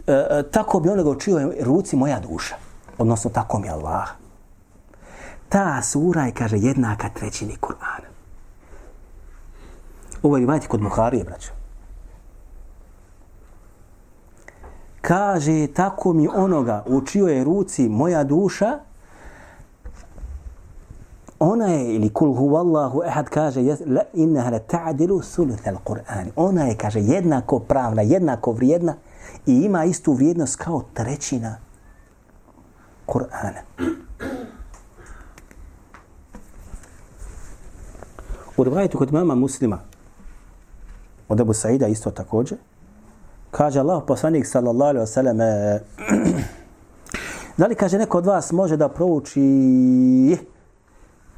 e, 0.07 0.43
tako 0.51 0.81
bi 0.81 0.89
onoga 0.89 1.11
učio 1.11 1.39
je 1.39 1.65
ruci 1.65 1.97
moja 1.97 2.21
duša. 2.21 2.57
Odnosno 2.99 3.31
tako 3.31 3.59
mi 3.59 3.69
Allah. 3.71 4.09
Ta 5.49 5.83
sura 5.83 6.23
je 6.23 6.33
kaže 6.33 6.57
jednaka 6.59 7.09
trećini 7.09 7.57
Kur'ana. 7.61 8.11
Ovo 10.23 10.37
je 10.37 10.47
vajte 10.47 10.67
kod 10.67 10.83
Muharije, 10.83 11.25
braćo. 11.25 11.51
Kaže, 15.01 15.67
tako 15.67 16.13
mi 16.13 16.29
onoga 16.29 16.85
učio 16.87 17.27
je 17.27 17.45
ruci 17.45 17.89
moja 17.89 18.25
duša, 18.25 18.79
ona 21.41 21.66
je, 21.66 21.95
ili 21.95 22.09
kul 22.09 22.34
huvallahu 22.34 23.03
ehad 23.07 23.28
kaže, 23.28 23.61
la, 23.86 24.03
innaha 24.14 24.51
la 24.51 24.59
ta'dilu 24.59 25.20
thuluth 25.20 25.68
al-Qur'an. 25.68 26.30
Ona 26.36 26.64
je, 26.64 26.76
kaže, 26.76 27.01
jednako 27.01 27.59
pravna, 27.59 28.03
jednako 28.03 28.53
vrijedna 28.53 28.95
i 29.47 29.53
ima 29.53 29.84
istu 29.84 30.12
vrijednost 30.12 30.57
kao 30.57 30.82
trećina 30.95 31.57
Kur'ana. 33.07 33.61
U 38.57 38.64
rivajetu 38.64 38.99
kod 38.99 39.12
mama 39.12 39.34
muslima, 39.34 39.78
od 41.28 41.41
Abu 41.41 41.53
Saida 41.53 41.86
isto 41.86 42.11
također, 42.11 42.59
kaže 43.51 43.80
Allah 43.80 44.03
poslanik 44.07 44.47
sallallahu 44.47 44.88
alaihi 44.88 45.07
wasallam 45.07 45.38
da 47.59 47.66
li 47.66 47.74
kaže 47.74 47.99
neko 47.99 48.18
od 48.18 48.26
vas 48.26 48.53
može 48.53 48.76
da 48.76 48.88
prouči 48.88 49.41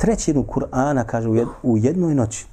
trećinu 0.03 0.43
Kur'ana, 0.43 1.05
kaže, 1.07 1.29
u 1.63 1.77
jednoj 1.79 2.15
noći. 2.15 2.47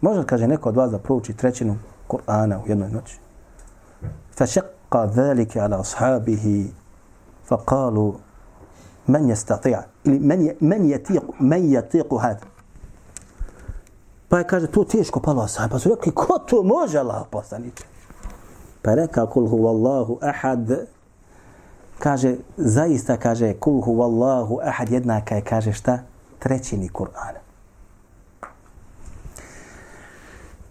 Može 0.00 0.26
kaže 0.26 0.48
neko 0.48 0.68
od 0.68 0.76
vas 0.76 0.90
da 0.90 0.98
prouči 0.98 1.32
trećinu 1.32 1.78
Kur'ana 2.08 2.60
u 2.64 2.68
jednoj 2.68 2.90
noći? 2.90 3.22
فشق 4.36 4.96
ذلك 4.96 5.56
على 5.56 5.80
أصحابه 5.80 6.66
فقالوا 7.44 8.12
من 9.08 9.28
يستطيع 9.28 9.84
من 10.04 10.54
من 10.60 10.90
يطيق 10.90 11.24
من 11.40 11.72
يطيق 11.72 12.14
هذا 12.14 12.46
pa 14.28 14.38
je 14.38 14.44
kaže 14.44 14.66
to 14.66 14.84
teško 14.84 15.20
palo 15.20 15.48
sa 15.48 15.68
pa 15.70 15.78
su 15.78 15.88
rekli 15.88 16.12
ko 16.14 16.38
to 16.38 16.62
može 16.62 16.98
Allah 16.98 17.22
poslanice 17.30 17.84
pa 18.82 18.90
je 18.90 18.96
rekao 18.96 19.26
kul 19.26 19.48
huvallahu 19.48 20.18
ahad 20.22 20.86
kaže, 22.02 22.36
zaista 22.56 23.16
kaže, 23.16 23.54
kul 23.54 23.80
huvallahu 23.80 24.58
ahad 24.64 24.90
jednaka 24.90 25.34
je, 25.34 25.42
kaže 25.46 25.72
šta? 25.72 25.98
Trećini 26.38 26.88
Kur'ana. 26.88 27.38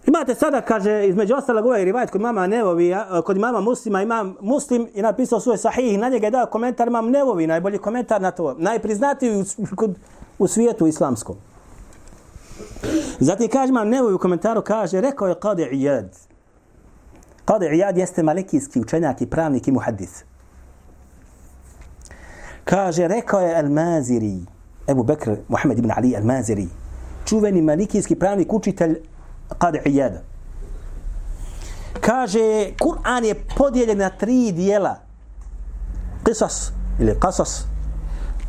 Imate 0.08 0.36
sada, 0.36 0.62
kaže, 0.62 1.08
između 1.08 1.36
ostalog 1.36 1.66
ovaj 1.66 1.86
rivajet 1.86 2.12
kod 2.12 2.22
mama 2.22 2.48
Nevovi, 2.48 2.96
kod 3.26 3.38
mama 3.38 3.62
muslima, 3.62 4.02
imam 4.02 4.36
muslim 4.42 4.88
i 4.94 5.02
napisao 5.02 5.40
svoje 5.40 5.58
sahih, 5.58 6.00
na 6.00 6.10
njega 6.10 6.28
je 6.28 6.32
dao 6.32 6.46
komentar 6.46 6.88
imam 6.88 7.10
Nevovi, 7.10 7.48
najbolji 7.48 7.78
komentar 7.78 8.22
na 8.22 8.32
to, 8.32 8.56
najpriznatiji 8.58 9.42
u, 9.42 9.76
kod, 9.76 9.96
u 10.40 10.48
svijetu 10.48 10.88
islamskom. 10.88 11.36
Zatim 13.20 13.50
kaže 13.50 13.70
imam 13.70 13.90
Nevovi 13.90 14.14
u 14.14 14.20
komentaru, 14.20 14.62
kaže, 14.62 15.02
rekao 15.02 15.28
je 15.28 15.36
Qadi 15.36 15.70
Iyad. 15.72 16.10
Qadi 17.46 17.70
Iyad 17.70 17.98
jeste 17.98 18.24
malikijski 18.24 18.80
učenjak 18.80 19.22
i 19.22 19.30
pravnik 19.30 19.68
i 19.68 19.72
muhaddis. 19.72 20.24
Kaže, 22.66 23.08
rekao 23.08 23.40
je 23.40 23.56
Al-Maziri, 23.56 24.46
Ebu 24.88 25.04
Bekr, 25.04 25.32
Muhammed 25.48 25.80
ibn 25.80 25.92
Ali 25.96 26.16
Al-Maziri, 26.16 26.68
čuveni 27.26 27.62
malikijski 27.62 28.16
pravnik, 28.16 28.54
učitelj 28.54 28.96
Qadi 29.60 29.80
Iyada. 29.86 30.22
Kaže, 32.02 32.74
Kur'an 32.80 33.26
je 33.26 33.36
podijeljen 33.58 33.98
na 33.98 34.10
tri 34.10 34.52
dijela. 34.52 34.96
Qisas 36.24 36.72
ili 37.00 37.16
qasas, 37.20 37.66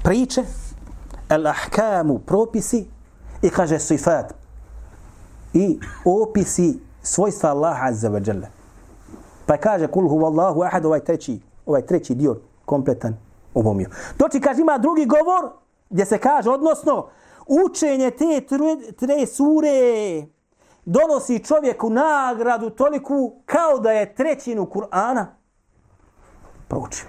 priče, 0.03 0.43
al-ahkamu, 1.29 2.19
propisi, 2.19 2.87
i 3.43 3.51
kaže 3.51 3.79
sifat, 3.79 4.35
i 5.55 5.79
opisi 6.05 6.79
svojstva 7.03 7.51
Allaha 7.51 7.87
azza 7.87 8.11
wa 8.11 8.29
jalla. 8.29 8.49
Pa 9.47 9.57
kaže, 9.57 9.87
kul 9.87 10.09
huwa 10.09 10.27
Allahu 10.27 10.63
ahad, 10.63 10.85
ovaj 10.85 11.01
treći, 11.01 11.41
ovaj 11.67 11.83
treći 11.83 12.15
dio 12.15 12.37
kompletan 12.65 13.17
obomio. 13.55 13.91
Doći 14.19 14.41
kaže, 14.41 14.61
ima 14.61 14.79
drugi 14.79 15.07
govor, 15.07 15.51
gdje 15.91 16.07
se 16.07 16.19
kaže, 16.19 16.51
odnosno, 16.51 17.09
učenje 17.47 18.11
te 18.11 18.41
tre, 18.49 18.93
tre 18.97 19.27
sure 19.27 20.27
donosi 20.85 21.45
čovjeku 21.45 21.91
nagradu 21.91 22.71
toliku 22.71 23.33
kao 23.47 23.79
da 23.79 23.91
je 23.93 24.15
trećinu 24.15 24.67
Kur'ana 24.67 25.27
proučio. 26.69 27.07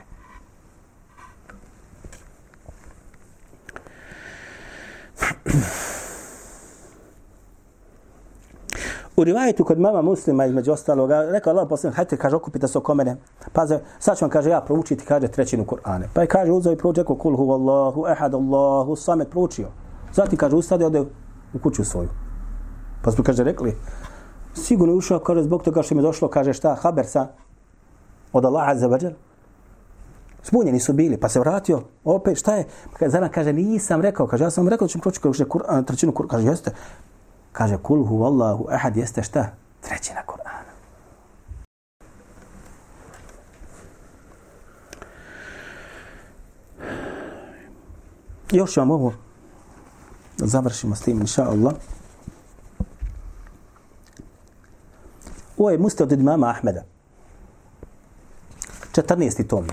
U 9.18 9.24
rivajetu 9.24 9.64
kod 9.64 9.80
mama 9.80 10.02
muslima 10.02 10.46
između 10.46 10.72
ostaloga, 10.72 11.22
rekao 11.22 11.52
Allah 11.52 11.68
posljedno, 11.70 11.96
hajte, 11.96 12.18
kaže, 12.18 12.36
okupite 12.36 12.68
se 12.68 12.78
oko 12.78 12.94
mene. 12.94 13.16
Paze, 13.52 13.80
sad 14.00 14.18
ću 14.18 14.26
vam, 14.26 14.30
kaže, 14.30 14.50
ja 14.50 14.62
proučiti, 14.62 15.06
kaže, 15.06 15.28
trećinu 15.28 15.66
Kur'ane. 15.66 16.08
Pa 16.14 16.22
je, 16.22 16.28
kaže, 16.28 16.52
uzao 16.52 16.74
i 16.74 16.78
proučio, 16.78 17.04
kul 17.04 17.38
hu 17.38 17.52
Allahu, 17.52 18.08
ehad 18.08 18.34
Allahu, 18.34 18.96
samet 18.96 19.30
proučio. 19.30 19.68
Zatim, 20.14 20.38
kaže, 20.38 20.56
ustade, 20.56 20.86
ode 20.86 21.02
u 21.54 21.60
kuću 21.64 21.84
svoju. 21.84 22.10
Pa 23.04 23.12
smo, 23.12 23.24
kaže, 23.24 23.44
rekli, 23.44 23.76
sigurno 24.54 24.94
je 24.94 24.98
ušao, 24.98 25.20
kaže, 25.20 25.44
zbog 25.44 25.64
toga 25.64 25.84
što 25.84 25.96
mi 25.96 26.02
je 26.02 26.10
došlo, 26.10 26.28
kaže, 26.28 26.54
šta, 26.54 26.76
haber 26.76 27.06
sa 27.06 27.28
od 28.34 28.46
Allaha 28.46 28.76
za 28.76 28.88
vađel. 28.88 29.12
Zbunjeni 30.44 30.80
su 30.80 30.94
bili, 30.94 31.18
pa 31.18 31.30
se 31.30 31.40
vratio, 31.40 31.82
opet, 32.04 32.38
šta 32.38 32.56
je? 32.56 32.66
Pa 32.92 32.98
kaže, 32.98 33.10
Zana, 33.10 33.30
kaže, 33.30 33.54
nisam 33.54 34.02
rekao, 34.02 34.28
kaže, 34.28 34.44
ja 34.44 34.50
sam 34.50 34.68
rekao 34.68 34.88
da 34.88 34.92
ću 34.92 35.00
proći 35.00 35.20
Kur'an, 35.20 35.86
trećinu 35.86 36.12
Kur'an, 36.12 36.28
kaže, 36.28 36.48
jeste. 36.48 36.72
Kaže, 37.54 37.78
kul 37.78 38.06
hu 38.06 38.26
ahad, 38.70 38.98
jeste 38.98 39.24
šta? 39.24 39.52
Trećina 39.82 40.22
Kur'ana. 40.28 40.74
Još 48.52 48.78
vam 48.78 48.92
ovo 48.92 49.14
završimo 50.38 50.96
s 50.96 51.02
tim, 51.02 51.22
inša 51.22 51.44
Allah. 51.44 51.74
Ovo 55.58 55.70
je 55.70 55.78
Musta 55.78 56.04
od 56.04 56.12
imama 56.12 56.50
Ahmeda. 56.50 56.84
14. 58.96 59.48
tom. 59.48 59.68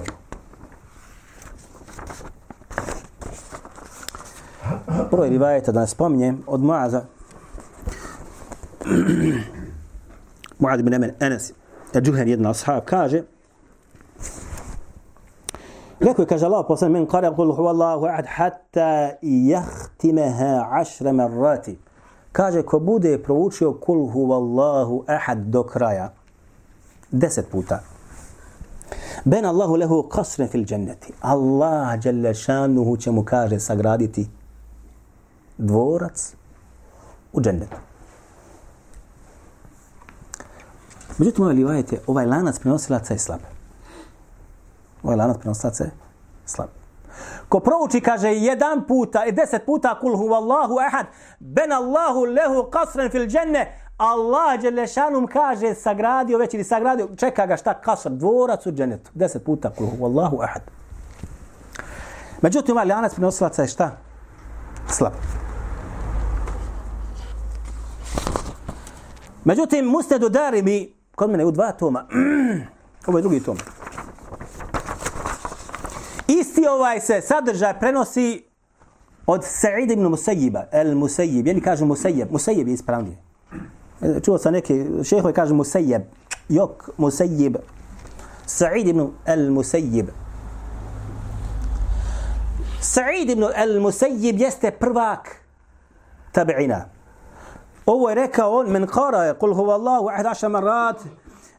Prvo 5.11 5.25
je 5.25 5.31
rivajeta 5.31 5.73
da 5.73 5.81
ne 5.81 5.87
spominjem 5.87 6.43
od 6.47 6.61
Muaza. 6.61 7.05
Muad 10.59 10.83
bin 10.83 10.95
Emen 10.95 11.13
Enes, 11.21 11.53
Džuher 11.95 12.29
jedna 12.29 12.51
ashab, 12.51 12.85
kaže 12.85 13.23
Rekao 16.01 16.23
je, 16.23 16.27
kaže 16.27 16.47
Allah, 16.47 16.65
poslan 16.69 16.93
men 16.93 17.07
kare, 17.07 17.31
kul 17.37 17.53
hu 17.53 17.67
Allahu 17.67 18.07
ahad, 18.07 18.27
hatta 18.27 19.11
jahtimeha 19.23 20.69
ašre 20.81 21.13
marrati. 21.13 21.79
Kaže, 22.33 22.63
ko 22.63 22.79
bude 22.79 23.19
proučio 23.23 23.73
kul 23.73 24.07
hu 24.09 24.33
Allahu 24.33 25.05
ahad 25.09 25.39
do 25.39 25.63
kraja, 25.63 26.13
deset 27.11 27.51
puta. 27.51 27.83
Ben 29.25 29.45
Allahu 29.45 29.77
lehu 29.77 30.09
kasre 30.09 30.47
fil 30.47 30.65
dženneti. 30.65 31.13
Allah, 31.21 31.99
jalla 32.05 32.35
šanuhu, 32.35 32.97
će 32.97 33.11
mu 33.11 33.25
kaže 33.25 33.61
sagraditi 33.61 34.29
dvorac 35.59 36.35
u 37.33 37.41
džennetu. 37.41 37.77
Međutim, 41.21 41.45
ovaj 41.45 41.55
livajet 41.55 41.95
ovaj 42.07 42.27
lanac 42.27 42.59
prenosilaca 42.59 43.15
je 43.15 43.19
slab. 43.19 43.41
Ovaj 45.03 45.17
lanac 45.17 45.39
prenosilaca 45.39 45.85
je 45.85 45.91
slab. 46.47 46.69
Ko 47.49 47.61
prouči, 47.61 48.01
kaže, 48.01 48.29
jedan 48.29 48.87
puta 48.87 49.25
i 49.25 49.33
deset 49.33 49.67
puta 49.67 49.99
kul 50.01 50.17
hu 50.17 50.33
Allahu 50.33 50.79
ahad, 50.79 51.07
ben 51.39 51.73
Allahu 51.73 52.25
lehu 52.25 52.71
kasren 52.71 53.11
fil 53.11 53.27
dženne, 53.27 53.77
Allah 53.97 54.61
Đelešanum 54.61 55.27
kaže, 55.27 55.75
sagradio 55.75 56.39
već 56.39 56.55
ili 56.55 56.65
sagradio, 56.65 57.09
čeka 57.17 57.47
ga 57.47 57.57
šta 57.57 57.75
kasr, 57.75 58.11
dvorac 58.11 58.67
u 58.67 58.73
dženetu. 58.73 59.11
Deset 59.15 59.45
puta 59.45 59.71
kul 59.71 59.87
hu 59.87 60.05
Allahu 60.05 60.41
ahad. 60.43 60.63
Međutim, 62.43 62.77
ovaj 62.77 62.87
lanac 62.87 63.15
prenosilaca 63.15 63.63
je 63.63 63.69
šta? 63.69 63.91
Slab. 64.89 65.13
Međutim, 69.45 69.85
Musnedu 69.85 70.29
Darimi, 70.29 71.00
kod 71.21 71.31
mene 71.31 71.45
u 71.45 71.51
dva 71.51 71.73
toma, 71.73 72.07
ovo 73.07 73.19
je 73.19 73.23
drugi 73.23 73.41
tom. 73.41 73.57
Isti 76.29 76.67
ovaj 76.67 77.01
se 77.01 77.21
sadržaj 77.21 77.79
prenosi 77.79 78.45
od 79.27 79.45
Sa'id 79.45 79.91
ibn 79.91 80.09
Musayyiba, 80.09 80.65
el 80.73 80.95
Musayyib, 80.97 81.47
jeli 81.47 81.61
kažu 81.61 81.85
Musayyib, 81.85 82.33
Musayyib 82.33 82.69
je 82.69 82.75
ispravnije. 82.75 83.17
E, 84.01 84.21
čuo 84.21 84.39
sam 84.39 84.53
neki, 84.53 85.05
šehove 85.05 85.33
kažu 85.33 85.55
Musayyib, 85.55 86.09
jok 86.49 86.89
Musayyib, 86.97 87.59
Sa'id 88.47 88.89
ibn 88.89 89.11
el 89.27 89.51
Musayyib. 89.51 90.09
Sa'id 92.81 93.31
ibn 93.31 93.45
el 93.55 93.81
Musayyib 93.81 94.41
jeste 94.41 94.71
prvak 94.71 95.37
tabi'ina. 96.33 96.87
Ovo 97.87 98.09
je 98.09 98.15
rekao 98.15 98.53
on, 98.53 98.71
men 98.71 98.87
kara 98.87 99.25
je, 99.25 99.35
kul 99.35 99.55
huva 99.55 99.75
Allahu, 99.75 100.09
ahd 100.09 100.27
aša 100.27 100.49
marat, 100.49 101.03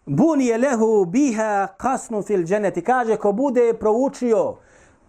bun 0.05 0.41
je 0.41 0.57
lehu 0.57 1.05
biha 1.05 1.67
kasnu 1.77 2.21
fil 2.21 2.43
dženeti. 2.43 2.83
Kaže, 2.83 3.17
ko 3.17 3.31
bude 3.31 3.73
proučio 3.79 4.57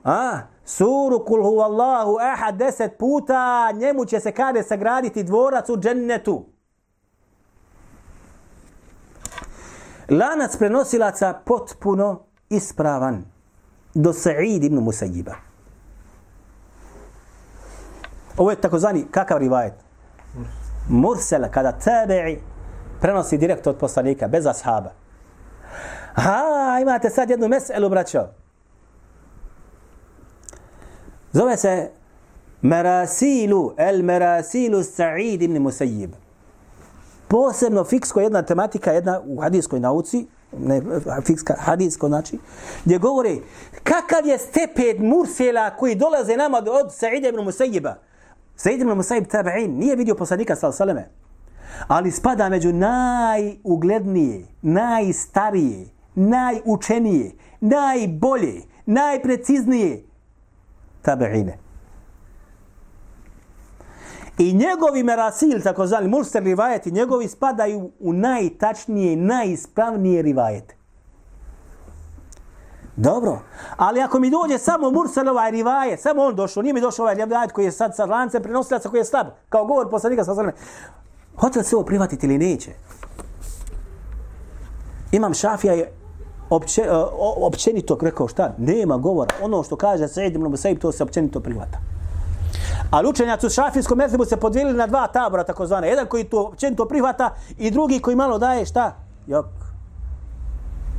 a, 0.04 0.38
suru 0.64 1.24
kul 1.24 1.42
huva 1.42 1.64
Allahu, 1.64 2.16
ahad 2.20 2.56
deset 2.56 2.98
puta, 2.98 3.72
njemu 3.72 4.04
će 4.04 4.20
se 4.20 4.32
kade 4.32 4.62
sagraditi 4.62 5.22
dvorac 5.22 5.68
u 5.68 5.76
džennetu. 5.76 6.44
Lanac 10.10 10.56
prenosilaca 10.56 11.40
potpuno 11.44 12.20
ispravan 12.50 13.24
do 13.94 14.12
Sa'id 14.12 14.64
ibn 14.64 14.76
Musayyiba. 14.76 15.34
Ovo 18.36 18.50
je 18.50 18.56
takozvani 18.56 19.06
kakav 19.10 19.38
rivajet? 19.38 19.74
Mursela, 20.88 21.48
kada 21.48 21.72
tabi'i 21.84 22.38
prenosi 23.00 23.38
direkt 23.38 23.66
od 23.66 23.76
poslanika, 23.76 24.28
bez 24.28 24.46
ashaba. 24.46 24.92
Ha, 26.14 26.78
imate 26.82 27.10
sad 27.10 27.30
jednu 27.30 27.48
meselu, 27.48 27.88
braćo. 27.88 28.26
Zove 31.32 31.56
se 31.56 31.90
Merasilu, 32.62 33.74
el 33.76 34.02
Merasilu 34.02 34.82
Sa'id 34.82 35.42
ibn 35.42 35.58
Musayyib. 35.58 36.10
Posebno 37.28 37.84
fiksko 37.84 38.20
jedna 38.20 38.42
tematika, 38.42 38.92
jedna 38.92 39.20
u 39.24 39.40
hadijskoj 39.40 39.80
nauci, 39.80 40.26
ne, 40.58 40.82
fikska, 41.26 41.54
hadijsko 41.58 42.08
znači, 42.08 42.38
gdje 42.84 42.98
govori 42.98 43.42
kakav 43.82 44.26
je 44.26 44.38
stepen 44.38 45.06
mursela 45.06 45.70
koji 45.70 45.94
dolaze 45.94 46.36
nama 46.36 46.58
od 46.58 46.92
Sa'id 46.92 47.28
ibn 47.28 47.40
Musayyiba. 47.40 47.94
Sejid 48.62 48.80
ibn 48.80 48.94
Musaib 48.94 49.26
tabi'in 49.26 49.78
nije 49.78 49.96
vidio 49.96 50.14
poslanika 50.14 50.56
sal 50.56 50.72
saleme, 50.72 51.08
ali 51.88 52.10
spada 52.10 52.48
među 52.48 52.72
najuglednije, 52.72 54.46
najstarije, 54.62 55.86
najučenije, 56.14 57.32
najbolje, 57.60 58.62
najpreciznije 58.86 60.02
tabi'ine. 61.02 61.56
I 64.38 64.52
njegovi 64.52 65.02
merasil, 65.02 65.60
takozvani 65.62 66.08
mulster 66.08 66.42
rivajeti, 66.42 66.90
njegovi 66.90 67.28
spadaju 67.28 67.90
u 68.00 68.12
najtačnije, 68.12 69.16
najispravnije 69.16 70.22
rivajete. 70.22 70.76
Dobro, 72.96 73.38
ali 73.76 74.00
ako 74.00 74.18
mi 74.18 74.30
dođe 74.30 74.58
samo 74.58 74.90
mursel 74.90 75.28
ovaj 75.28 75.50
rivajet, 75.50 76.00
samo 76.00 76.22
on 76.22 76.34
došao, 76.34 76.62
nije 76.62 76.72
mi 76.72 76.80
došao 76.80 77.02
ovaj 77.02 77.14
rivajet 77.14 77.52
koji 77.52 77.64
je 77.64 77.72
sad 77.72 77.96
sa 77.96 78.04
lancem 78.04 78.42
prenosilaca 78.42 78.88
koji 78.88 79.00
je 79.00 79.04
slab, 79.04 79.26
kao 79.48 79.64
govor 79.64 79.90
poslanika 79.90 80.24
sa 80.24 80.34
zrme, 80.34 80.52
hoće 81.36 81.58
li 81.58 81.64
se 81.64 81.76
ovo 81.76 81.84
prihvatiti 81.84 82.26
ili 82.26 82.38
neće? 82.38 82.70
Imam 85.12 85.34
Šafija 85.34 85.72
je 85.72 85.92
opće, 86.50 86.88
općenito 87.36 87.98
rekao 88.02 88.28
šta? 88.28 88.54
Nema 88.58 88.96
govora. 88.96 89.34
Ono 89.42 89.62
što 89.62 89.76
kaže 89.76 90.08
Sejid 90.08 90.34
ibn 90.34 90.50
Musaib, 90.50 90.78
to 90.78 90.92
se 90.92 91.02
općenito 91.02 91.40
prihvata. 91.40 91.78
Ali 92.90 93.08
učenjaci 93.08 93.46
u 93.46 93.50
šafijskom 93.50 93.98
mezhebu 93.98 94.24
se 94.24 94.36
podijelili 94.36 94.76
na 94.76 94.86
dva 94.86 95.06
tabora, 95.06 95.44
takozvane. 95.44 95.88
Jedan 95.88 96.06
koji 96.06 96.24
to 96.24 96.42
općenito 96.42 96.88
prihvata 96.88 97.34
i 97.58 97.70
drugi 97.70 98.00
koji 98.00 98.16
malo 98.16 98.38
daje 98.38 98.66
šta? 98.66 98.96
Jok. 99.26 99.71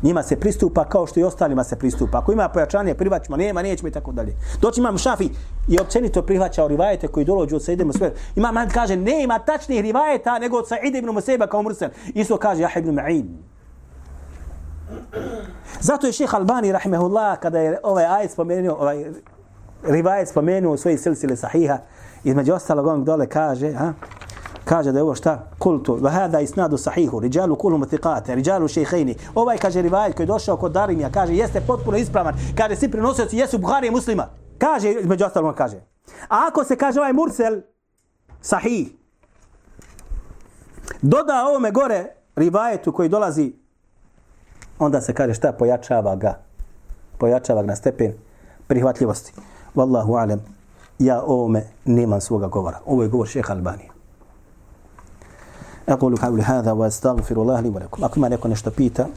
Njima 0.04 0.24
se 0.24 0.40
pristupa 0.40 0.86
kao 0.86 1.08
što 1.08 1.20
i 1.20 1.24
ostalima 1.24 1.64
se 1.64 1.76
pristupa. 1.76 2.18
Ako 2.18 2.32
ima 2.32 2.50
pojačanje, 2.50 2.94
prihvaćamo, 2.94 3.38
nema, 3.38 3.62
nećemo 3.62 3.88
i 3.88 3.92
tako 3.92 4.12
dalje. 4.12 4.36
Doći 4.62 4.80
imam 4.80 4.98
šafi 4.98 5.30
i 5.68 5.80
općenito 5.80 6.22
prihvaća 6.22 6.68
rivajete 6.68 7.08
koji 7.08 7.26
dolođu 7.26 7.56
od 7.56 7.64
Said 7.64 7.80
ibn 7.80 7.88
Musaib. 7.88 8.14
Ima 8.36 8.52
man 8.52 8.70
kaže, 8.70 8.96
nema 8.96 9.40
tačnih 9.40 9.82
rivajeta 9.82 10.40
nego 10.40 10.58
od 10.58 10.68
Said 10.68 10.96
ibn 10.96 11.10
Musebe 11.10 11.48
kao 11.48 11.62
mursel. 11.62 11.90
Isto 12.14 12.38
kaže 12.38 12.62
Jahe 12.62 12.80
ibn 12.80 12.96
Ma'in. 12.96 13.26
Zato 15.80 16.08
je 16.08 16.14
šeha 16.14 16.38
Albani, 16.38 16.72
rahimehullah, 16.72 17.40
kada 17.40 17.60
je 17.60 17.80
ovaj 17.84 18.06
ajet 18.06 18.32
spomenuo, 18.32 18.76
ovaj 18.76 19.06
rivajet 19.84 20.30
spomenuo 20.30 20.74
u 20.74 20.78
svojih 20.78 21.00
silsile 21.00 21.36
sahiha, 21.36 21.78
između 22.24 22.54
ostalog 22.54 22.88
on 22.88 23.04
dole 23.04 23.28
kaže, 23.28 23.74
a, 23.80 23.94
kaže 24.66 24.92
da 24.92 25.00
je 25.00 25.04
ovo 25.04 25.16
šta? 25.16 25.44
Kultu, 25.60 25.98
va 26.02 26.10
hada 26.10 26.40
isnadu 26.40 26.78
sahihu, 26.78 27.20
rijalu 27.20 27.56
kulum 27.56 27.84
thiqate, 27.84 28.36
rijalu 28.36 28.68
šejhejni. 28.68 29.16
Ovaj 29.36 29.58
kaže 29.58 29.82
rivajet 29.82 30.16
koji 30.16 30.24
je 30.24 30.28
došao 30.28 30.58
kod 30.58 30.72
Darimija, 30.72 31.10
kaže 31.12 31.36
jeste 31.36 31.62
potpuno 31.68 31.98
ispravan, 31.98 32.36
kaže 32.58 32.76
svi 32.76 32.92
prenosioci 32.92 33.38
jesu 33.38 33.58
Buhari 33.58 33.88
i 33.88 33.92
muslima. 33.92 34.28
Kaže, 34.58 34.92
između 34.92 35.26
ostalog 35.26 35.50
on 35.50 35.56
kaže. 35.56 35.78
A 36.30 36.48
ako 36.48 36.64
se 36.64 36.76
kaže 36.76 37.00
ovaj 37.00 37.14
mursel, 37.14 37.62
sahih, 38.42 38.92
doda 41.02 41.46
ovome 41.50 41.72
gore 41.72 42.06
rivajetu 42.36 42.92
koji 42.92 43.10
dolazi 43.10 43.54
onda 44.80 45.02
se 45.02 45.14
kaže 45.14 45.34
šta? 45.34 45.52
Pojačava 45.52 46.16
ga. 46.16 46.40
Pojačava 47.18 47.62
ga 47.62 47.68
na 47.68 47.76
stepen 47.76 48.14
prihvatljivosti. 48.68 49.34
Wallahu 49.76 50.22
alem 50.22 50.42
ja 51.00 51.22
ovome 51.22 51.64
nemam 51.86 52.22
svoga 52.22 52.48
govora. 52.48 52.80
Ovo 52.86 53.04
je 53.04 53.10
govor 53.10 53.28
šeha 53.28 53.54
Albanije. 53.54 53.93
أقول 55.90 56.16
قولي 56.16 56.42
هذا 56.44 56.72
وأستغفر 56.72 57.42
الله 57.42 57.60
لي 57.60 57.70
ولكم. 57.70 58.04
أكما 58.06 58.30
نكون 58.30 58.52
نشتبيتا 58.52 59.04
الله 59.04 59.10